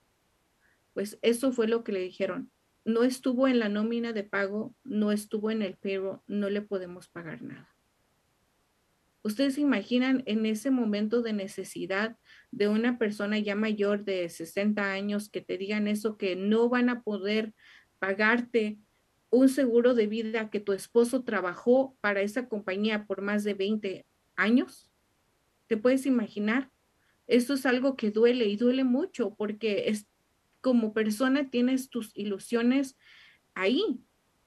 Pues 0.94 1.18
eso 1.20 1.52
fue 1.52 1.68
lo 1.68 1.84
que 1.84 1.92
le 1.92 2.00
dijeron. 2.00 2.50
No 2.86 3.04
estuvo 3.04 3.46
en 3.46 3.58
la 3.58 3.68
nómina 3.68 4.14
de 4.14 4.24
pago, 4.24 4.74
no 4.84 5.12
estuvo 5.12 5.50
en 5.50 5.60
el 5.60 5.76
payroll, 5.76 6.20
no 6.26 6.48
le 6.48 6.62
podemos 6.62 7.06
pagar 7.06 7.42
nada. 7.42 7.76
Ustedes 9.22 9.56
se 9.56 9.60
imaginan 9.60 10.22
en 10.24 10.46
ese 10.46 10.70
momento 10.70 11.20
de 11.20 11.34
necesidad 11.34 12.16
de 12.52 12.68
una 12.68 12.96
persona 12.96 13.38
ya 13.38 13.54
mayor 13.54 14.04
de 14.04 14.26
60 14.30 14.92
años 14.92 15.28
que 15.28 15.42
te 15.42 15.58
digan 15.58 15.88
eso, 15.88 16.16
que 16.16 16.34
no 16.34 16.70
van 16.70 16.88
a 16.88 17.02
poder 17.02 17.52
pagarte 17.98 18.78
un 19.28 19.50
seguro 19.50 19.92
de 19.94 20.06
vida 20.06 20.48
que 20.48 20.60
tu 20.60 20.72
esposo 20.72 21.22
trabajó 21.22 21.98
para 22.00 22.22
esa 22.22 22.48
compañía 22.48 23.04
por 23.04 23.20
más 23.20 23.44
de 23.44 23.52
20 23.52 24.06
años. 24.36 24.90
¿Te 25.66 25.76
puedes 25.76 26.06
imaginar? 26.06 26.70
Esto 27.26 27.54
es 27.54 27.66
algo 27.66 27.96
que 27.96 28.10
duele 28.10 28.46
y 28.46 28.56
duele 28.56 28.84
mucho 28.84 29.34
porque 29.34 29.88
es 29.88 30.06
como 30.60 30.92
persona 30.92 31.50
tienes 31.50 31.90
tus 31.90 32.10
ilusiones 32.16 32.96
ahí 33.54 34.00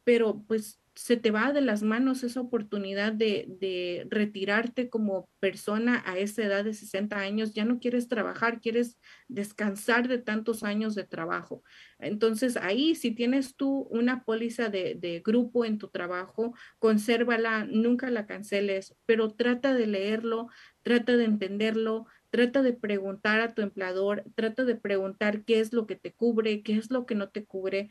pero 0.09 0.43
pues 0.47 0.79
se 0.95 1.17
te 1.17 1.29
va 1.29 1.53
de 1.53 1.61
las 1.61 1.83
manos 1.83 2.23
esa 2.23 2.41
oportunidad 2.41 3.13
de, 3.13 3.45
de, 3.59 4.07
retirarte 4.09 4.89
como 4.89 5.29
persona 5.39 6.03
a 6.05 6.17
esa 6.17 6.43
edad 6.43 6.65
de 6.65 6.73
60 6.73 7.15
años, 7.15 7.53
ya 7.53 7.63
no 7.63 7.79
quieres 7.79 8.07
trabajar, 8.07 8.59
quieres 8.59 8.97
descansar 9.27 10.07
de 10.07 10.17
tantos 10.17 10.63
años 10.63 10.95
de 10.95 11.03
trabajo. 11.03 11.63
Entonces 11.99 12.57
ahí, 12.57 12.95
si 12.95 13.11
tienes 13.11 13.55
tú 13.55 13.87
una 13.91 14.25
póliza 14.25 14.69
de, 14.69 14.95
de 14.95 15.21
grupo 15.23 15.63
en 15.63 15.77
tu 15.77 15.89
trabajo, 15.89 16.55
consérvala, 16.79 17.65
nunca 17.65 18.09
la 18.09 18.25
canceles, 18.25 18.95
pero 19.05 19.29
trata 19.29 19.75
de 19.75 19.85
leerlo, 19.85 20.47
trata 20.81 21.15
de 21.17 21.25
entenderlo, 21.25 22.07
trata 22.29 22.61
de 22.61 22.73
preguntar 22.73 23.41
a 23.41 23.53
tu 23.53 23.61
empleador, 23.61 24.23
trata 24.35 24.65
de 24.65 24.75
preguntar 24.75 25.43
qué 25.43 25.59
es 25.59 25.73
lo 25.73 25.87
que 25.87 25.95
te 25.95 26.13
cubre, 26.13 26.63
qué 26.63 26.77
es 26.77 26.91
lo 26.91 27.05
que 27.05 27.15
no 27.15 27.29
te 27.29 27.45
cubre 27.45 27.89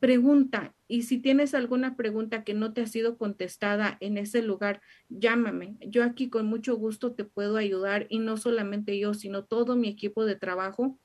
pregunta 0.00 0.74
y 0.88 1.02
si 1.02 1.18
tienes 1.18 1.54
alguna 1.54 1.96
pregunta 1.96 2.44
que 2.44 2.54
no 2.54 2.72
te 2.72 2.82
ha 2.82 2.86
sido 2.86 3.18
contestada 3.18 3.96
en 4.00 4.16
ese 4.16 4.42
lugar, 4.42 4.80
llámame. 5.08 5.76
Yo 5.80 6.04
aquí 6.04 6.30
con 6.30 6.46
mucho 6.46 6.76
gusto 6.76 7.12
te 7.12 7.24
puedo 7.24 7.56
ayudar 7.56 8.06
y 8.08 8.18
no 8.18 8.36
solamente 8.36 8.98
yo, 8.98 9.14
sino 9.14 9.44
todo 9.44 9.76
mi 9.76 9.88
equipo 9.88 10.24
de 10.24 10.36
trabajo. 10.36 10.98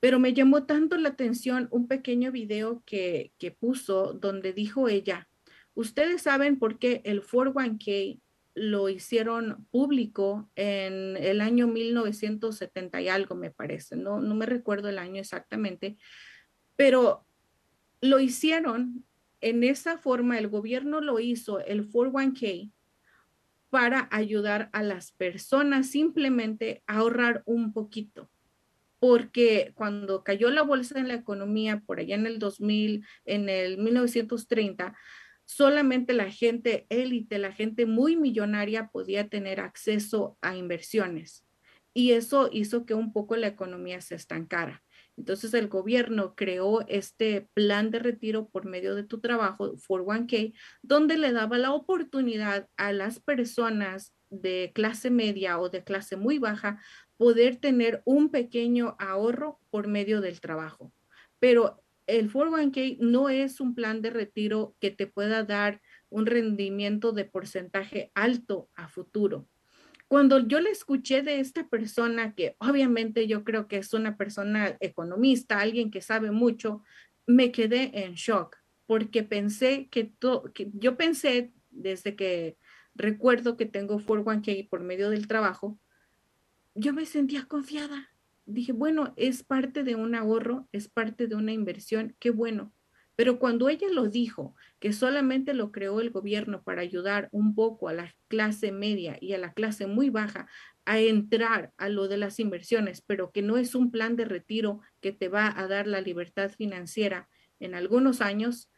pero 0.00 0.18
me 0.18 0.32
llamó 0.32 0.64
tanto 0.64 0.96
la 0.96 1.10
atención 1.10 1.68
un 1.70 1.88
pequeño 1.88 2.30
video 2.30 2.82
que, 2.86 3.32
que 3.38 3.50
puso 3.50 4.12
donde 4.12 4.52
dijo 4.52 4.88
ella, 4.88 5.28
ustedes 5.74 6.22
saben 6.22 6.58
por 6.58 6.78
qué 6.78 7.00
el 7.04 7.22
401k 7.22 8.20
lo 8.54 8.88
hicieron 8.88 9.66
público 9.70 10.50
en 10.56 11.16
el 11.16 11.40
año 11.40 11.68
1970 11.68 13.00
y 13.00 13.08
algo, 13.08 13.34
me 13.34 13.50
parece, 13.50 13.96
no, 13.96 14.20
no 14.20 14.34
me 14.34 14.46
recuerdo 14.46 14.88
el 14.88 14.98
año 14.98 15.20
exactamente, 15.20 15.96
pero 16.76 17.24
lo 18.00 18.20
hicieron 18.20 19.04
en 19.40 19.62
esa 19.62 19.98
forma, 19.98 20.38
el 20.38 20.48
gobierno 20.48 21.00
lo 21.00 21.20
hizo, 21.20 21.60
el 21.60 21.88
401k, 21.88 22.72
para 23.70 24.08
ayudar 24.10 24.70
a 24.72 24.82
las 24.82 25.12
personas 25.12 25.90
simplemente 25.90 26.82
a 26.86 26.98
ahorrar 26.98 27.42
un 27.46 27.72
poquito. 27.72 28.30
Porque 28.98 29.72
cuando 29.74 30.24
cayó 30.24 30.50
la 30.50 30.62
bolsa 30.62 30.98
en 30.98 31.08
la 31.08 31.14
economía 31.14 31.82
por 31.86 32.00
allá 32.00 32.16
en 32.16 32.26
el 32.26 32.38
2000, 32.38 33.06
en 33.24 33.48
el 33.48 33.78
1930, 33.78 34.96
solamente 35.44 36.12
la 36.12 36.30
gente 36.30 36.86
élite, 36.88 37.38
la 37.38 37.52
gente 37.52 37.86
muy 37.86 38.16
millonaria 38.16 38.88
podía 38.88 39.28
tener 39.28 39.60
acceso 39.60 40.36
a 40.42 40.56
inversiones. 40.56 41.46
Y 41.94 42.12
eso 42.12 42.48
hizo 42.52 42.84
que 42.84 42.94
un 42.94 43.12
poco 43.12 43.36
la 43.36 43.46
economía 43.46 44.00
se 44.00 44.14
estancara. 44.14 44.82
Entonces 45.18 45.52
el 45.52 45.66
gobierno 45.66 46.34
creó 46.36 46.86
este 46.86 47.48
plan 47.52 47.90
de 47.90 47.98
retiro 47.98 48.48
por 48.48 48.66
medio 48.66 48.94
de 48.94 49.02
tu 49.02 49.20
trabajo, 49.20 49.74
401k, 49.74 50.54
donde 50.82 51.18
le 51.18 51.32
daba 51.32 51.58
la 51.58 51.72
oportunidad 51.72 52.68
a 52.76 52.92
las 52.92 53.18
personas 53.18 54.14
de 54.30 54.70
clase 54.74 55.10
media 55.10 55.58
o 55.58 55.70
de 55.70 55.82
clase 55.82 56.16
muy 56.16 56.38
baja 56.38 56.80
poder 57.16 57.56
tener 57.56 58.00
un 58.04 58.30
pequeño 58.30 58.94
ahorro 59.00 59.58
por 59.70 59.88
medio 59.88 60.20
del 60.20 60.40
trabajo. 60.40 60.92
Pero 61.40 61.82
el 62.06 62.32
401k 62.32 62.98
no 63.00 63.28
es 63.28 63.60
un 63.60 63.74
plan 63.74 64.00
de 64.00 64.10
retiro 64.10 64.76
que 64.78 64.92
te 64.92 65.08
pueda 65.08 65.42
dar 65.42 65.80
un 66.10 66.26
rendimiento 66.26 67.10
de 67.10 67.24
porcentaje 67.24 68.12
alto 68.14 68.70
a 68.76 68.88
futuro 68.88 69.48
cuando 70.08 70.46
yo 70.46 70.60
le 70.60 70.70
escuché 70.70 71.22
de 71.22 71.40
esta 71.40 71.68
persona, 71.68 72.34
que 72.34 72.56
obviamente 72.58 73.26
yo 73.26 73.44
creo 73.44 73.68
que 73.68 73.76
es 73.76 73.92
una 73.92 74.16
persona 74.16 74.76
economista, 74.80 75.60
alguien 75.60 75.90
que 75.90 76.00
sabe 76.00 76.30
mucho, 76.30 76.82
me 77.26 77.52
quedé 77.52 78.04
en 78.04 78.14
shock 78.14 78.56
porque 78.88 79.22
pensé 79.22 79.88
que, 79.90 80.14
que 80.54 80.70
yo 80.72 80.96
pensé 80.96 81.52
desde 81.70 82.16
que 82.16 82.56
recuerdo 82.94 83.58
que 83.58 83.66
tengo 83.66 84.00
401k 84.00 84.66
por 84.70 84.80
medio 84.80 85.10
del 85.10 85.28
trabajo, 85.28 85.78
yo 86.74 86.94
me 86.94 87.04
sentía 87.04 87.44
confiada. 87.44 88.08
Dije, 88.46 88.72
bueno, 88.72 89.12
es 89.16 89.42
parte 89.42 89.84
de 89.84 89.94
un 89.94 90.14
ahorro, 90.14 90.68
es 90.72 90.88
parte 90.88 91.26
de 91.26 91.34
una 91.34 91.52
inversión, 91.52 92.16
qué 92.18 92.30
bueno. 92.30 92.72
Pero 93.18 93.40
cuando 93.40 93.68
ella 93.68 93.88
lo 93.90 94.06
dijo, 94.06 94.54
que 94.78 94.92
solamente 94.92 95.52
lo 95.52 95.72
creó 95.72 96.00
el 96.00 96.10
gobierno 96.10 96.62
para 96.62 96.82
ayudar 96.82 97.28
un 97.32 97.56
poco 97.56 97.88
a 97.88 97.92
la 97.92 98.14
clase 98.28 98.70
media 98.70 99.18
y 99.20 99.32
a 99.32 99.38
la 99.38 99.54
clase 99.54 99.88
muy 99.88 100.08
baja 100.08 100.46
a 100.84 101.00
entrar 101.00 101.72
a 101.78 101.88
lo 101.88 102.06
de 102.06 102.16
las 102.16 102.38
inversiones, 102.38 103.00
pero 103.00 103.32
que 103.32 103.42
no 103.42 103.56
es 103.56 103.74
un 103.74 103.90
plan 103.90 104.14
de 104.14 104.24
retiro 104.24 104.82
que 105.00 105.10
te 105.10 105.28
va 105.28 105.52
a 105.58 105.66
dar 105.66 105.88
la 105.88 106.00
libertad 106.00 106.52
financiera 106.52 107.28
en 107.58 107.74
algunos 107.74 108.20
años, 108.20 108.70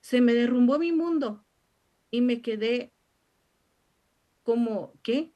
se 0.00 0.20
me 0.20 0.34
derrumbó 0.34 0.80
mi 0.80 0.90
mundo 0.90 1.44
y 2.10 2.20
me 2.20 2.42
quedé 2.42 2.90
como, 4.42 4.92
¿qué? 5.04 5.30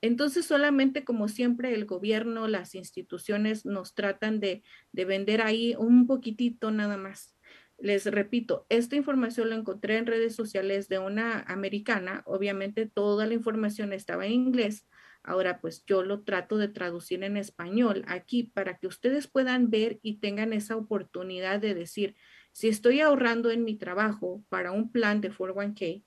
Entonces 0.00 0.46
solamente 0.46 1.04
como 1.04 1.28
siempre 1.28 1.72
el 1.74 1.84
gobierno, 1.84 2.48
las 2.48 2.74
instituciones 2.74 3.64
nos 3.64 3.94
tratan 3.94 4.40
de, 4.40 4.64
de 4.90 5.04
vender 5.04 5.42
ahí 5.42 5.76
un 5.78 6.08
poquitito 6.08 6.72
nada 6.72 6.96
más 6.96 7.36
les 7.82 8.06
repito, 8.06 8.64
esta 8.68 8.94
información 8.94 9.50
la 9.50 9.56
encontré 9.56 9.96
en 9.96 10.06
redes 10.06 10.36
sociales 10.36 10.88
de 10.88 11.00
una 11.00 11.40
americana. 11.40 12.22
Obviamente 12.26 12.86
toda 12.86 13.26
la 13.26 13.34
información 13.34 13.92
estaba 13.92 14.24
en 14.24 14.32
inglés. 14.32 14.86
Ahora 15.24 15.60
pues 15.60 15.84
yo 15.84 16.04
lo 16.04 16.22
trato 16.22 16.58
de 16.58 16.68
traducir 16.68 17.24
en 17.24 17.36
español 17.36 18.04
aquí 18.06 18.44
para 18.44 18.78
que 18.78 18.86
ustedes 18.86 19.26
puedan 19.26 19.68
ver 19.68 19.98
y 20.00 20.18
tengan 20.18 20.52
esa 20.52 20.76
oportunidad 20.76 21.58
de 21.58 21.74
decir, 21.74 22.14
si 22.52 22.68
estoy 22.68 23.00
ahorrando 23.00 23.50
en 23.50 23.64
mi 23.64 23.74
trabajo 23.74 24.44
para 24.48 24.70
un 24.70 24.92
plan 24.92 25.20
de 25.20 25.32
401k, 25.32 26.04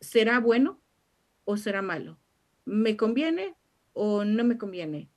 ¿será 0.00 0.40
bueno 0.40 0.80
o 1.44 1.56
será 1.56 1.82
malo? 1.82 2.18
¿Me 2.64 2.96
conviene 2.96 3.54
o 3.92 4.24
no 4.24 4.42
me 4.42 4.58
conviene? 4.58 5.10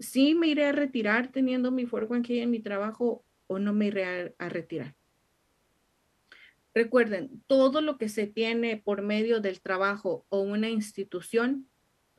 ¿Sí 0.00 0.34
me 0.34 0.48
iré 0.48 0.64
a 0.64 0.72
retirar 0.72 1.30
teniendo 1.30 1.70
mi 1.70 1.86
401k 1.86 2.42
en 2.42 2.50
mi 2.50 2.58
trabajo 2.58 3.25
o 3.46 3.58
no 3.58 3.72
me 3.72 3.86
iré 3.86 4.34
a, 4.38 4.48
retirar. 4.48 4.94
Recuerden, 6.74 7.42
todo 7.46 7.80
lo 7.80 7.96
que 7.98 8.08
se 8.08 8.26
tiene 8.26 8.76
por 8.76 9.02
medio 9.02 9.40
del 9.40 9.60
trabajo 9.60 10.26
o 10.28 10.40
una 10.40 10.68
institución 10.68 11.68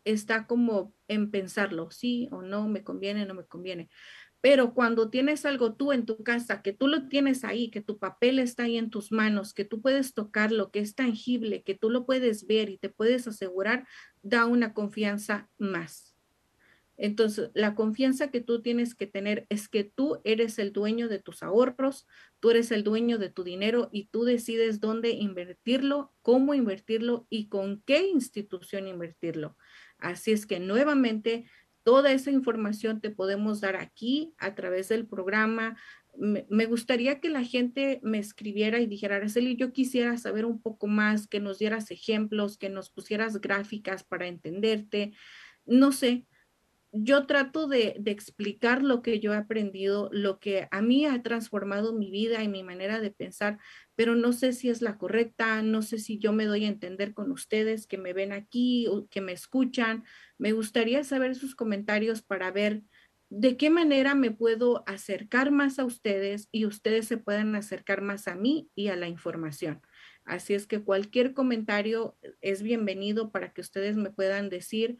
está 0.04 0.48
como 0.48 0.94
en 1.08 1.30
pensarlo, 1.30 1.92
sí 1.92 2.28
o 2.32 2.42
no, 2.42 2.68
me 2.68 2.84
conviene, 2.84 3.26
no 3.26 3.34
me 3.34 3.46
conviene. 3.46 3.90
Pero 4.42 4.74
cuando 4.74 5.10
tienes 5.10 5.46
algo 5.46 5.74
tú 5.74 5.92
en 5.92 6.06
tu 6.06 6.24
casa, 6.24 6.62
que 6.62 6.72
tú 6.72 6.88
lo 6.88 7.08
tienes 7.08 7.44
ahí, 7.44 7.70
que 7.70 7.82
tu 7.82 7.98
papel 7.98 8.40
está 8.40 8.64
ahí 8.64 8.78
en 8.78 8.90
tus 8.90 9.12
manos, 9.12 9.54
que 9.54 9.66
tú 9.66 9.82
puedes 9.82 10.14
tocarlo, 10.14 10.72
que 10.72 10.80
es 10.80 10.96
tangible, 10.96 11.64
que 11.64 11.76
tú 11.76 11.90
lo 11.90 12.06
puedes 12.06 12.46
ver 12.48 12.70
y 12.70 12.78
te 12.78 12.90
puedes 12.90 13.28
asegurar, 13.28 13.88
da 14.22 14.46
una 14.46 14.74
confianza 14.74 15.50
más. 15.58 16.17
Entonces, 16.98 17.52
la 17.54 17.76
confianza 17.76 18.32
que 18.32 18.42
tú 18.42 18.62
tienes 18.62 18.96
que 18.96 19.06
tener 19.06 19.46
es 19.50 19.70
que 19.70 19.84
tú 19.84 20.20
eres 20.24 20.58
el 20.58 20.74
dueño 20.74 21.08
de 21.08 21.20
tus 21.20 21.44
ahorros, 21.44 22.08
tú 22.40 22.50
eres 22.50 22.72
el 22.72 22.84
dueño 22.84 23.20
de 23.20 23.30
tu 23.30 23.44
dinero 23.44 23.90
y 23.92 24.08
tú 24.08 24.24
decides 24.24 24.80
dónde 24.80 25.12
invertirlo, 25.12 26.14
cómo 26.24 26.56
invertirlo 26.56 27.28
y 27.30 27.50
con 27.50 27.84
qué 27.86 28.08
institución 28.08 28.88
invertirlo. 28.88 29.56
Así 30.00 30.32
es 30.32 30.48
que 30.48 30.60
nuevamente 30.60 31.46
toda 31.84 32.12
esa 32.12 32.32
información 32.32 33.00
te 33.00 33.12
podemos 33.12 33.62
dar 33.62 33.78
aquí 33.78 34.34
a 34.40 34.56
través 34.56 34.90
del 34.90 35.08
programa. 35.08 35.78
Me, 36.18 36.66
gustaría 36.66 37.22
que 37.22 37.30
la 37.30 37.44
gente 37.44 38.02
me 38.04 38.18
escribiera 38.18 38.80
y 38.82 38.88
dijera, 38.88 39.16
Araceli, 39.16 39.56
yo 39.56 39.72
quisiera 39.72 40.18
saber 40.18 40.46
un 40.46 40.62
poco 40.62 40.88
más, 40.88 41.28
que 41.28 41.40
nos 41.40 41.60
dieras 41.60 41.90
ejemplos, 41.90 42.58
que 42.58 42.70
nos 42.70 42.90
pusieras 42.90 43.40
gráficas 43.40 44.04
para 44.04 44.28
entenderte. 44.28 45.14
No 45.66 45.94
sé, 45.94 46.26
yo 46.92 47.26
trato 47.26 47.68
de, 47.68 48.02
explicar 48.06 48.82
lo 48.82 49.02
que 49.02 49.20
yo 49.20 49.34
he 49.34 49.38
aprendido, 49.38 50.10
lo 50.12 50.40
que 50.40 50.68
a 50.72 50.82
mí 50.82 51.06
ha 51.06 51.22
transformado 51.22 51.94
mi 51.94 52.10
vida 52.12 52.44
y 52.44 52.48
mi 52.48 52.64
manera 52.64 53.00
de 53.00 53.12
pensar, 53.12 53.60
pero 53.96 54.16
no 54.16 54.34
sé 54.34 54.54
si 54.54 54.70
es 54.70 54.82
la 54.82 54.98
correcta, 54.98 55.62
no 55.62 55.82
sé 55.82 55.98
si 55.98 56.18
yo 56.18 56.32
me 56.34 56.46
doy 56.46 56.66
a 56.66 56.70
entender 56.70 57.14
con 57.14 57.32
ustedes 57.32 57.88
que 57.88 57.98
me 57.98 58.14
ven 58.14 58.32
aquí 58.32 58.88
o 58.88 59.08
que 59.10 59.22
me 59.22 59.34
escuchan. 59.34 60.06
Me 60.38 60.54
gustaría 60.54 61.04
saber 61.04 61.36
sus 61.36 61.56
comentarios 61.56 62.22
para 62.22 62.52
ver 62.52 62.84
de 63.30 63.58
qué 63.58 63.70
manera 63.70 64.16
me 64.16 64.32
puedo 64.32 64.84
acercar 64.88 65.52
más 65.52 65.80
a 65.80 65.86
ustedes 65.86 66.48
y 66.52 66.66
ustedes 66.66 67.08
se 67.08 67.18
puedan 67.18 67.56
acercar 67.56 68.02
más 68.02 68.28
a 68.28 68.36
mí 68.36 68.70
y 68.76 68.88
a 68.88 68.96
la 68.96 69.10
información. 69.10 69.82
Así 70.24 70.54
es 70.54 70.68
que 70.68 70.84
cualquier 70.84 71.34
comentario 71.34 72.18
es 72.42 72.62
bienvenido 72.64 73.32
para 73.32 73.52
que 73.52 73.62
ustedes 73.62 73.98
me 73.98 74.12
puedan 74.12 74.50
decir 74.50 74.98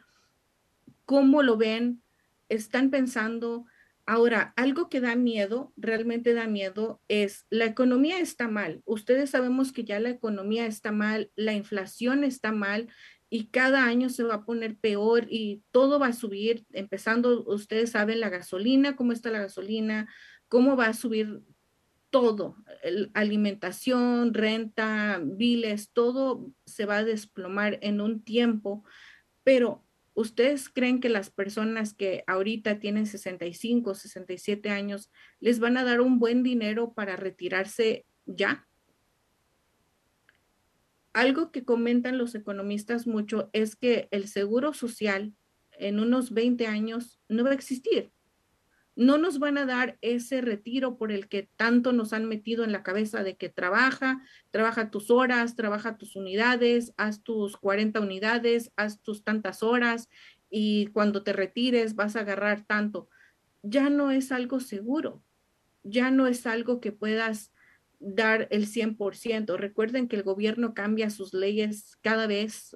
cómo 1.08 1.42
lo 1.42 1.58
ven, 1.58 2.04
están 2.50 2.92
pensando. 2.92 3.66
Ahora, 4.06 4.54
algo 4.58 4.90
que 4.90 5.02
da 5.02 5.16
miedo, 5.16 5.74
realmente 5.78 6.34
da 6.34 6.48
miedo, 6.48 7.02
es 7.08 7.48
la 7.50 7.66
economía 7.66 8.20
está 8.20 8.48
mal. 8.48 8.82
Ustedes 8.86 9.32
sabemos 9.32 9.72
que 9.72 9.86
ya 9.86 10.00
la 10.00 10.10
economía 10.10 10.68
está 10.68 10.92
mal, 10.92 11.32
la 11.36 11.54
inflación 11.54 12.24
está 12.24 12.52
mal 12.52 12.90
y 13.30 13.48
cada 13.48 13.86
año 13.86 14.10
se 14.10 14.24
va 14.24 14.36
a 14.36 14.46
poner 14.46 14.78
peor 14.78 15.28
y 15.30 15.64
todo 15.72 15.98
va 15.98 16.08
a 16.08 16.14
subir, 16.14 16.66
empezando, 16.74 17.44
ustedes 17.46 17.92
saben 17.92 18.20
la 18.20 18.30
gasolina, 18.30 18.96
cómo 18.98 19.14
está 19.14 19.32
la 19.32 19.40
gasolina, 19.40 20.10
cómo 20.50 20.76
va 20.76 20.88
a 20.88 20.94
subir 20.94 21.42
todo, 22.10 22.58
alimentación, 23.14 24.34
renta, 24.34 25.22
biles, 25.24 25.92
todo 25.92 26.52
se 26.66 26.86
va 26.86 26.98
a 26.98 27.06
desplomar 27.06 27.80
en 27.82 28.02
un 28.02 28.24
tiempo, 28.24 28.84
pero 29.44 29.87
¿Ustedes 30.18 30.68
creen 30.68 31.00
que 31.00 31.10
las 31.10 31.30
personas 31.30 31.94
que 31.94 32.24
ahorita 32.26 32.80
tienen 32.80 33.06
65, 33.06 33.94
67 33.94 34.72
años 34.72 35.12
les 35.40 35.60
van 35.60 35.78
a 35.78 35.84
dar 35.84 36.02
un 36.02 36.18
buen 36.18 36.42
dinero 36.42 36.94
para 36.96 37.16
retirarse 37.16 38.04
ya? 38.26 38.68
Algo 41.14 41.52
que 41.52 41.64
comentan 41.64 42.18
los 42.18 42.34
economistas 42.34 43.06
mucho 43.06 43.52
es 43.54 43.76
que 43.76 44.08
el 44.10 44.28
seguro 44.28 44.74
social 44.74 45.36
en 45.74 46.00
unos 46.00 46.34
20 46.34 46.66
años 46.66 47.20
no 47.30 47.44
va 47.44 47.52
a 47.52 47.54
existir 47.54 48.12
no 48.98 49.20
nos 49.20 49.38
van 49.38 49.60
a 49.60 49.66
dar 49.68 50.00
ese 50.02 50.42
retiro 50.42 50.98
por 50.98 51.12
el 51.12 51.30
que 51.30 51.44
tanto 51.56 51.94
nos 51.94 52.14
han 52.14 52.26
metido 52.26 52.64
en 52.64 52.72
la 52.72 52.82
cabeza 52.82 53.22
de 53.22 53.38
que 53.38 53.48
trabaja, 53.48 54.24
trabaja 54.50 54.90
tus 54.90 55.12
horas, 55.12 55.56
trabaja 55.56 55.98
tus 55.98 56.16
unidades, 56.16 56.94
haz 56.98 57.22
tus 57.22 57.58
40 57.58 58.00
unidades, 58.00 58.72
haz 58.76 59.00
tus 59.04 59.24
tantas 59.24 59.62
horas 59.62 60.10
y 60.50 60.88
cuando 60.88 61.22
te 61.22 61.32
retires 61.32 61.94
vas 61.94 62.16
a 62.16 62.22
agarrar 62.22 62.66
tanto. 62.66 63.08
Ya 63.62 63.92
no 63.92 64.10
es 64.10 64.32
algo 64.32 64.60
seguro, 64.60 65.24
ya 65.84 66.10
no 66.10 66.26
es 66.26 66.48
algo 66.48 66.82
que 66.82 66.92
puedas 66.92 67.54
dar 68.00 68.48
el 68.50 68.66
100%. 68.66 69.58
Recuerden 69.58 70.08
que 70.08 70.16
el 70.16 70.24
gobierno 70.24 70.74
cambia 70.74 71.12
sus 71.12 71.36
leyes 71.36 71.98
cada 72.02 72.26
vez. 72.26 72.76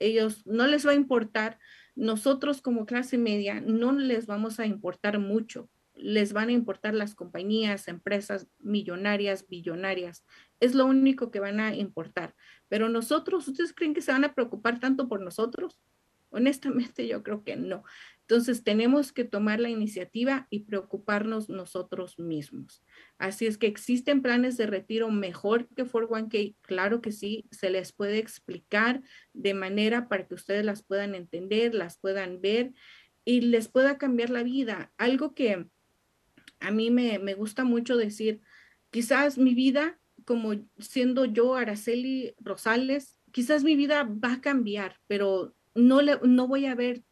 Ellos 0.00 0.44
no 0.44 0.66
les 0.66 0.84
va 0.84 0.90
a 0.90 0.96
importar 0.96 1.60
nosotros 1.94 2.62
como 2.62 2.86
clase 2.86 3.18
media 3.18 3.60
no 3.60 3.92
les 3.92 4.26
vamos 4.26 4.60
a 4.60 4.66
importar 4.66 5.18
mucho, 5.18 5.68
les 5.94 6.32
van 6.32 6.48
a 6.48 6.52
importar 6.52 6.94
las 6.94 7.14
compañías, 7.14 7.88
empresas 7.88 8.48
millonarias, 8.58 9.46
billonarias, 9.48 10.24
es 10.60 10.74
lo 10.74 10.86
único 10.86 11.30
que 11.30 11.40
van 11.40 11.60
a 11.60 11.74
importar. 11.74 12.34
Pero 12.68 12.88
nosotros, 12.88 13.46
¿ustedes 13.48 13.72
creen 13.74 13.94
que 13.94 14.00
se 14.00 14.12
van 14.12 14.24
a 14.24 14.34
preocupar 14.34 14.80
tanto 14.80 15.08
por 15.08 15.20
nosotros? 15.20 15.78
Honestamente, 16.30 17.06
yo 17.06 17.22
creo 17.22 17.44
que 17.44 17.56
no. 17.56 17.84
Entonces, 18.32 18.64
tenemos 18.64 19.12
que 19.12 19.24
tomar 19.24 19.60
la 19.60 19.68
iniciativa 19.68 20.46
y 20.48 20.60
preocuparnos 20.60 21.50
nosotros 21.50 22.18
mismos. 22.18 22.82
Así 23.18 23.44
es 23.44 23.58
que 23.58 23.66
existen 23.66 24.22
planes 24.22 24.56
de 24.56 24.66
retiro 24.66 25.10
mejor 25.10 25.68
que 25.76 25.84
401k, 25.84 26.56
claro 26.62 27.02
que 27.02 27.12
sí, 27.12 27.44
se 27.50 27.68
les 27.68 27.92
puede 27.92 28.16
explicar 28.16 29.02
de 29.34 29.52
manera 29.52 30.08
para 30.08 30.26
que 30.26 30.32
ustedes 30.32 30.64
las 30.64 30.82
puedan 30.82 31.14
entender, 31.14 31.74
las 31.74 31.98
puedan 31.98 32.40
ver 32.40 32.72
y 33.26 33.42
les 33.42 33.68
pueda 33.68 33.98
cambiar 33.98 34.30
la 34.30 34.44
vida. 34.44 34.94
Algo 34.96 35.34
que 35.34 35.66
a 36.60 36.70
mí 36.70 36.90
me, 36.90 37.18
me 37.18 37.34
gusta 37.34 37.64
mucho 37.64 37.98
decir, 37.98 38.40
quizás 38.90 39.36
mi 39.36 39.52
vida, 39.54 40.00
como 40.24 40.54
siendo 40.78 41.26
yo 41.26 41.54
Araceli 41.54 42.34
Rosales, 42.38 43.18
quizás 43.30 43.62
mi 43.62 43.76
vida 43.76 44.04
va 44.04 44.32
a 44.32 44.40
cambiar, 44.40 45.00
pero 45.06 45.54
no, 45.74 46.00
le, 46.00 46.18
no 46.22 46.48
voy 46.48 46.64
a 46.64 46.74
ver 46.74 47.04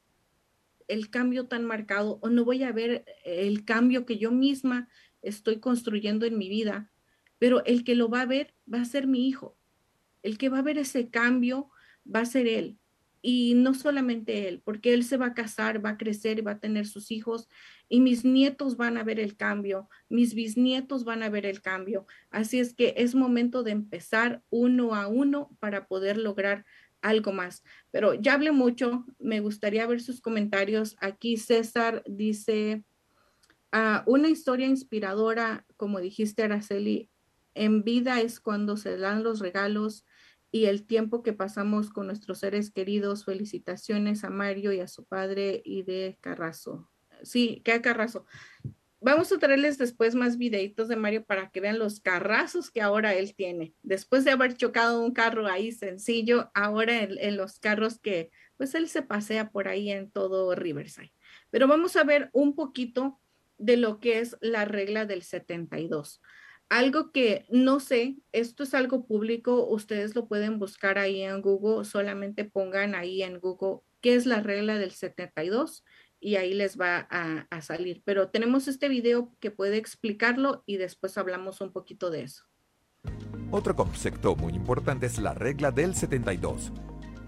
el 0.90 1.10
cambio 1.10 1.46
tan 1.46 1.64
marcado 1.64 2.18
o 2.22 2.28
no 2.28 2.44
voy 2.44 2.62
a 2.62 2.72
ver 2.72 3.04
el 3.24 3.64
cambio 3.64 4.04
que 4.04 4.18
yo 4.18 4.32
misma 4.32 4.88
estoy 5.22 5.60
construyendo 5.60 6.26
en 6.26 6.38
mi 6.38 6.48
vida, 6.48 6.90
pero 7.38 7.64
el 7.64 7.84
que 7.84 7.94
lo 7.94 8.08
va 8.08 8.22
a 8.22 8.26
ver 8.26 8.54
va 8.72 8.80
a 8.80 8.84
ser 8.84 9.06
mi 9.06 9.28
hijo. 9.28 9.56
El 10.22 10.36
que 10.36 10.48
va 10.48 10.58
a 10.58 10.62
ver 10.62 10.78
ese 10.78 11.08
cambio 11.08 11.70
va 12.04 12.20
a 12.20 12.26
ser 12.26 12.46
él. 12.46 12.78
Y 13.22 13.54
no 13.54 13.74
solamente 13.74 14.48
él, 14.48 14.62
porque 14.64 14.94
él 14.94 15.04
se 15.04 15.18
va 15.18 15.26
a 15.26 15.34
casar, 15.34 15.84
va 15.84 15.90
a 15.90 15.98
crecer 15.98 16.38
y 16.38 16.42
va 16.42 16.52
a 16.52 16.60
tener 16.60 16.86
sus 16.86 17.10
hijos 17.10 17.48
y 17.86 18.00
mis 18.00 18.24
nietos 18.24 18.76
van 18.78 18.96
a 18.96 19.04
ver 19.04 19.20
el 19.20 19.36
cambio, 19.36 19.90
mis 20.08 20.34
bisnietos 20.34 21.04
van 21.04 21.22
a 21.22 21.28
ver 21.28 21.44
el 21.44 21.60
cambio. 21.60 22.06
Así 22.30 22.60
es 22.60 22.72
que 22.72 22.94
es 22.96 23.14
momento 23.14 23.62
de 23.62 23.72
empezar 23.72 24.42
uno 24.48 24.94
a 24.94 25.06
uno 25.06 25.54
para 25.60 25.86
poder 25.86 26.16
lograr 26.16 26.64
algo 27.02 27.32
más. 27.32 27.62
Pero 27.90 28.14
ya 28.14 28.34
hablé 28.34 28.52
mucho, 28.52 29.04
me 29.18 29.40
gustaría 29.40 29.86
ver 29.86 30.00
sus 30.00 30.20
comentarios. 30.20 30.96
Aquí 31.00 31.36
César 31.36 32.02
dice, 32.06 32.84
ah, 33.72 34.02
una 34.06 34.28
historia 34.28 34.66
inspiradora, 34.66 35.66
como 35.76 36.00
dijiste 36.00 36.42
Araceli, 36.42 37.10
en 37.54 37.82
vida 37.82 38.20
es 38.20 38.40
cuando 38.40 38.76
se 38.76 38.96
dan 38.96 39.22
los 39.22 39.40
regalos 39.40 40.04
y 40.52 40.66
el 40.66 40.86
tiempo 40.86 41.22
que 41.22 41.32
pasamos 41.32 41.90
con 41.90 42.06
nuestros 42.06 42.38
seres 42.38 42.70
queridos. 42.70 43.24
Felicitaciones 43.24 44.24
a 44.24 44.30
Mario 44.30 44.72
y 44.72 44.80
a 44.80 44.88
su 44.88 45.04
padre 45.04 45.62
y 45.64 45.82
de 45.82 46.18
Carrazo. 46.20 46.90
Sí, 47.22 47.60
¿qué 47.64 47.80
Carrazo? 47.80 48.24
Vamos 49.02 49.32
a 49.32 49.38
traerles 49.38 49.78
después 49.78 50.14
más 50.14 50.36
videitos 50.36 50.88
de 50.88 50.96
Mario 50.96 51.24
para 51.24 51.50
que 51.50 51.60
vean 51.60 51.78
los 51.78 52.00
carrazos 52.00 52.70
que 52.70 52.82
ahora 52.82 53.14
él 53.14 53.34
tiene. 53.34 53.72
Después 53.82 54.26
de 54.26 54.32
haber 54.32 54.58
chocado 54.58 55.02
un 55.02 55.14
carro 55.14 55.46
ahí 55.46 55.72
sencillo, 55.72 56.50
ahora 56.52 57.04
en, 57.04 57.36
los 57.38 57.58
carros 57.58 57.98
que 57.98 58.30
pues 58.58 58.74
él 58.74 58.88
se 58.88 59.00
pasea 59.00 59.50
por 59.50 59.68
ahí 59.68 59.90
en 59.90 60.10
todo 60.10 60.54
Riverside. 60.54 61.14
Pero 61.48 61.66
vamos 61.66 61.96
a 61.96 62.04
ver 62.04 62.28
un 62.34 62.54
poquito 62.54 63.18
de 63.56 63.78
lo 63.78 64.00
que 64.00 64.18
es 64.18 64.36
la 64.42 64.66
regla 64.66 65.06
del 65.06 65.22
72. 65.22 66.20
Algo 66.68 67.10
que 67.10 67.46
no 67.48 67.80
sé, 67.80 68.16
esto 68.32 68.64
es 68.64 68.74
algo 68.74 69.06
público, 69.06 69.66
ustedes 69.66 70.14
lo 70.14 70.28
pueden 70.28 70.58
buscar 70.58 70.98
ahí 70.98 71.22
en 71.22 71.40
Google, 71.40 71.86
solamente 71.86 72.44
pongan 72.44 72.94
ahí 72.94 73.22
en 73.22 73.40
Google 73.40 73.80
qué 74.02 74.14
es 74.14 74.26
la 74.26 74.42
regla 74.42 74.78
del 74.78 74.92
72 74.92 75.84
y 76.20 76.36
ahí 76.36 76.52
les 76.52 76.78
va 76.78 77.08
a, 77.10 77.60
salir. 77.62 78.02
Pero 78.04 78.28
tenemos 78.28 78.68
este 78.68 78.88
video 78.88 79.34
que 79.40 79.50
puede 79.50 79.78
explicarlo 79.78 80.62
y 80.66 80.76
después 80.76 81.18
hablamos 81.18 81.60
un 81.60 81.72
poquito 81.72 82.10
de 82.10 82.22
eso. 82.22 82.44
Otro 83.50 83.74
concepto 83.74 84.36
muy 84.36 84.52
importante 84.52 85.06
es 85.06 85.18
la 85.18 85.34
regla 85.34 85.70
del 85.72 85.94
72. 85.94 86.72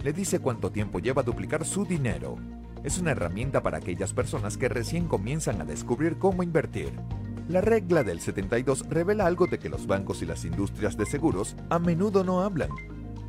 Le 0.05 0.13
dice 0.13 0.39
cuánto 0.39 0.71
tiempo 0.71 1.01
lleva 1.01 1.23
a 1.23 1.25
duplicar 1.25 1.65
su 1.65 1.85
dinero. 1.85 2.37
Es 2.85 2.99
una 2.99 3.13
herramienta 3.13 3.63
para 3.63 3.79
aquellas 3.79 4.13
personas 4.13 4.57
que 4.57 4.69
recién 4.69 5.09
comienzan 5.09 5.61
a 5.61 5.65
descubrir 5.65 6.19
cómo 6.19 6.43
invertir. 6.43 6.93
La 7.49 7.61
regla 7.61 8.05
del 8.05 8.21
72 8.21 8.89
revela 8.89 9.27
algo 9.27 9.47
de 9.47 9.59
que 9.59 9.69
los 9.69 9.87
bancos 9.87 10.23
y 10.23 10.27
las 10.27 10.45
industrias 10.45 10.97
de 10.97 11.07
seguros 11.07 11.57
a 11.71 11.79
menudo 11.79 12.25
no 12.25 12.43
hablan. 12.43 12.71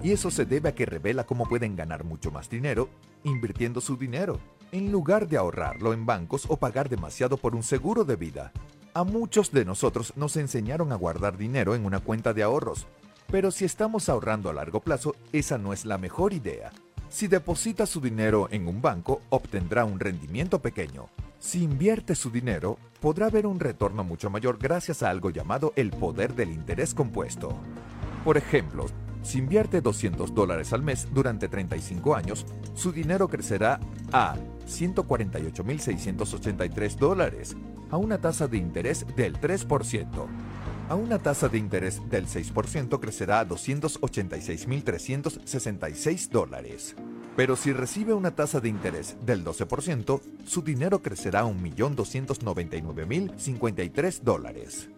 Y 0.03 0.11
eso 0.11 0.29
se 0.29 0.45
debe 0.45 0.69
a 0.69 0.75
que 0.75 0.85
revela 0.85 1.23
cómo 1.25 1.47
pueden 1.47 1.75
ganar 1.75 2.03
mucho 2.03 2.31
más 2.31 2.49
dinero 2.49 2.89
invirtiendo 3.23 3.79
su 3.79 3.95
dinero 3.95 4.39
en 4.73 4.91
lugar 4.91 5.27
de 5.27 5.37
ahorrarlo 5.37 5.93
en 5.93 6.07
bancos 6.07 6.45
o 6.49 6.57
pagar 6.57 6.89
demasiado 6.89 7.37
por 7.37 7.55
un 7.55 7.61
seguro 7.61 8.05
de 8.05 8.15
vida. 8.15 8.51
A 8.95 9.03
muchos 9.03 9.51
de 9.51 9.65
nosotros 9.65 10.13
nos 10.15 10.35
enseñaron 10.35 10.91
a 10.91 10.95
guardar 10.95 11.37
dinero 11.37 11.75
en 11.75 11.85
una 11.85 11.99
cuenta 11.99 12.33
de 12.33 12.41
ahorros, 12.41 12.87
pero 13.31 13.51
si 13.51 13.65
estamos 13.65 14.09
ahorrando 14.09 14.49
a 14.49 14.53
largo 14.53 14.79
plazo, 14.79 15.15
esa 15.31 15.59
no 15.59 15.73
es 15.73 15.85
la 15.85 15.99
mejor 15.99 16.33
idea. 16.33 16.71
Si 17.07 17.27
deposita 17.27 17.85
su 17.85 18.01
dinero 18.01 18.47
en 18.49 18.67
un 18.67 18.81
banco, 18.81 19.21
obtendrá 19.29 19.85
un 19.85 19.99
rendimiento 19.99 20.59
pequeño. 20.59 21.07
Si 21.37 21.61
invierte 21.61 22.15
su 22.15 22.31
dinero, 22.31 22.79
podrá 22.99 23.29
ver 23.29 23.45
un 23.45 23.59
retorno 23.59 24.03
mucho 24.03 24.31
mayor 24.31 24.57
gracias 24.57 25.03
a 25.03 25.11
algo 25.11 25.29
llamado 25.29 25.73
el 25.75 25.91
poder 25.91 26.33
del 26.33 26.49
interés 26.49 26.95
compuesto. 26.95 27.55
Por 28.23 28.37
ejemplo, 28.37 28.87
Si 29.23 29.39
invierte 29.39 29.81
200 29.81 30.35
dólares 30.35 30.73
al 30.73 30.83
mes 30.83 31.07
durante 31.13 31.47
35 31.47 32.15
años, 32.15 32.45
su 32.73 32.91
dinero 32.91 33.29
crecerá 33.29 33.79
a 34.11 34.35
148.683 34.67 36.97
dólares, 36.97 37.55
a 37.89 37.95
una 37.97 38.19
tasa 38.19 38.47
de 38.47 38.57
interés 38.57 39.07
del 39.15 39.39
3%. 39.39 40.27
A 40.89 40.95
una 40.95 41.19
tasa 41.19 41.47
de 41.47 41.57
interés 41.57 42.01
del 42.09 42.27
6% 42.27 42.99
crecerá 42.99 43.39
a 43.39 43.47
286.366 43.47 46.29
dólares. 46.29 46.97
Pero 47.37 47.55
si 47.55 47.71
recibe 47.73 48.13
una 48.13 48.35
tasa 48.35 48.59
de 48.59 48.67
interés 48.69 49.15
del 49.25 49.45
12%, 49.45 50.21
su 50.45 50.61
dinero 50.61 51.01
crecerá 51.01 51.39
a 51.39 51.45
1.299.053 51.45 54.21
dólares. 54.21 54.89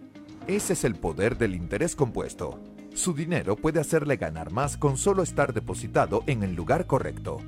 Ese 0.47 0.73
es 0.73 0.83
el 0.83 0.95
poder 0.95 1.37
del 1.37 1.55
interés 1.55 1.95
compuesto. 1.95 2.59
Su 2.95 3.13
dinero 3.13 3.57
puede 3.57 3.81
hacerle 3.81 4.15
ganar 4.15 4.53
más 4.53 4.77
con 4.77 4.97
solo 4.97 5.21
estar 5.21 5.53
depositado 5.53 6.23
en 6.27 6.43
el 6.43 6.55
lugar 6.55 6.87
correcto. 6.87 7.41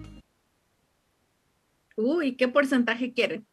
Uy, 1.96 2.36
¿qué 2.36 2.50
porcentaje 2.50 3.14
quieren? 3.14 3.48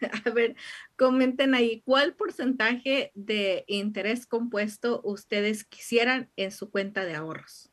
A 0.26 0.30
ver, 0.30 0.56
comenten 0.96 1.54
ahí 1.54 1.80
cuál 1.84 2.14
porcentaje 2.14 3.12
de 3.14 3.64
interés 3.68 4.26
compuesto 4.26 5.00
ustedes 5.04 5.64
quisieran 5.64 6.28
en 6.36 6.50
su 6.50 6.70
cuenta 6.70 7.04
de 7.04 7.14
ahorros. 7.14 7.70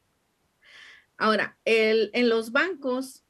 Ahora, 1.17 1.57
el, 1.65 2.11
en 2.13 2.29
los 2.29 2.51
bancos, 2.51 3.25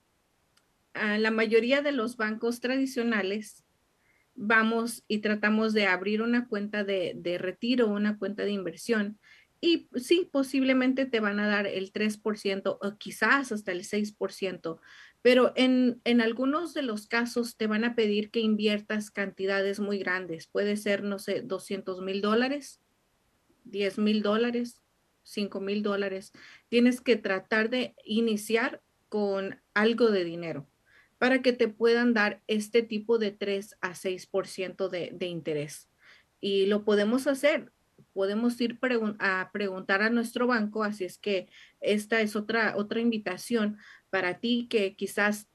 la 0.94 1.32
mayoría 1.32 1.82
de 1.82 1.92
los 1.94 2.18
bancos 2.18 2.60
tradicionales, 2.60 3.64
vamos 4.34 5.04
y 5.08 5.20
tratamos 5.20 5.74
de 5.74 5.88
abrir 5.88 6.22
una 6.22 6.48
cuenta 6.48 6.84
de, 6.84 7.14
de 7.16 7.38
retiro, 7.38 7.88
una 7.88 8.18
cuenta 8.18 8.44
de 8.44 8.52
inversión. 8.52 9.18
Y 9.66 9.89
sí, 9.95 10.30
posiblemente 10.32 11.07
te 11.07 11.20
van 11.20 11.39
a 11.39 11.47
dar 11.47 11.66
el 11.66 11.91
3% 11.91 12.78
o 12.80 12.97
quizás 12.99 13.51
hasta 13.51 13.72
el 13.72 13.84
6%, 13.84 14.80
pero 15.24 15.53
en, 15.55 15.99
en, 16.03 16.22
algunos 16.22 16.76
de 16.76 16.84
los 16.84 17.07
casos 17.07 17.57
te 17.57 17.66
van 17.66 17.84
a 17.84 17.95
pedir 17.95 18.30
que 18.30 18.41
inviertas 18.41 19.09
cantidades 19.09 19.80
muy 19.80 19.97
grandes. 19.97 20.45
Puede 20.45 20.78
ser, 20.78 21.01
no 21.01 21.18
sé, 21.18 21.41
200 21.41 22.01
mil 22.01 22.22
dólares, 22.22 22.80
10 23.63 23.97
mil 23.97 24.22
dólares, 24.22 24.84
5 25.24 25.59
mil 25.61 25.82
dólares. 25.82 26.32
Tienes 26.70 27.01
que 27.01 27.16
tratar 27.16 27.72
de 27.72 27.95
iniciar 28.03 28.84
con 29.09 29.59
algo 29.74 30.11
de 30.11 30.26
dinero 30.26 30.70
para 31.18 31.41
que 31.41 31.53
te 31.53 31.70
puedan 31.70 32.13
dar 32.13 32.43
este 32.45 32.84
tipo 32.84 33.18
de 33.18 33.32
3 33.32 33.78
a 33.82 33.95
6% 33.95 34.89
de, 34.89 35.09
de 35.11 35.26
interés. 35.26 35.89
Y 36.39 36.68
lo 36.68 36.86
podemos 36.86 37.26
hacer. 37.26 37.72
Podemos 38.16 38.59
ir 38.61 38.80
a 39.20 39.49
preguntar 39.51 40.01
a 40.01 40.09
nuestro 40.09 40.47
banco, 40.47 40.86
así 40.86 41.03
es 41.03 41.18
que 41.18 41.49
esta 41.82 42.22
es 42.22 42.38
otra, 42.38 42.78
otra 42.78 43.01
invitación 43.01 43.78
para 44.09 44.39
ti 44.39 44.68
que 44.70 44.95
quizás 44.95 45.49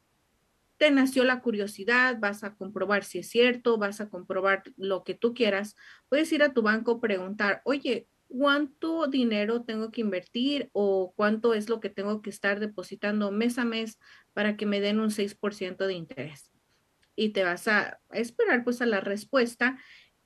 te 0.77 0.91
nació 0.91 1.25
la 1.25 1.41
curiosidad, 1.41 2.19
vas 2.21 2.45
a 2.45 2.55
comprobar 2.57 3.05
si 3.05 3.21
es 3.21 3.31
cierto, 3.31 3.79
vas 3.79 4.03
a 4.03 4.11
comprobar 4.11 4.63
lo 4.77 5.05
que 5.05 5.15
tú 5.15 5.33
quieras, 5.33 5.75
puedes 6.11 6.31
ir 6.33 6.43
a 6.43 6.53
tu 6.53 6.61
banco, 6.61 7.01
preguntar, 7.01 7.63
oye, 7.65 8.07
cuánto 8.29 9.07
dinero 9.07 9.63
tengo 9.63 9.91
que 9.91 10.03
invertir 10.03 10.69
o 10.75 11.15
cuánto 11.17 11.55
es 11.55 11.71
lo 11.71 11.81
que 11.81 11.89
tengo 11.89 12.21
que 12.21 12.29
estar 12.29 12.61
depositando 12.61 13.33
mes 13.33 13.59
a 13.59 13.65
mes 13.65 13.99
para 14.35 14.59
que 14.59 14.67
me 14.67 14.81
den 14.81 15.01
un 15.01 15.11
6% 15.11 15.87
de 15.87 15.95
interés. 15.95 16.53
Y 17.17 17.31
te 17.31 17.43
vas 17.43 17.67
a 17.69 18.01
esperar 18.13 18.63
pues 18.65 18.83
a 18.83 18.87
la 18.87 19.01
respuesta 19.01 19.79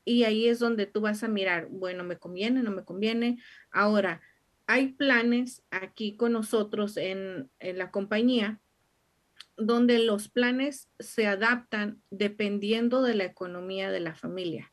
y 0.04 0.24
ahí 0.24 0.48
es 0.48 0.58
donde 0.58 0.86
tú 0.86 1.00
vas 1.00 1.22
a 1.24 1.28
mirar, 1.28 1.68
bueno, 1.70 2.04
me 2.04 2.18
conviene, 2.18 2.62
no 2.62 2.70
me 2.70 2.84
conviene. 2.84 3.38
Ahora, 3.70 4.20
hay 4.66 4.92
planes 4.92 5.62
aquí 5.70 6.16
con 6.16 6.32
nosotros 6.32 6.96
en, 6.96 7.50
en 7.58 7.78
la 7.78 7.90
compañía 7.90 8.60
donde 9.56 9.98
los 9.98 10.28
planes 10.28 10.88
se 10.98 11.26
adaptan 11.26 12.02
dependiendo 12.10 13.02
de 13.02 13.14
la 13.14 13.24
economía 13.24 13.90
de 13.90 14.00
la 14.00 14.14
familia. 14.14 14.72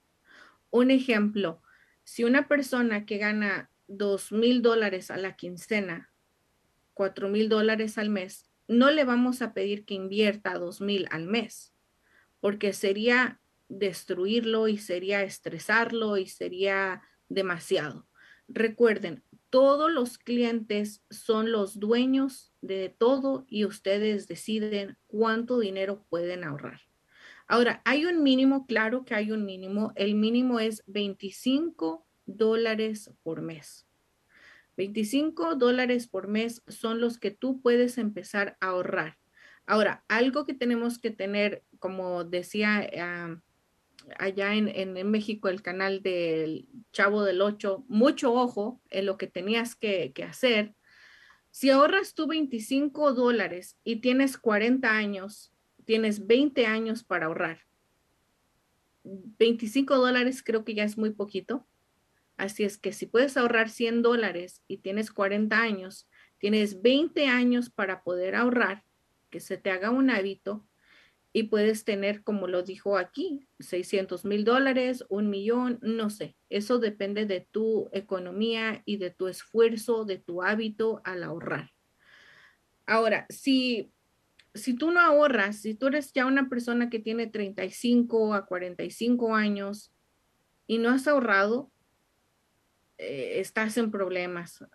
Un 0.69 0.91
ejemplo, 0.91 1.61
si 2.03 2.23
una 2.23 2.47
persona 2.47 3.05
que 3.05 3.17
gana 3.17 3.69
dos 3.87 4.31
mil 4.31 4.61
dólares 4.61 5.11
a 5.11 5.17
la 5.17 5.35
quincena, 5.35 6.11
cuatro 6.93 7.29
mil 7.29 7.49
dólares 7.49 7.97
al 7.97 8.09
mes, 8.09 8.49
no 8.67 8.89
le 8.89 9.03
vamos 9.03 9.41
a 9.41 9.53
pedir 9.53 9.85
que 9.85 9.93
invierta 9.93 10.57
dos 10.57 10.81
mil 10.81 11.07
al 11.11 11.25
mes, 11.25 11.73
porque 12.39 12.73
sería 12.73 13.40
destruirlo 13.71 14.67
y 14.67 14.77
sería 14.77 15.23
estresarlo 15.23 16.17
y 16.17 16.27
sería 16.27 17.01
demasiado. 17.29 18.05
Recuerden, 18.47 19.23
todos 19.49 19.91
los 19.91 20.17
clientes 20.17 21.03
son 21.09 21.51
los 21.51 21.79
dueños 21.79 22.53
de 22.61 22.89
todo 22.89 23.45
y 23.47 23.65
ustedes 23.65 24.27
deciden 24.27 24.97
cuánto 25.07 25.59
dinero 25.59 26.05
pueden 26.09 26.43
ahorrar. 26.43 26.81
Ahora, 27.47 27.81
hay 27.85 28.05
un 28.05 28.23
mínimo, 28.23 28.65
claro 28.65 29.03
que 29.03 29.15
hay 29.15 29.31
un 29.31 29.45
mínimo. 29.45 29.93
El 29.95 30.15
mínimo 30.15 30.59
es 30.59 30.83
25 30.87 32.05
dólares 32.25 33.11
por 33.23 33.41
mes. 33.41 33.87
25 34.77 35.55
dólares 35.55 36.07
por 36.07 36.27
mes 36.27 36.63
son 36.67 37.01
los 37.01 37.17
que 37.17 37.31
tú 37.31 37.61
puedes 37.61 37.97
empezar 37.97 38.57
a 38.59 38.67
ahorrar. 38.67 39.17
Ahora, 39.65 40.03
algo 40.07 40.45
que 40.45 40.53
tenemos 40.53 40.97
que 40.97 41.11
tener, 41.11 41.63
como 41.79 42.23
decía 42.23 42.89
ah, 42.97 43.41
allá 44.17 44.53
en, 44.53 45.11
México, 45.11 45.49
el 45.49 45.61
canal 45.61 46.01
del 46.01 46.67
Chavo 46.91 47.23
del 47.23 47.41
Ocho, 47.41 47.85
mucho 47.87 48.33
ojo 48.33 48.81
en 48.89 49.05
lo 49.05 49.17
que 49.17 49.27
tenías 49.27 49.75
que, 49.75 50.11
que 50.13 50.23
hacer. 50.23 50.75
Si 51.49 51.69
ahorras 51.69 52.13
tú 52.13 52.27
25 52.27 53.13
dólares 53.13 53.77
y 53.83 53.97
tienes 53.97 54.37
40 54.37 54.89
años, 54.89 55.51
tienes 55.85 56.27
20 56.27 56.65
años 56.65 57.03
para 57.03 57.25
ahorrar. 57.25 57.65
25 59.03 59.97
dólares 59.97 60.43
creo 60.43 60.63
que 60.63 60.75
ya 60.75 60.83
es 60.83 60.97
muy 60.97 61.11
poquito. 61.11 61.65
Así 62.37 62.63
es 62.63 62.77
que 62.77 62.93
si 62.93 63.05
puedes 63.05 63.37
ahorrar 63.37 63.69
100 63.69 64.01
dólares 64.01 64.63
y 64.67 64.77
tienes 64.77 65.11
40 65.11 65.59
años, 65.61 66.07
tienes 66.37 66.81
20 66.81 67.27
años 67.27 67.69
para 67.69 68.03
poder 68.03 68.35
ahorrar, 68.35 68.83
que 69.29 69.39
se 69.39 69.57
te 69.57 69.71
haga 69.71 69.91
un 69.91 70.09
hábito 70.09 70.65
y 71.33 71.43
puedes 71.43 71.85
tener, 71.85 72.23
como 72.23 72.47
lo 72.47 72.63
dijo 72.63 72.97
aquí, 72.97 73.47
600 73.59 74.25
mil 74.25 74.43
dólares, 74.43 75.05
un 75.09 75.29
millón, 75.29 75.79
no 75.81 76.09
sé. 76.09 76.35
Eso 76.49 76.79
depende 76.79 77.25
de 77.25 77.41
tu 77.51 77.89
economía 77.93 78.81
y 78.85 78.97
de 78.97 79.11
tu 79.11 79.27
esfuerzo, 79.27 80.05
de 80.05 80.17
tu 80.17 80.43
hábito 80.43 81.01
al 81.05 81.23
ahorrar. 81.23 81.71
Ahora, 82.85 83.25
si 83.29 83.91
si 84.53 84.73
tú 84.73 84.91
no 84.91 84.99
ahorras, 84.99 85.57
si 85.57 85.75
tú 85.75 85.87
eres 85.87 86.11
ya 86.13 86.25
una 86.25 86.49
persona 86.49 86.89
que 86.89 86.99
tiene 86.99 87.27
35 87.27 88.33
a 88.33 88.45
45 88.45 89.35
años 89.35 89.93
y 90.67 90.77
no 90.77 90.89
has 90.89 91.07
ahorrado, 91.07 91.71
eh, 92.97 93.39
estás 93.39 93.77
en 93.77 93.91
problemas. 93.91 94.65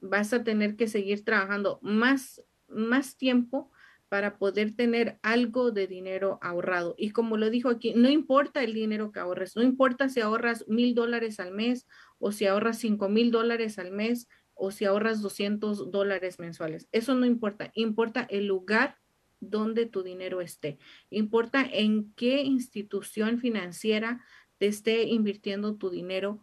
Vas 0.00 0.32
a 0.32 0.42
tener 0.42 0.76
que 0.76 0.88
seguir 0.88 1.24
trabajando 1.24 1.78
más, 1.82 2.42
más 2.68 3.16
tiempo 3.16 3.70
para 4.14 4.38
poder 4.38 4.76
tener 4.76 5.18
algo 5.22 5.72
de 5.72 5.88
dinero 5.88 6.38
ahorrado. 6.40 6.94
Y 6.96 7.10
como 7.10 7.36
lo 7.36 7.50
dijo 7.50 7.68
aquí, 7.68 7.94
no 7.96 8.08
importa 8.08 8.62
el 8.62 8.72
dinero 8.72 9.10
que 9.10 9.18
ahorres, 9.18 9.56
no 9.56 9.62
importa 9.64 10.08
si 10.08 10.20
ahorras 10.20 10.68
mil 10.68 10.94
dólares 10.94 11.40
al 11.40 11.50
mes 11.50 11.88
o 12.20 12.30
si 12.30 12.46
ahorras 12.46 12.78
cinco 12.78 13.08
mil 13.08 13.32
dólares 13.32 13.76
al 13.76 13.90
mes 13.90 14.28
o 14.54 14.70
si 14.70 14.84
ahorras 14.84 15.20
200 15.20 15.90
dólares 15.90 16.38
mensuales. 16.38 16.86
Eso 16.92 17.16
no 17.16 17.26
importa, 17.26 17.72
importa 17.74 18.24
el 18.30 18.46
lugar 18.46 18.98
donde 19.40 19.84
tu 19.86 20.04
dinero 20.04 20.40
esté. 20.40 20.78
Importa 21.10 21.68
en 21.68 22.12
qué 22.14 22.42
institución 22.42 23.40
financiera 23.40 24.24
te 24.58 24.68
esté 24.68 25.08
invirtiendo 25.08 25.74
tu 25.74 25.90
dinero 25.90 26.40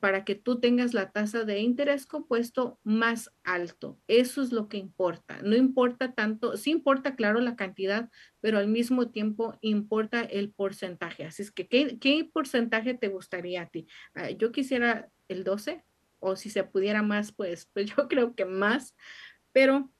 para 0.00 0.24
que 0.24 0.34
tú 0.34 0.60
tengas 0.60 0.94
la 0.94 1.12
tasa 1.12 1.44
de 1.44 1.60
interés 1.60 2.06
compuesto 2.06 2.78
más 2.82 3.30
alto. 3.44 4.00
Eso 4.08 4.42
es 4.42 4.52
lo 4.52 4.68
que 4.68 4.78
importa. 4.78 5.40
No 5.42 5.56
importa 5.56 6.12
tanto, 6.12 6.56
sí 6.56 6.70
importa, 6.70 7.14
claro, 7.14 7.40
la 7.40 7.56
cantidad, 7.56 8.10
pero 8.40 8.58
al 8.58 8.68
mismo 8.68 9.10
tiempo 9.10 9.56
importa 9.60 10.22
el 10.22 10.50
porcentaje. 10.50 11.24
Así 11.24 11.42
es 11.42 11.50
que, 11.50 11.68
¿qué, 11.68 12.30
porcentaje 12.32 12.94
te 12.94 13.08
gustaría 13.08 13.62
a 13.62 13.66
ti? 13.66 13.86
Ah, 14.14 14.30
yo 14.30 14.52
quisiera 14.52 15.08
el 15.28 15.44
12 15.44 15.84
o 16.18 16.36
si 16.36 16.50
se 16.50 16.64
pudiera 16.64 17.02
más, 17.02 17.32
pues, 17.32 17.68
pues 17.72 17.86
yo 17.96 18.08
creo 18.08 18.34
que 18.34 18.44
más, 18.44 18.94
pero 19.52 19.90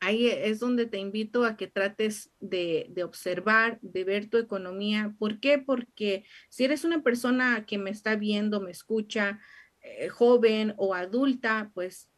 ahí 0.00 0.26
es 0.28 0.60
donde 0.60 0.86
te 0.86 0.98
invito 0.98 1.44
a 1.44 1.56
que 1.56 1.66
trates 1.66 2.30
de, 2.40 2.92
observar, 3.04 3.78
de 3.82 4.04
ver 4.04 4.28
tu 4.28 4.38
economía. 4.38 5.14
¿Por 5.18 5.40
qué? 5.40 5.58
Porque 5.58 6.24
si 6.48 6.64
eres 6.64 6.84
una 6.84 7.02
persona 7.02 7.64
que 7.66 7.78
me 7.78 7.90
está 7.90 8.16
viendo, 8.16 8.60
me 8.60 8.70
escucha, 8.70 9.40
eh, 9.80 10.08
joven 10.08 10.74
o 10.76 10.94
adulta, 10.94 11.70
pues 11.74 12.10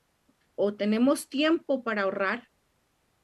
o 0.55 0.75
tenemos 0.75 1.29
tiempo 1.29 1.85
para 1.85 2.03
ahorrar 2.03 2.49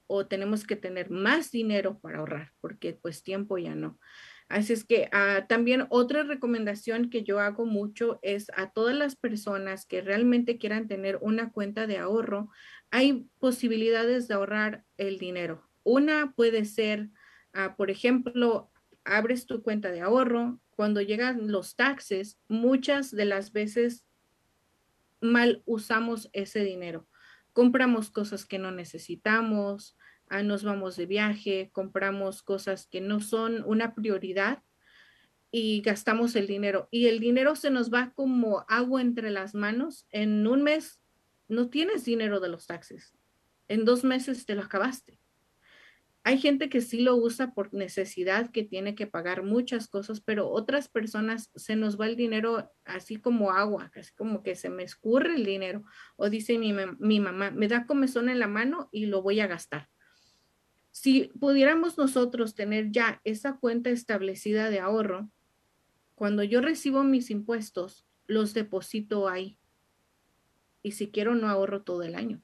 o 0.07 0.26
tenemos 0.26 0.66
que 0.66 0.76
tener 0.76 1.11
más 1.11 1.51
dinero 1.51 1.99
para 1.99 2.18
ahorrar, 2.18 2.53
porque 2.61 2.93
pues 2.93 3.22
tiempo 3.22 3.59
ya 3.59 3.74
no. 3.74 3.99
Así 4.49 4.74
es 4.74 4.85
que 4.85 5.09
ah, 5.11 5.47
también 5.49 5.87
otra 5.89 6.22
recomendación 6.22 7.09
que 7.09 7.24
yo 7.24 7.41
hago 7.41 7.64
mucho 7.64 8.18
es 8.22 8.51
a 8.57 8.70
todas 8.70 8.95
las 8.95 9.16
personas 9.16 9.87
que 9.87 10.03
realmente 10.03 10.59
quieran 10.59 10.87
tener 10.87 11.18
una 11.22 11.51
cuenta 11.51 11.87
de 11.87 11.99
ahorro, 11.99 12.51
hay 12.95 13.28
posibilidades 13.40 14.28
de 14.28 14.34
ahorrar 14.34 14.84
el 14.99 15.18
dinero. 15.18 15.68
Una 15.82 16.32
puede 16.36 16.64
ser, 16.64 17.11
ah, 17.53 17.74
por 17.76 17.90
ejemplo, 17.90 18.70
abres 19.05 19.47
tu 19.47 19.64
cuenta 19.64 19.90
de 19.90 20.01
ahorro, 20.01 20.61
cuando 20.70 21.01
llegan 21.01 21.51
los 21.51 21.74
taxes, 21.74 22.38
muchas 22.47 23.11
de 23.11 23.24
las 23.24 23.53
veces 23.53 24.07
mal 25.20 25.64
usamos 25.66 26.30
ese 26.32 26.62
dinero. 26.62 27.09
Compramos 27.53 28.11
cosas 28.11 28.47
que 28.47 28.61
no 28.61 28.70
necesitamos, 28.70 29.97
ah, 30.28 30.45
nos 30.45 30.62
vamos 30.62 30.97
de 30.97 31.07
viaje, 31.07 31.70
compramos 31.72 32.45
cosas 32.45 32.86
que 32.86 33.01
no 33.01 33.18
son 33.18 33.64
una 33.66 33.97
prioridad 33.97 34.62
y 35.51 35.80
gastamos 35.80 36.36
el 36.36 36.47
dinero. 36.47 36.86
Y 36.92 37.09
el 37.09 37.18
dinero 37.18 37.57
se 37.57 37.70
nos 37.70 37.92
va 37.92 38.12
como 38.14 38.64
agua 38.68 39.01
entre 39.01 39.32
las 39.32 39.53
manos. 39.53 40.07
En 40.12 40.47
un 40.47 40.62
mes 40.62 41.01
no 41.49 41.68
tienes 41.68 42.05
dinero 42.05 42.40
de 42.40 42.49
los 42.49 42.66
taxes. 42.66 43.14
En 43.68 43.84
dos 43.84 44.05
meses 44.05 44.47
te 44.47 44.55
lo 44.55 44.62
acabaste. 44.62 45.20
Hay 46.26 46.38
gente 46.38 46.70
que 46.70 46.80
sí 46.80 47.03
lo 47.03 47.16
usa 47.16 47.53
por 47.53 47.74
necesidad, 47.74 48.51
que 48.51 48.64
tiene 48.64 48.95
que 48.95 49.07
pagar 49.07 49.42
muchas 49.42 49.88
cosas, 49.88 50.22
pero 50.22 50.49
otras 50.49 50.88
personas 50.88 51.51
se 51.55 51.76
nos 51.76 52.01
va 52.01 52.07
el 52.07 52.16
dinero 52.16 52.72
así 52.86 53.16
como 53.16 53.51
agua, 53.51 53.90
así 53.95 54.14
como 54.14 54.42
que 54.42 54.55
se 54.55 54.70
me 54.70 54.84
escurre 54.84 55.34
el 55.34 55.45
dinero. 55.45 55.84
O 56.16 56.30
dice 56.30 56.59
mi, 56.59 56.74
mi 56.99 57.20
mamá, 57.20 57.51
me 57.51 57.68
da 57.68 57.84
comezón 57.84 58.30
en 58.30 58.38
la 58.38 58.49
mano 58.49 58.88
y 58.90 59.05
lo 59.05 59.20
voy 59.20 59.40
a 59.40 59.47
gastar. 59.47 59.90
Si 60.92 61.24
pudiéramos 61.38 61.99
nosotros 61.99 62.55
tener 62.55 62.90
ya 62.90 63.20
esa 63.24 63.59
cuenta 63.59 63.90
establecida 63.90 64.70
de 64.70 64.80
ahorro, 64.80 65.28
cuando 66.14 66.42
yo 66.42 66.62
recibo 66.62 67.05
mis 67.05 67.30
impuestos, 67.30 68.07
los 68.26 68.55
deposito 68.55 69.28
ahí. 69.28 69.59
Y 70.85 70.93
si 70.93 71.11
quiero, 71.11 71.35
no 71.35 71.49
ahorro 71.49 71.82
todo 71.82 72.05
el 72.05 72.14
año 72.14 72.41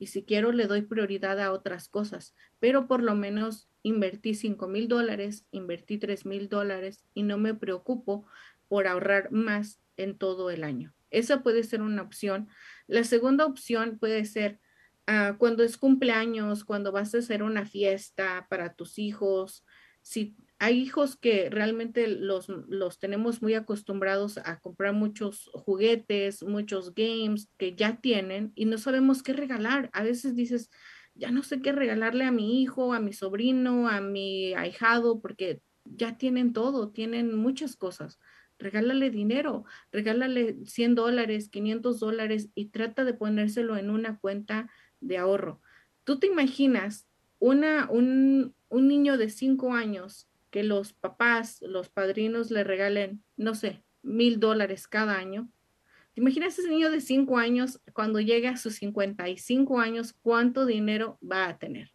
y 0.00 0.06
si 0.06 0.24
quiero 0.24 0.50
le 0.50 0.66
doy 0.66 0.80
prioridad 0.80 1.38
a 1.38 1.52
otras 1.52 1.86
cosas, 1.86 2.34
pero 2.58 2.88
por 2.88 3.02
lo 3.02 3.14
menos 3.14 3.68
invertí 3.82 4.34
5 4.34 4.66
mil 4.66 4.88
dólares, 4.88 5.44
invertí 5.52 5.98
3 5.98 6.24
mil 6.24 6.48
dólares 6.48 7.04
y 7.12 7.22
no 7.22 7.36
me 7.36 7.54
preocupo 7.54 8.26
por 8.66 8.86
ahorrar 8.86 9.30
más 9.30 9.78
en 9.98 10.16
todo 10.16 10.50
el 10.50 10.64
año. 10.64 10.94
Esa 11.10 11.42
puede 11.42 11.64
ser 11.64 11.82
una 11.82 12.00
opción. 12.00 12.48
La 12.86 13.04
segunda 13.04 13.44
opción 13.44 13.98
puede 13.98 14.24
ser 14.24 14.58
ah, 15.06 15.36
cuando 15.38 15.62
es 15.62 15.76
cumpleaños, 15.76 16.64
cuando 16.64 16.92
vas 16.92 17.14
a 17.14 17.18
hacer 17.18 17.42
una 17.42 17.66
fiesta 17.66 18.46
para 18.48 18.72
tus 18.72 18.98
hijos, 18.98 19.66
si 20.00 20.34
hay 20.62 20.78
hijos 20.78 21.16
que 21.16 21.48
realmente 21.48 22.06
los, 22.06 22.50
los 22.50 22.98
tenemos 22.98 23.40
muy 23.40 23.54
acostumbrados 23.54 24.36
a 24.36 24.60
comprar 24.60 24.92
muchos 24.92 25.50
juguetes, 25.54 26.42
muchos 26.42 26.94
games 26.94 27.48
que 27.56 27.74
ya 27.74 27.96
tienen 27.96 28.52
y 28.54 28.66
no 28.66 28.76
sabemos 28.76 29.22
qué 29.22 29.32
regalar. 29.32 29.88
A 29.94 30.02
veces 30.02 30.36
dices, 30.36 30.70
ya 31.14 31.30
no 31.30 31.42
sé 31.42 31.62
qué 31.62 31.72
regalarle 31.72 32.26
a 32.26 32.30
mi 32.30 32.60
hijo, 32.60 32.92
a 32.92 33.00
mi 33.00 33.14
sobrino, 33.14 33.88
a 33.88 34.02
mi 34.02 34.52
ahijado, 34.52 35.22
porque 35.22 35.62
ya 35.84 36.18
tienen 36.18 36.52
todo, 36.52 36.90
tienen 36.90 37.34
muchas 37.34 37.74
cosas. 37.74 38.18
Regálale 38.58 39.08
dinero, 39.08 39.64
regálale 39.90 40.58
100 40.66 40.94
dólares, 40.94 41.48
500 41.48 42.00
dólares 42.00 42.50
y 42.54 42.66
trata 42.66 43.04
de 43.04 43.14
ponérselo 43.14 43.78
en 43.78 43.88
una 43.88 44.18
cuenta 44.18 44.70
de 45.00 45.16
ahorro. 45.16 45.62
¿Tú 46.04 46.18
te 46.18 46.26
imaginas 46.26 47.06
una, 47.38 47.88
un, 47.90 48.54
un 48.68 48.88
niño 48.88 49.16
de 49.16 49.30
5 49.30 49.72
años 49.72 50.29
que 50.50 50.62
los 50.62 50.92
papás, 50.92 51.62
los 51.62 51.88
padrinos 51.88 52.50
le 52.50 52.64
regalen, 52.64 53.22
no 53.36 53.54
sé, 53.54 53.82
mil 54.02 54.40
dólares 54.40 54.88
cada 54.88 55.16
año. 55.16 55.50
¿Te 56.14 56.20
imaginas 56.20 56.58
ese 56.58 56.68
niño 56.68 56.90
de 56.90 57.00
cinco 57.00 57.38
años 57.38 57.80
cuando 57.92 58.20
llegue 58.20 58.48
a 58.48 58.56
sus 58.56 58.74
55 58.76 59.78
años, 59.78 60.14
cuánto 60.22 60.66
dinero 60.66 61.18
va 61.20 61.48
a 61.48 61.58
tener? 61.58 61.92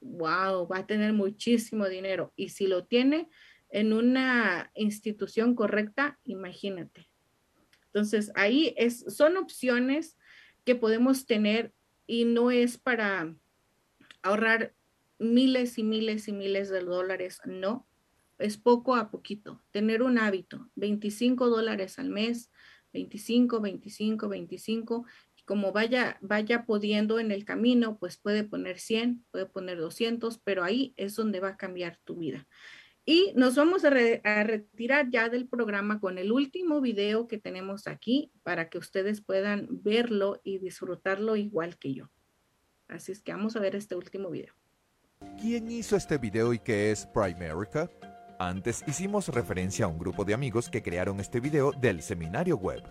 Wow, 0.00 0.66
va 0.66 0.78
a 0.78 0.86
tener 0.86 1.12
muchísimo 1.12 1.88
dinero. 1.88 2.32
Y 2.36 2.50
si 2.50 2.66
lo 2.66 2.84
tiene 2.84 3.28
en 3.68 3.92
una 3.92 4.70
institución 4.74 5.54
correcta, 5.54 6.18
imagínate. 6.24 7.08
Entonces, 7.86 8.30
ahí 8.34 8.74
es, 8.76 9.04
son 9.08 9.36
opciones 9.36 10.16
que 10.64 10.74
podemos 10.74 11.26
tener 11.26 11.72
y 12.06 12.24
no 12.24 12.50
es 12.50 12.78
para 12.78 13.34
ahorrar 14.22 14.74
miles 15.18 15.78
y 15.78 15.82
miles 15.82 16.28
y 16.28 16.32
miles 16.32 16.68
de 16.68 16.80
dólares, 16.80 17.40
no, 17.44 17.86
es 18.38 18.56
poco 18.58 18.96
a 18.96 19.10
poquito, 19.10 19.62
tener 19.70 20.02
un 20.02 20.18
hábito, 20.18 20.70
25 20.76 21.48
dólares 21.48 21.98
al 21.98 22.10
mes, 22.10 22.50
25, 22.92 23.60
25, 23.60 24.28
25, 24.28 25.04
y 25.36 25.42
como 25.42 25.72
vaya, 25.72 26.18
vaya 26.20 26.64
pudiendo 26.64 27.18
en 27.18 27.30
el 27.30 27.44
camino, 27.44 27.98
pues 27.98 28.16
puede 28.16 28.44
poner 28.44 28.78
100, 28.78 29.24
puede 29.30 29.46
poner 29.46 29.78
200, 29.78 30.38
pero 30.38 30.64
ahí 30.64 30.94
es 30.96 31.14
donde 31.14 31.40
va 31.40 31.48
a 31.48 31.56
cambiar 31.56 31.98
tu 32.04 32.16
vida. 32.16 32.46
Y 33.08 33.32
nos 33.36 33.54
vamos 33.54 33.84
a, 33.84 33.88
a, 33.88 34.42
retirar 34.42 35.10
ya 35.10 35.28
del 35.28 35.46
programa 35.46 36.00
con 36.00 36.18
el 36.18 36.32
último 36.32 36.80
video 36.80 37.28
que 37.28 37.38
tenemos 37.38 37.86
aquí 37.86 38.32
para 38.42 38.68
que 38.68 38.78
ustedes 38.78 39.20
puedan 39.20 39.68
verlo 39.70 40.40
y 40.42 40.58
disfrutarlo 40.58 41.36
igual 41.36 41.78
que 41.78 41.94
yo. 41.94 42.10
Así 42.88 43.12
es 43.12 43.22
que 43.22 43.32
vamos 43.32 43.54
a 43.54 43.60
ver 43.60 43.76
este 43.76 43.94
último 43.94 44.28
video. 44.30 44.54
¿Quién 45.40 45.70
hizo 45.70 45.96
este 45.96 46.16
video 46.16 46.54
y 46.54 46.58
qué 46.58 46.90
es 46.90 47.06
Primerica? 47.06 47.90
Antes 48.38 48.82
hicimos 48.86 49.28
referencia 49.28 49.84
a 49.84 49.88
un 49.88 49.98
grupo 49.98 50.24
de 50.24 50.32
amigos 50.32 50.70
que 50.70 50.82
crearon 50.82 51.20
este 51.20 51.40
video 51.40 51.72
del 51.72 52.02
seminario 52.02 52.56
web. 52.56 52.82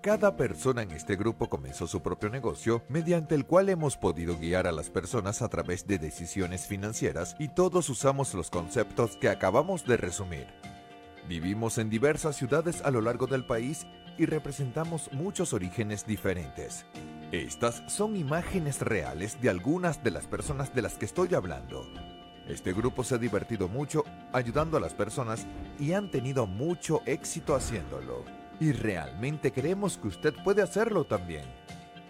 Cada 0.00 0.34
persona 0.34 0.82
en 0.82 0.90
este 0.92 1.16
grupo 1.16 1.50
comenzó 1.50 1.86
su 1.86 2.00
propio 2.00 2.30
negocio 2.30 2.82
mediante 2.88 3.34
el 3.34 3.44
cual 3.44 3.68
hemos 3.68 3.98
podido 3.98 4.38
guiar 4.38 4.66
a 4.66 4.72
las 4.72 4.88
personas 4.88 5.42
a 5.42 5.48
través 5.48 5.86
de 5.86 5.98
decisiones 5.98 6.66
financieras 6.66 7.36
y 7.38 7.48
todos 7.48 7.90
usamos 7.90 8.32
los 8.32 8.48
conceptos 8.48 9.18
que 9.18 9.28
acabamos 9.28 9.84
de 9.84 9.98
resumir. 9.98 10.46
Vivimos 11.28 11.76
en 11.76 11.90
diversas 11.90 12.36
ciudades 12.36 12.80
a 12.82 12.90
lo 12.90 13.02
largo 13.02 13.26
del 13.26 13.44
país 13.44 13.86
y 14.16 14.24
representamos 14.24 15.12
muchos 15.12 15.52
orígenes 15.52 16.06
diferentes. 16.06 16.86
Estas 17.32 17.82
son 17.86 18.14
imágenes 18.14 18.82
reales 18.82 19.40
de 19.40 19.48
algunas 19.48 20.04
de 20.04 20.10
las 20.10 20.26
personas 20.26 20.74
de 20.74 20.82
las 20.82 20.98
que 20.98 21.06
estoy 21.06 21.34
hablando. 21.34 21.88
Este 22.46 22.74
grupo 22.74 23.04
se 23.04 23.14
ha 23.14 23.18
divertido 23.18 23.68
mucho 23.68 24.04
ayudando 24.34 24.76
a 24.76 24.80
las 24.80 24.92
personas 24.92 25.46
y 25.80 25.94
han 25.94 26.10
tenido 26.10 26.46
mucho 26.46 27.00
éxito 27.06 27.54
haciéndolo. 27.54 28.26
Y 28.60 28.72
realmente 28.72 29.50
creemos 29.50 29.96
que 29.96 30.08
usted 30.08 30.34
puede 30.44 30.60
hacerlo 30.60 31.04
también. 31.04 31.46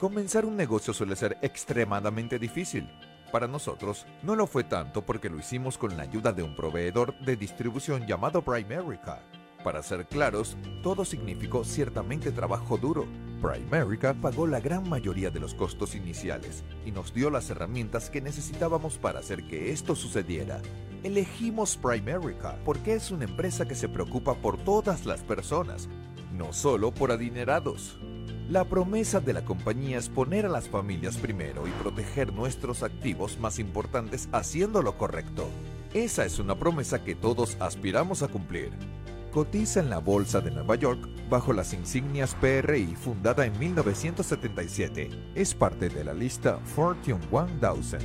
Comenzar 0.01 0.45
un 0.45 0.57
negocio 0.57 0.93
suele 0.93 1.15
ser 1.15 1.39
extremadamente 1.41 2.41
difícil. 2.41 2.91
Para 3.31 3.47
nosotros, 3.47 4.07
no 4.25 4.35
lo 4.35 4.49
fue 4.49 4.65
tanto 4.65 5.03
porque 5.03 5.31
lo 5.31 5.39
hicimos 5.39 5.79
con 5.79 5.97
la 5.97 6.03
ayuda 6.03 6.33
de 6.33 6.43
un 6.43 6.57
proveedor 6.57 7.17
de 7.21 7.37
distribución 7.37 8.09
llamado 8.09 8.43
Primerica. 8.43 9.23
Para 9.63 9.83
ser 9.83 10.07
claros, 10.07 10.57
todo 10.83 11.05
significó 11.05 11.65
ciertamente 11.65 12.33
trabajo 12.33 12.77
duro. 12.77 13.07
Primerica 13.41 14.15
pagó 14.15 14.47
la 14.47 14.61
gran 14.61 14.89
mayoría 14.89 15.31
de 15.31 15.41
los 15.41 15.55
costos 15.55 15.95
iniciales 15.95 16.65
y 16.85 16.91
nos 16.91 17.15
dio 17.15 17.31
las 17.31 17.49
herramientas 17.51 18.11
que 18.11 18.21
necesitábamos 18.21 18.99
para 18.99 19.21
hacer 19.21 19.47
que 19.47 19.71
esto 19.71 19.95
sucediera. 19.95 20.61
Elegimos 21.05 21.77
Primerica 21.77 22.59
porque 22.65 22.95
es 22.95 23.11
una 23.11 23.25
empresa 23.25 23.67
que 23.67 23.75
se 23.75 23.89
preocupa 23.89 24.35
por 24.35 24.59
todas 24.59 25.07
las 25.07 25.21
personas, 25.23 25.89
no 26.33 26.53
solo 26.53 26.93
por 26.93 27.13
adinerados. 27.13 27.99
La 28.49 28.65
promesa 28.65 29.21
de 29.21 29.33
la 29.33 29.45
compañía 29.45 29.99
es 29.99 30.09
poner 30.09 30.47
a 30.47 30.49
las 30.49 30.69
familias 30.69 31.17
primero 31.17 31.67
y 31.67 31.71
proteger 31.83 32.33
nuestros 32.33 32.83
activos 32.83 33.39
más 33.39 33.59
importantes 33.59 34.29
haciendo 34.33 34.83
lo 34.83 34.99
correcto. 34.99 35.49
Esa 35.95 36.25
es 36.25 36.39
una 36.39 36.57
promesa 36.57 37.05
que 37.05 37.15
todos 37.15 37.57
aspiramos 37.61 38.23
a 38.23 38.29
cumplir. 38.29 38.71
Cotiza 39.33 39.81
en 39.81 39.89
la 39.89 39.97
Bolsa 39.97 40.43
de 40.43 40.51
Nueva 40.51 40.75
York 40.77 41.09
bajo 41.31 41.55
las 41.55 41.73
insignias 41.73 42.35
PRI 42.35 42.95
fundada 42.95 43.47
en 43.47 43.59
1977. 43.59 45.09
Es 45.35 45.55
parte 45.55 45.89
de 45.89 46.05
la 46.05 46.13
lista 46.13 46.59
Fortune 46.59 47.19
1000 47.33 47.99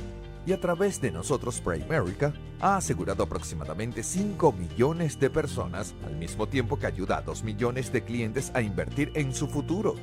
y 0.46 0.52
a 0.52 0.60
través 0.60 1.02
de 1.02 1.10
nosotros 1.10 1.60
Primerica 1.60 2.32
ha 2.60 2.78
asegurado 2.78 3.24
aproximadamente 3.24 4.02
5 4.02 4.52
millones 4.52 5.20
de 5.20 5.28
personas 5.28 5.94
al 6.06 6.16
mismo 6.16 6.48
tiempo 6.48 6.78
que 6.78 6.86
ayuda 6.86 7.18
a 7.18 7.22
2 7.22 7.44
millones 7.44 7.92
de 7.92 8.02
clientes 8.04 8.50
a 8.54 8.62
invertir 8.62 9.12
en 9.14 9.34
su 9.34 9.48
futuro. 9.48 9.96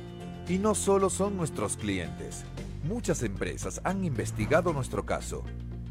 Y 0.48 0.58
no 0.58 0.76
solo 0.76 1.10
son 1.10 1.36
nuestros 1.36 1.76
clientes, 1.76 2.44
muchas 2.84 3.24
empresas 3.24 3.80
han 3.82 4.04
investigado 4.04 4.72
nuestro 4.72 5.04
caso 5.04 5.42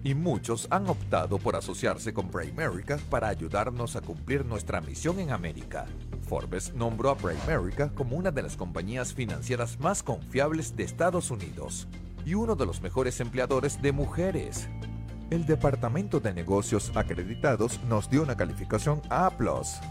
y 0.05 0.13
muchos 0.13 0.67
han 0.69 0.87
optado 0.87 1.39
por 1.39 1.55
asociarse 1.55 2.13
con 2.13 2.29
Primerica 2.29 2.99
para 3.09 3.27
ayudarnos 3.27 3.95
a 3.95 4.01
cumplir 4.01 4.45
nuestra 4.45 4.79
misión 4.79 5.19
en 5.19 5.31
América. 5.31 5.87
Forbes 6.29 6.75
nombró 6.75 7.09
a 7.09 7.17
Primerica 7.17 7.89
como 7.89 8.15
una 8.15 8.29
de 8.29 8.43
las 8.43 8.55
compañías 8.55 9.15
financieras 9.15 9.79
más 9.79 10.03
confiables 10.03 10.75
de 10.75 10.83
Estados 10.83 11.31
Unidos. 11.31 11.87
y 12.23 12.33
uno 12.33 12.55
de 12.55 12.65
los 12.65 12.81
mejores 12.81 13.19
empleadores 13.19 13.79
de 13.83 13.91
mujeres. 13.91 14.67
El 15.29 15.45
Departamento 15.45 16.19
de 16.19 16.33
Negocios 16.33 16.91
Acreditados 16.95 17.79
nos 17.87 18.09
dio 18.09 18.23
una 18.23 18.35
calificación 18.35 19.03
A⁇ 19.11 19.29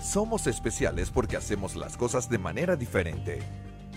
Somos 0.00 0.48
especiales 0.48 1.10
porque 1.10 1.36
hacemos 1.36 1.76
las 1.76 1.96
cosas 1.96 2.28
de 2.28 2.38
manera 2.38 2.74
diferente. 2.74 3.38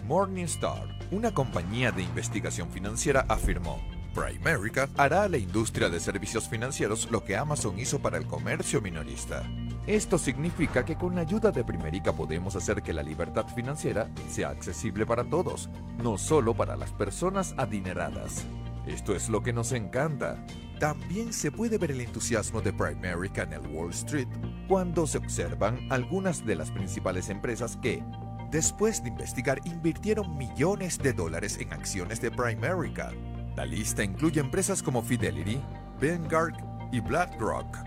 Morningstar, 0.07 0.87
una 1.09 1.33
compañía 1.33 1.91
de 1.91 2.03
investigación 2.03 2.69
financiera, 2.69 3.25
afirmó, 3.27 3.79
Primerica 4.15 4.87
hará 4.95 5.23
a 5.23 5.29
la 5.29 5.37
industria 5.37 5.89
de 5.89 5.99
servicios 5.99 6.47
financieros 6.47 7.11
lo 7.11 7.25
que 7.25 7.35
Amazon 7.35 7.77
hizo 7.77 7.99
para 7.99 8.17
el 8.17 8.25
comercio 8.25 8.81
minorista. 8.81 9.43
Esto 9.87 10.17
significa 10.17 10.85
que 10.85 10.95
con 10.95 11.15
la 11.15 11.21
ayuda 11.21 11.51
de 11.51 11.65
Primerica 11.65 12.13
podemos 12.13 12.55
hacer 12.55 12.81
que 12.81 12.93
la 12.93 13.03
libertad 13.03 13.45
financiera 13.53 14.09
sea 14.29 14.49
accesible 14.49 15.05
para 15.05 15.25
todos, 15.25 15.69
no 16.01 16.17
solo 16.17 16.53
para 16.53 16.77
las 16.77 16.93
personas 16.93 17.53
adineradas. 17.57 18.45
Esto 18.87 19.13
es 19.13 19.27
lo 19.27 19.43
que 19.43 19.51
nos 19.51 19.73
encanta. 19.73 20.45
También 20.79 21.33
se 21.33 21.51
puede 21.51 21.77
ver 21.77 21.91
el 21.91 21.99
entusiasmo 21.99 22.61
de 22.61 22.71
Primerica 22.71 23.43
en 23.43 23.51
el 23.51 23.67
Wall 23.67 23.91
Street 23.91 24.29
cuando 24.69 25.07
se 25.07 25.17
observan 25.17 25.91
algunas 25.91 26.45
de 26.45 26.55
las 26.55 26.71
principales 26.71 27.29
empresas 27.29 27.77
que, 27.81 28.01
después 28.49 29.03
de 29.03 29.09
investigar, 29.09 29.59
invirtieron 29.65 30.37
millones 30.37 30.99
de 30.99 31.11
dólares 31.11 31.57
en 31.59 31.73
acciones 31.73 32.21
de 32.21 32.31
Primerica. 32.31 33.11
La 33.55 33.65
lista 33.65 34.03
incluye 34.03 34.41
empresas 34.41 34.83
como 34.83 35.01
Fidelity, 35.01 35.61
Vanguard 36.01 36.55
y 36.91 36.99
BlackRock. 36.99 37.77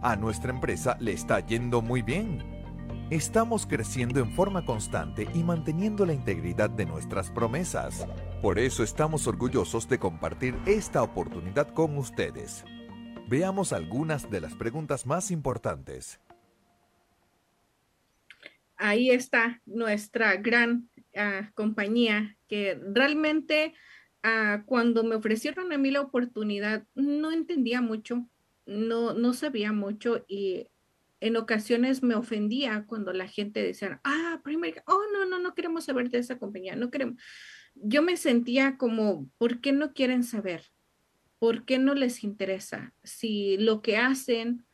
A 0.00 0.16
nuestra 0.16 0.50
empresa 0.50 0.96
le 0.98 1.12
está 1.12 1.40
yendo 1.40 1.82
muy 1.82 2.00
bien. 2.00 2.42
Estamos 3.10 3.66
creciendo 3.66 4.20
en 4.20 4.30
forma 4.32 4.64
constante 4.64 5.28
y 5.34 5.44
manteniendo 5.44 6.06
la 6.06 6.14
integridad 6.14 6.70
de 6.70 6.86
nuestras 6.86 7.30
promesas. 7.30 8.06
Por 8.40 8.58
eso 8.58 8.82
estamos 8.82 9.26
orgullosos 9.26 9.86
de 9.88 9.98
compartir 9.98 10.56
esta 10.64 11.02
oportunidad 11.02 11.68
con 11.74 11.98
ustedes. 11.98 12.64
Veamos 13.28 13.74
algunas 13.74 14.30
de 14.30 14.40
las 14.40 14.54
preguntas 14.54 15.04
más 15.04 15.30
importantes. 15.30 16.18
Ahí 18.76 19.10
está 19.10 19.60
nuestra 19.66 20.36
gran 20.36 20.88
uh, 21.14 21.52
compañía 21.54 22.38
que 22.48 22.80
realmente 22.94 23.74
uh, 24.24 24.64
cuando 24.64 25.04
me 25.04 25.16
ofrecieron 25.16 25.72
a 25.72 25.78
mí 25.78 25.90
la 25.90 26.00
oportunidad 26.00 26.86
no 26.94 27.32
entendía 27.32 27.80
mucho, 27.80 28.26
no, 28.66 29.14
no 29.14 29.32
sabía 29.32 29.72
mucho 29.72 30.24
y 30.28 30.68
en 31.20 31.36
ocasiones 31.36 32.02
me 32.02 32.14
ofendía 32.14 32.84
cuando 32.86 33.12
la 33.12 33.28
gente 33.28 33.62
decía, 33.62 34.00
ah, 34.04 34.40
primero, 34.42 34.82
oh, 34.86 35.02
no, 35.12 35.26
no, 35.26 35.38
no 35.38 35.54
queremos 35.54 35.84
saber 35.84 36.10
de 36.10 36.18
esa 36.18 36.38
compañía, 36.38 36.76
no 36.76 36.90
queremos. 36.90 37.20
Yo 37.74 38.02
me 38.02 38.16
sentía 38.16 38.78
como, 38.78 39.30
¿por 39.36 39.60
qué 39.60 39.72
no 39.72 39.92
quieren 39.92 40.24
saber? 40.24 40.64
¿Por 41.38 41.64
qué 41.64 41.78
no 41.78 41.94
les 41.94 42.24
interesa? 42.24 42.94
Si 43.02 43.58
lo 43.58 43.82
que 43.82 43.98
hacen 43.98 44.66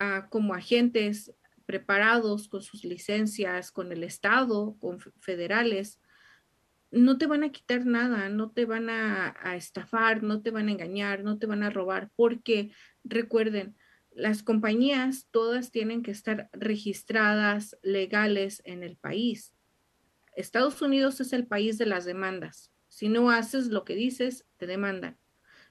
uh, 0.00 0.28
como 0.28 0.54
agentes 0.54 1.32
preparados 1.66 2.48
con 2.48 2.62
sus 2.62 2.84
licencias, 2.84 3.70
con 3.70 3.92
el 3.92 4.02
Estado, 4.02 4.76
con 4.80 4.98
federales, 5.20 6.00
no 6.92 7.16
te 7.16 7.26
van 7.26 7.42
a 7.42 7.50
quitar 7.50 7.86
nada, 7.86 8.28
no 8.28 8.50
te 8.50 8.66
van 8.66 8.90
a, 8.90 9.34
estafar, 9.56 10.22
no 10.22 10.42
te 10.42 10.50
van 10.50 10.68
a 10.68 10.72
engañar, 10.72 11.24
no 11.24 11.38
te 11.38 11.46
van 11.46 11.62
a 11.62 11.70
robar, 11.70 12.10
porque 12.16 12.70
recuerden, 13.02 13.76
las 14.10 14.42
compañías 14.42 15.26
todas 15.30 15.70
tienen 15.70 16.02
que 16.02 16.10
estar 16.10 16.50
registradas 16.52 17.78
legales 17.82 18.60
en 18.66 18.82
el 18.82 18.96
país. 18.96 19.54
Estados 20.36 20.82
Unidos 20.82 21.20
es 21.20 21.32
el 21.32 21.46
país 21.46 21.78
de 21.78 21.86
las 21.86 22.04
demandas. 22.04 22.70
Si 22.88 23.08
no 23.08 23.30
haces 23.30 23.68
lo 23.68 23.84
que 23.84 23.94
dices, 23.94 24.44
te 24.58 24.66
demandan. 24.66 25.16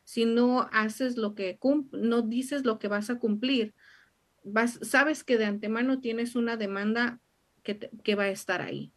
Si 0.03 0.25
no 0.25 0.69
haces 0.71 1.17
lo 1.17 1.35
que 1.35 1.59
no 1.91 2.23
dices 2.23 2.65
lo 2.65 2.79
que 2.79 2.87
vas 2.87 3.11
a 3.11 3.19
cumplir, 3.19 3.75
vas, 4.43 4.79
sabes 4.81 5.23
que 5.23 5.37
de 5.37 5.45
antemano 5.45 6.01
tienes 6.01 6.35
una 6.35 6.57
demanda 6.57 7.21
que, 7.61 7.91
que 8.03 8.15
va 8.15 8.23
a 8.23 8.29
estar 8.29 8.63
ahí. 8.63 8.91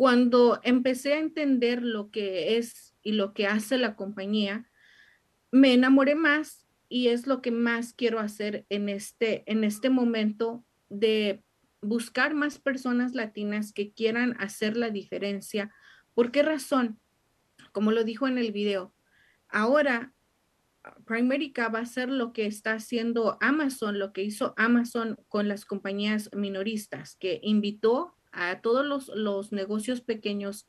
Cuando 0.00 0.60
empecé 0.62 1.12
a 1.12 1.18
entender 1.18 1.82
lo 1.82 2.10
que 2.10 2.56
es 2.56 2.94
y 3.02 3.12
lo 3.12 3.34
que 3.34 3.46
hace 3.46 3.76
la 3.76 3.96
compañía, 3.96 4.66
me 5.52 5.74
enamoré 5.74 6.14
más 6.14 6.66
y 6.88 7.08
es 7.08 7.26
lo 7.26 7.42
que 7.42 7.50
más 7.50 7.92
quiero 7.92 8.18
hacer 8.18 8.64
en 8.70 8.88
este, 8.88 9.42
en 9.44 9.62
este 9.62 9.90
momento 9.90 10.64
de 10.88 11.44
buscar 11.82 12.32
más 12.32 12.58
personas 12.58 13.14
latinas 13.14 13.74
que 13.74 13.92
quieran 13.92 14.36
hacer 14.40 14.74
la 14.74 14.88
diferencia. 14.88 15.70
¿Por 16.14 16.32
qué 16.32 16.44
razón? 16.44 16.98
Como 17.70 17.92
lo 17.92 18.02
dijo 18.02 18.26
en 18.26 18.38
el 18.38 18.52
video, 18.52 18.94
ahora 19.50 20.14
Primerica 21.04 21.68
va 21.68 21.80
a 21.80 21.82
hacer 21.82 22.08
lo 22.08 22.32
que 22.32 22.46
está 22.46 22.72
haciendo 22.72 23.36
Amazon, 23.42 23.98
lo 23.98 24.14
que 24.14 24.22
hizo 24.22 24.54
Amazon 24.56 25.18
con 25.28 25.46
las 25.46 25.66
compañías 25.66 26.30
minoristas, 26.32 27.16
que 27.16 27.38
invitó 27.42 28.16
a 28.32 28.60
todos 28.60 28.84
los, 28.84 29.08
los 29.08 29.52
negocios 29.52 30.00
pequeños 30.00 30.68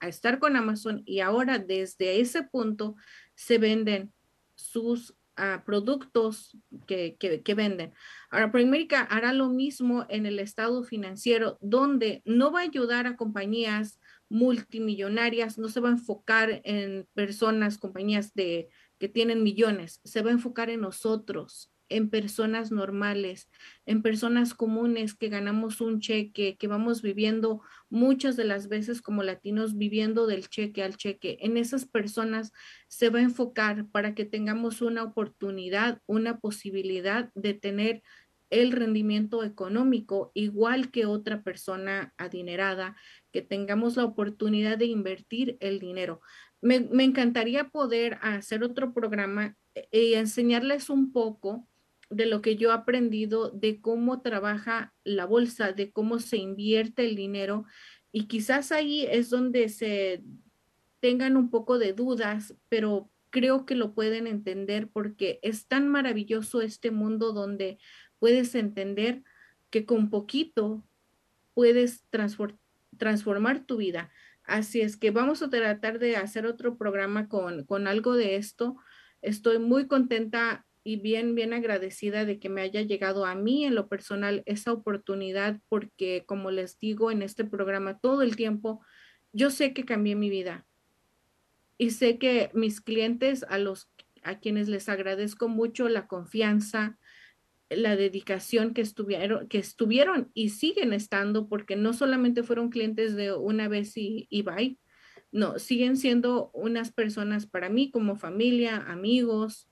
a 0.00 0.08
estar 0.08 0.38
con 0.38 0.56
Amazon 0.56 1.02
y 1.06 1.20
ahora 1.20 1.58
desde 1.58 2.20
ese 2.20 2.42
punto 2.42 2.96
se 3.34 3.58
venden 3.58 4.12
sus 4.54 5.10
uh, 5.38 5.64
productos 5.64 6.56
que, 6.86 7.16
que, 7.18 7.54
venden. 7.54 7.92
Ahora, 8.30 8.50
Primerica 8.50 9.02
hará 9.02 9.32
lo 9.32 9.48
mismo 9.48 10.04
en 10.08 10.26
el 10.26 10.38
estado 10.38 10.82
financiero, 10.82 11.56
donde 11.60 12.22
no 12.24 12.50
va 12.50 12.60
a 12.60 12.64
ayudar 12.64 13.06
a 13.06 13.16
compañías 13.16 14.00
multimillonarias, 14.28 15.58
no 15.58 15.68
se 15.68 15.80
va 15.80 15.88
a 15.88 15.92
enfocar 15.92 16.62
en 16.64 17.06
personas, 17.14 17.78
compañías 17.78 18.34
de 18.34 18.70
que 18.98 19.08
tienen 19.08 19.42
millones, 19.42 20.00
se 20.04 20.22
va 20.22 20.30
a 20.30 20.34
enfocar 20.34 20.70
en 20.70 20.80
nosotros, 20.80 21.71
en 21.96 22.10
personas 22.10 22.70
normales, 22.70 23.48
en 23.86 24.02
personas 24.02 24.54
comunes 24.54 25.14
que 25.14 25.28
ganamos 25.28 25.80
un 25.80 26.00
cheque, 26.00 26.56
que 26.56 26.66
vamos 26.66 27.02
viviendo 27.02 27.62
muchas 27.90 28.36
de 28.36 28.44
las 28.44 28.68
veces 28.68 29.02
como 29.02 29.22
latinos 29.22 29.76
viviendo 29.76 30.26
del 30.26 30.48
cheque 30.48 30.82
al 30.82 30.96
cheque. 30.96 31.38
En 31.40 31.56
esas 31.56 31.86
personas 31.86 32.52
se 32.88 33.10
va 33.10 33.20
a 33.20 33.22
enfocar 33.22 33.86
para 33.88 34.14
que 34.14 34.24
tengamos 34.24 34.82
una 34.82 35.02
oportunidad, 35.02 36.00
una 36.06 36.38
posibilidad 36.38 37.30
de 37.34 37.54
tener 37.54 38.02
el 38.50 38.72
rendimiento 38.72 39.44
económico 39.44 40.30
igual 40.34 40.90
que 40.90 41.06
otra 41.06 41.42
persona 41.42 42.12
adinerada, 42.18 42.96
que 43.32 43.40
tengamos 43.40 43.96
la 43.96 44.04
oportunidad 44.04 44.76
de 44.76 44.86
invertir 44.86 45.56
el 45.60 45.78
dinero 45.78 46.20
me, 46.62 46.80
me, 46.80 47.04
encantaría 47.04 47.68
poder 47.68 48.18
hacer 48.22 48.62
otro 48.62 48.94
programa 48.94 49.56
eh, 49.74 49.88
y 49.90 50.14
enseñarles 50.14 50.88
un 50.88 51.12
poco 51.12 51.68
de 52.12 52.26
lo 52.26 52.42
que 52.42 52.56
yo 52.56 52.70
he 52.70 52.74
aprendido 52.74 53.50
de 53.50 53.80
cómo 53.80 54.22
trabaja 54.22 54.94
la 55.04 55.26
bolsa, 55.26 55.72
de 55.72 55.92
cómo 55.92 56.18
se 56.18 56.36
invierte 56.36 57.04
el 57.04 57.16
dinero 57.16 57.64
y 58.12 58.26
quizás 58.26 58.70
ahí 58.72 59.06
es 59.10 59.30
donde 59.30 59.70
se 59.70 60.22
tengan 61.00 61.36
un 61.36 61.50
poco 61.50 61.78
de 61.78 61.94
dudas, 61.94 62.54
pero 62.68 63.10
creo 63.30 63.64
que 63.64 63.74
lo 63.74 63.94
pueden 63.94 64.26
entender 64.26 64.88
porque 64.88 65.40
es 65.42 65.66
tan 65.66 65.88
maravilloso 65.88 66.60
este 66.60 66.90
mundo 66.90 67.32
donde 67.32 67.78
puedes 68.18 68.54
entender 68.54 69.24
que 69.70 69.86
con 69.86 70.10
poquito 70.10 70.86
puedes 71.54 72.04
transformar 72.98 73.64
tu 73.64 73.78
vida. 73.78 74.10
Así 74.44 74.82
es 74.82 74.98
que 74.98 75.10
vamos 75.10 75.42
a 75.42 75.48
tratar 75.48 75.98
de 75.98 76.16
hacer 76.16 76.44
otro 76.44 76.76
programa 76.76 77.28
con, 77.28 77.64
con 77.64 77.88
algo 77.88 78.14
de 78.14 78.36
esto. 78.36 78.76
Estoy 79.22 79.58
muy 79.58 79.86
contenta 79.86 80.66
y 80.84 80.96
bien, 80.96 81.34
bien 81.34 81.52
agradecida 81.52 82.24
de 82.24 82.38
que 82.38 82.48
me 82.48 82.60
haya 82.60 82.82
llegado 82.82 83.24
a 83.24 83.34
mí 83.34 83.64
en 83.64 83.74
lo 83.74 83.88
personal 83.88 84.42
esa 84.46 84.72
oportunidad 84.72 85.60
porque 85.68 86.24
como 86.26 86.50
les 86.50 86.78
digo 86.78 87.10
en 87.10 87.22
este 87.22 87.44
programa 87.44 87.98
todo 87.98 88.22
el 88.22 88.36
tiempo, 88.36 88.80
yo 89.32 89.50
sé 89.50 89.72
que 89.72 89.84
cambié 89.84 90.14
mi 90.16 90.30
vida. 90.30 90.66
Y 91.78 91.90
sé 91.90 92.18
que 92.18 92.50
mis 92.52 92.80
clientes 92.80 93.44
a 93.48 93.58
los 93.58 93.90
a 94.22 94.38
quienes 94.38 94.68
les 94.68 94.88
agradezco 94.88 95.48
mucho 95.48 95.88
la 95.88 96.06
confianza, 96.06 96.96
la 97.68 97.96
dedicación 97.96 98.72
que 98.72 98.80
estuvieron, 98.80 99.48
que 99.48 99.58
estuvieron 99.58 100.30
y 100.32 100.50
siguen 100.50 100.92
estando, 100.92 101.48
porque 101.48 101.74
no 101.74 101.92
solamente 101.92 102.44
fueron 102.44 102.70
clientes 102.70 103.16
de 103.16 103.32
una 103.32 103.66
vez 103.66 103.96
y, 103.96 104.26
y 104.30 104.42
bye, 104.42 104.78
no, 105.32 105.58
siguen 105.58 105.96
siendo 105.96 106.50
unas 106.52 106.92
personas 106.92 107.46
para 107.46 107.68
mí 107.68 107.90
como 107.90 108.16
familia, 108.16 108.76
amigos, 108.76 109.68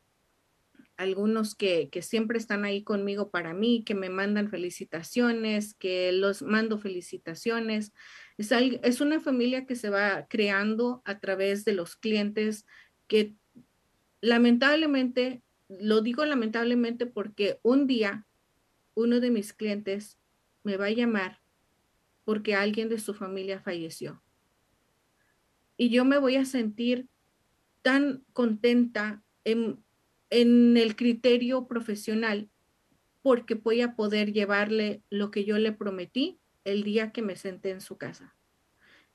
algunos 1.00 1.54
que, 1.54 1.88
que, 1.88 2.02
siempre 2.02 2.36
están 2.36 2.66
ahí 2.66 2.84
conmigo 2.84 3.30
para 3.30 3.54
mí, 3.54 3.84
que 3.84 3.94
me 3.94 4.10
mandan 4.10 4.50
felicitaciones, 4.50 5.72
que 5.74 6.12
los 6.12 6.42
mando 6.42 6.78
felicitaciones. 6.78 7.92
Es, 8.36 8.52
es 8.52 9.00
una 9.00 9.18
familia 9.18 9.64
que 9.64 9.76
se 9.76 9.88
va 9.88 10.26
creando 10.28 11.00
a 11.06 11.18
través 11.18 11.64
de 11.64 11.72
los 11.72 11.96
clientes 11.96 12.66
que 13.06 13.34
lamentablemente 14.20 15.42
lo 15.68 16.02
digo 16.02 16.24
lamentablemente 16.26 17.06
porque 17.06 17.60
un 17.62 17.86
día 17.86 18.26
uno 18.94 19.20
de 19.20 19.30
mis 19.30 19.54
clientes 19.54 20.18
me 20.64 20.76
va 20.76 20.86
a 20.86 20.90
llamar 20.90 21.40
porque 22.24 22.54
alguien 22.54 22.90
de 22.90 22.98
su 22.98 23.14
familia 23.14 23.60
falleció. 23.60 24.22
Y 25.78 25.88
yo 25.88 26.04
me 26.04 26.18
voy 26.18 26.36
a 26.36 26.44
sentir 26.44 27.08
tan 27.80 28.22
contenta 28.34 29.22
en, 29.44 29.82
en 30.30 30.76
el 30.76 30.96
criterio 30.96 31.66
profesional 31.66 32.48
porque 33.22 33.54
voy 33.54 33.82
a 33.82 33.94
poder 33.96 34.32
llevarle 34.32 35.02
lo 35.10 35.30
que 35.30 35.44
yo 35.44 35.58
le 35.58 35.72
prometí 35.72 36.40
el 36.64 36.84
día 36.84 37.12
que 37.12 37.22
me 37.22 37.36
senté 37.36 37.70
en 37.70 37.80
su 37.80 37.98
casa. 37.98 38.36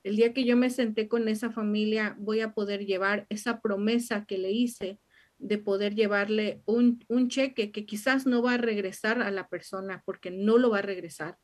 El 0.04 0.16
día 0.16 0.32
que 0.32 0.44
yo 0.44 0.56
me 0.56 0.70
senté 0.70 1.08
con 1.08 1.26
esa 1.26 1.50
familia, 1.50 2.14
voy 2.18 2.40
a 2.40 2.52
poder 2.52 2.86
llevar 2.86 3.26
esa 3.28 3.60
promesa 3.60 4.24
que 4.24 4.38
le 4.38 4.52
hice 4.52 5.00
de 5.38 5.58
poder 5.58 5.94
llevarle 5.94 6.62
un, 6.64 7.04
un, 7.08 7.28
cheque 7.28 7.72
que 7.72 7.84
quizás 7.84 8.24
no 8.24 8.40
va 8.42 8.54
a 8.54 8.58
regresar 8.58 9.20
a 9.20 9.30
la 9.30 9.48
persona 9.48 10.02
porque 10.06 10.30
no 10.30 10.58
lo 10.58 10.70
va 10.70 10.78
a 10.78 10.82
regresar, 10.82 11.38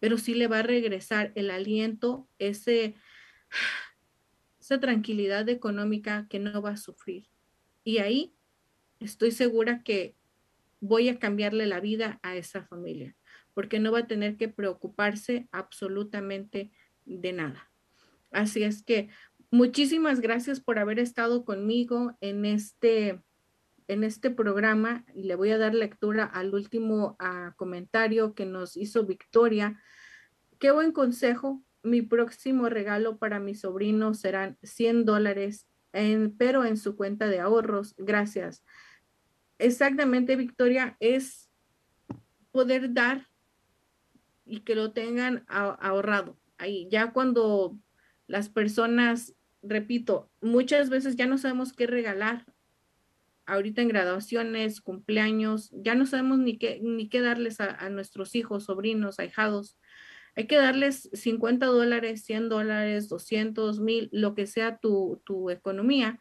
pero 0.00 0.18
sí 0.18 0.34
le 0.34 0.48
va 0.48 0.60
a 0.60 0.64
regresar 0.64 1.32
el 1.36 1.50
aliento, 1.50 2.28
ese, 2.38 2.96
esa 4.60 4.80
tranquilidad 4.80 5.48
económica 5.48 6.26
que 6.28 6.38
no 6.38 6.62
va 6.62 6.70
a 6.70 6.76
sufrir. 6.76 7.28
Y 7.84 7.98
ahí 7.98 8.34
estoy 9.04 9.30
segura 9.30 9.82
que 9.82 10.16
voy 10.80 11.08
a 11.08 11.18
cambiarle 11.18 11.66
la 11.66 11.80
vida 11.80 12.18
a 12.22 12.36
esa 12.36 12.64
familia, 12.64 13.16
porque 13.54 13.78
no 13.78 13.92
va 13.92 14.00
a 14.00 14.06
tener 14.06 14.36
que 14.36 14.48
preocuparse 14.48 15.48
absolutamente 15.52 16.72
de 17.04 17.32
nada. 17.32 17.70
Así 18.32 18.64
es 18.64 18.82
que 18.82 19.08
muchísimas 19.50 20.20
gracias 20.20 20.60
por 20.60 20.78
haber 20.78 20.98
estado 20.98 21.44
conmigo 21.44 22.16
en 22.20 22.44
este, 22.44 23.22
en 23.86 24.02
este 24.02 24.30
programa 24.30 25.04
y 25.14 25.22
le 25.24 25.36
voy 25.36 25.50
a 25.50 25.58
dar 25.58 25.74
lectura 25.74 26.24
al 26.24 26.52
último 26.52 27.16
uh, 27.20 27.54
comentario 27.56 28.34
que 28.34 28.44
nos 28.44 28.76
hizo 28.76 29.06
Victoria. 29.06 29.80
Qué 30.58 30.72
buen 30.72 30.90
consejo. 30.90 31.62
Mi 31.84 32.02
próximo 32.02 32.68
regalo 32.68 33.18
para 33.18 33.38
mi 33.38 33.54
sobrino 33.54 34.14
serán 34.14 34.58
100 34.62 35.04
dólares, 35.04 35.68
pero 36.38 36.64
en 36.64 36.76
su 36.76 36.96
cuenta 36.96 37.26
de 37.26 37.40
ahorros. 37.40 37.94
Gracias. 37.98 38.64
Exactamente, 39.58 40.36
Victoria, 40.36 40.96
es 41.00 41.50
poder 42.52 42.92
dar 42.92 43.28
y 44.44 44.60
que 44.60 44.74
lo 44.74 44.92
tengan 44.92 45.44
ahorrado. 45.48 46.36
Ahí, 46.58 46.88
ya 46.90 47.12
cuando 47.12 47.78
las 48.26 48.48
personas, 48.48 49.34
repito, 49.62 50.30
muchas 50.40 50.90
veces 50.90 51.16
ya 51.16 51.26
no 51.26 51.38
sabemos 51.38 51.72
qué 51.72 51.86
regalar. 51.86 52.46
Ahorita 53.46 53.82
en 53.82 53.88
graduaciones, 53.88 54.80
cumpleaños, 54.80 55.70
ya 55.72 55.94
no 55.94 56.06
sabemos 56.06 56.38
ni 56.38 56.58
qué, 56.58 56.80
ni 56.82 57.08
qué 57.08 57.20
darles 57.20 57.60
a, 57.60 57.88
nuestros 57.90 58.34
hijos, 58.34 58.64
sobrinos, 58.64 59.18
ahijados. 59.18 59.78
Hay 60.36 60.46
que 60.46 60.56
darles 60.56 61.10
50 61.12 61.66
dólares, 61.66 62.24
100 62.24 62.48
dólares, 62.48 63.08
200, 63.08 63.80
mil, 63.80 64.08
lo 64.12 64.34
que 64.34 64.46
sea 64.46 64.78
tu, 64.78 65.20
tu 65.24 65.50
economía. 65.50 66.20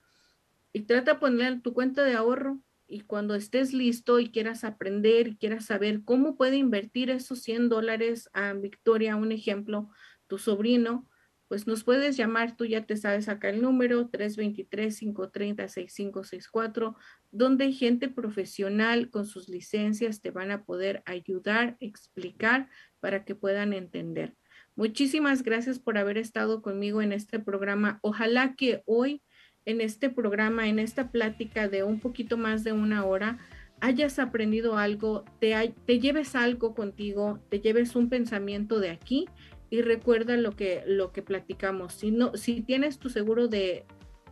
Y 0.73 0.81
trata 0.81 1.13
de 1.13 1.19
poner 1.19 1.61
tu 1.61 1.73
cuenta 1.73 2.03
de 2.03 2.15
ahorro 2.15 2.59
y 2.91 3.01
cuando 3.01 3.35
estés 3.35 3.73
listo 3.73 4.19
y 4.19 4.29
quieras 4.29 4.63
aprender 4.65 5.29
y 5.29 5.37
quieras 5.37 5.65
saber 5.65 6.03
cómo 6.03 6.35
puede 6.35 6.57
invertir 6.57 7.09
esos 7.09 7.41
100 7.41 7.69
dólares 7.69 8.29
a 8.33 8.51
Victoria, 8.53 9.15
un 9.15 9.31
ejemplo, 9.31 9.89
tu 10.27 10.37
sobrino, 10.37 11.07
pues 11.47 11.65
nos 11.67 11.85
puedes 11.85 12.17
llamar, 12.17 12.55
tú 12.55 12.65
ya 12.65 12.85
te 12.85 12.97
sabes 12.97 13.29
acá 13.29 13.49
el 13.49 13.61
número 13.61 14.11
323-530-6564, 14.11 16.95
donde 17.31 17.71
gente 17.71 18.09
profesional 18.09 19.09
con 19.09 19.25
sus 19.25 19.47
licencias 19.47 20.19
te 20.21 20.31
van 20.31 20.51
a 20.51 20.65
poder 20.65 21.01
ayudar, 21.05 21.77
explicar 21.79 22.67
para 22.99 23.23
que 23.23 23.35
puedan 23.35 23.71
entender. 23.73 24.35
Muchísimas 24.75 25.43
gracias 25.43 25.79
por 25.79 25.97
haber 25.97 26.17
estado 26.17 26.61
conmigo 26.61 27.01
en 27.01 27.13
este 27.13 27.39
programa. 27.39 27.99
Ojalá 28.01 28.55
que 28.55 28.83
hoy 28.85 29.21
en 29.65 29.81
este 29.81 30.09
programa, 30.09 30.67
en 30.67 30.79
esta 30.79 31.11
plática 31.11 31.67
de 31.67 31.83
un 31.83 31.99
poquito 31.99 32.37
más 32.37 32.63
de 32.63 32.73
una 32.73 33.05
hora, 33.05 33.37
hayas 33.79 34.19
aprendido 34.19 34.77
algo, 34.77 35.25
te, 35.39 35.99
lleves 35.99 36.35
algo 36.35 36.73
contigo, 36.75 37.39
te 37.49 37.59
lleves 37.59 37.95
un 37.95 38.09
pensamiento 38.09 38.79
de 38.79 38.91
aquí 38.91 39.25
y 39.69 39.81
recuerda 39.81 40.37
lo 40.37 40.55
que, 40.55 40.83
lo 40.85 41.11
que 41.11 41.21
platicamos. 41.21 41.93
Si, 41.93 42.11
no, 42.11 42.35
si 42.35 42.61
tienes 42.61 42.99
tu 42.99 43.09
seguro 43.09 43.47
de, 43.47 43.85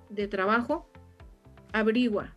de 0.10 0.28
trabajo, 0.28 0.90
averigua. 1.74 2.36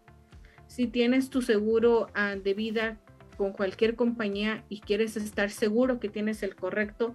Si 0.67 0.87
tienes 0.87 1.29
tu 1.29 1.43
seguro 1.43 2.07
uh, 2.17 2.41
de 2.41 2.55
vida 2.55 2.99
con 3.37 3.53
cualquier 3.53 3.95
compañía 3.95 4.65
y 4.69 4.81
quieres 4.81 5.17
estar 5.17 5.51
seguro 5.51 6.01
que 6.01 6.09
tienes 6.09 6.43
el 6.43 6.55
correcto, 6.55 7.15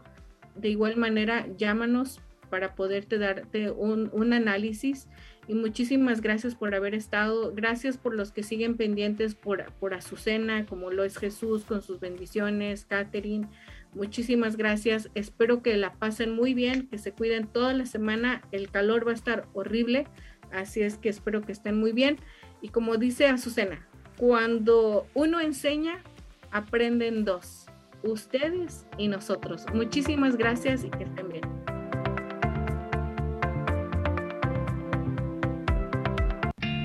de 0.55 0.69
igual 0.69 0.97
manera 0.97 1.47
llámanos 1.57 2.21
para 2.49 2.75
poderte 2.75 3.17
darte 3.17 3.71
un, 3.71 4.09
un 4.13 4.33
análisis 4.33 5.07
y 5.47 5.53
muchísimas 5.53 6.19
gracias 6.19 6.55
por 6.55 6.75
haber 6.75 6.93
estado. 6.93 7.53
Gracias 7.53 7.97
por 7.97 8.13
los 8.13 8.31
que 8.31 8.43
siguen 8.43 8.75
pendientes 8.75 9.33
por, 9.33 9.71
por 9.73 9.93
Azucena, 9.93 10.65
como 10.65 10.91
lo 10.91 11.05
es 11.05 11.17
Jesús 11.17 11.63
con 11.63 11.81
sus 11.81 12.01
bendiciones, 12.01 12.85
Catherine. 12.85 13.47
Muchísimas 13.93 14.57
gracias. 14.57 15.09
Espero 15.15 15.63
que 15.63 15.77
la 15.77 15.93
pasen 15.93 16.35
muy 16.35 16.53
bien, 16.53 16.87
que 16.87 16.97
se 16.97 17.13
cuiden 17.13 17.47
toda 17.47 17.73
la 17.73 17.85
semana. 17.85 18.41
El 18.51 18.69
calor 18.69 19.07
va 19.07 19.11
a 19.11 19.15
estar 19.15 19.47
horrible, 19.53 20.07
así 20.51 20.81
es 20.81 20.97
que 20.97 21.07
espero 21.07 21.41
que 21.41 21.53
estén 21.53 21.79
muy 21.79 21.93
bien. 21.93 22.17
Y 22.61 22.69
como 22.69 22.97
dice 22.97 23.27
Azucena, 23.27 23.87
cuando 24.17 25.07
uno 25.13 25.39
enseña, 25.39 26.03
aprenden 26.51 27.23
dos, 27.23 27.67
ustedes 28.03 28.85
y 28.97 29.07
nosotros. 29.07 29.65
Muchísimas 29.73 30.35
gracias 30.35 30.83
y 30.83 30.89
que 30.89 31.03
estén 31.03 31.29
bien. 31.29 31.66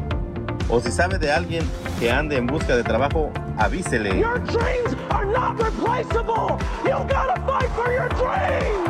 O 0.70 0.80
si 0.80 0.90
sabe 0.90 1.18
de 1.18 1.30
alguien 1.30 1.62
que 1.98 2.10
ande 2.10 2.38
en 2.38 2.46
busca 2.46 2.74
de 2.74 2.82
trabajo, 2.82 3.30
avísele. 3.58 4.18
Your 4.18 4.38
dreams 4.38 4.96
are 5.10 5.26
not 5.26 5.62
replaceable. 5.62 6.56
You 6.86 6.96
gotta 7.06 7.38
fight 7.46 7.68
for 7.76 7.92
your 7.92 8.08
dreams. 8.08 8.88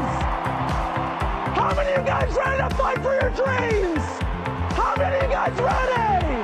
How 1.59 1.75
many 1.75 1.91
of 1.91 1.99
you 1.99 2.05
guys 2.05 2.33
ready 2.37 2.63
to 2.63 2.71
fight 2.77 3.03
for 3.03 3.19
your 3.21 3.31
dreams? 3.31 4.30
How 4.73 4.95
many 4.97 5.17
of 5.17 5.23
you 5.23 5.29
guys 5.31 5.55
ready? 5.61 6.37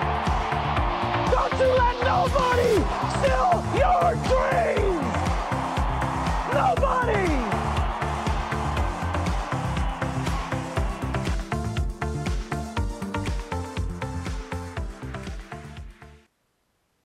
Don't 1.31 1.53
you 1.61 1.69
let 1.83 1.97
nobody 2.05 2.73
steal 3.17 3.55
your 3.83 4.15
dreams! 4.29 5.17
Nobody! 6.55 7.26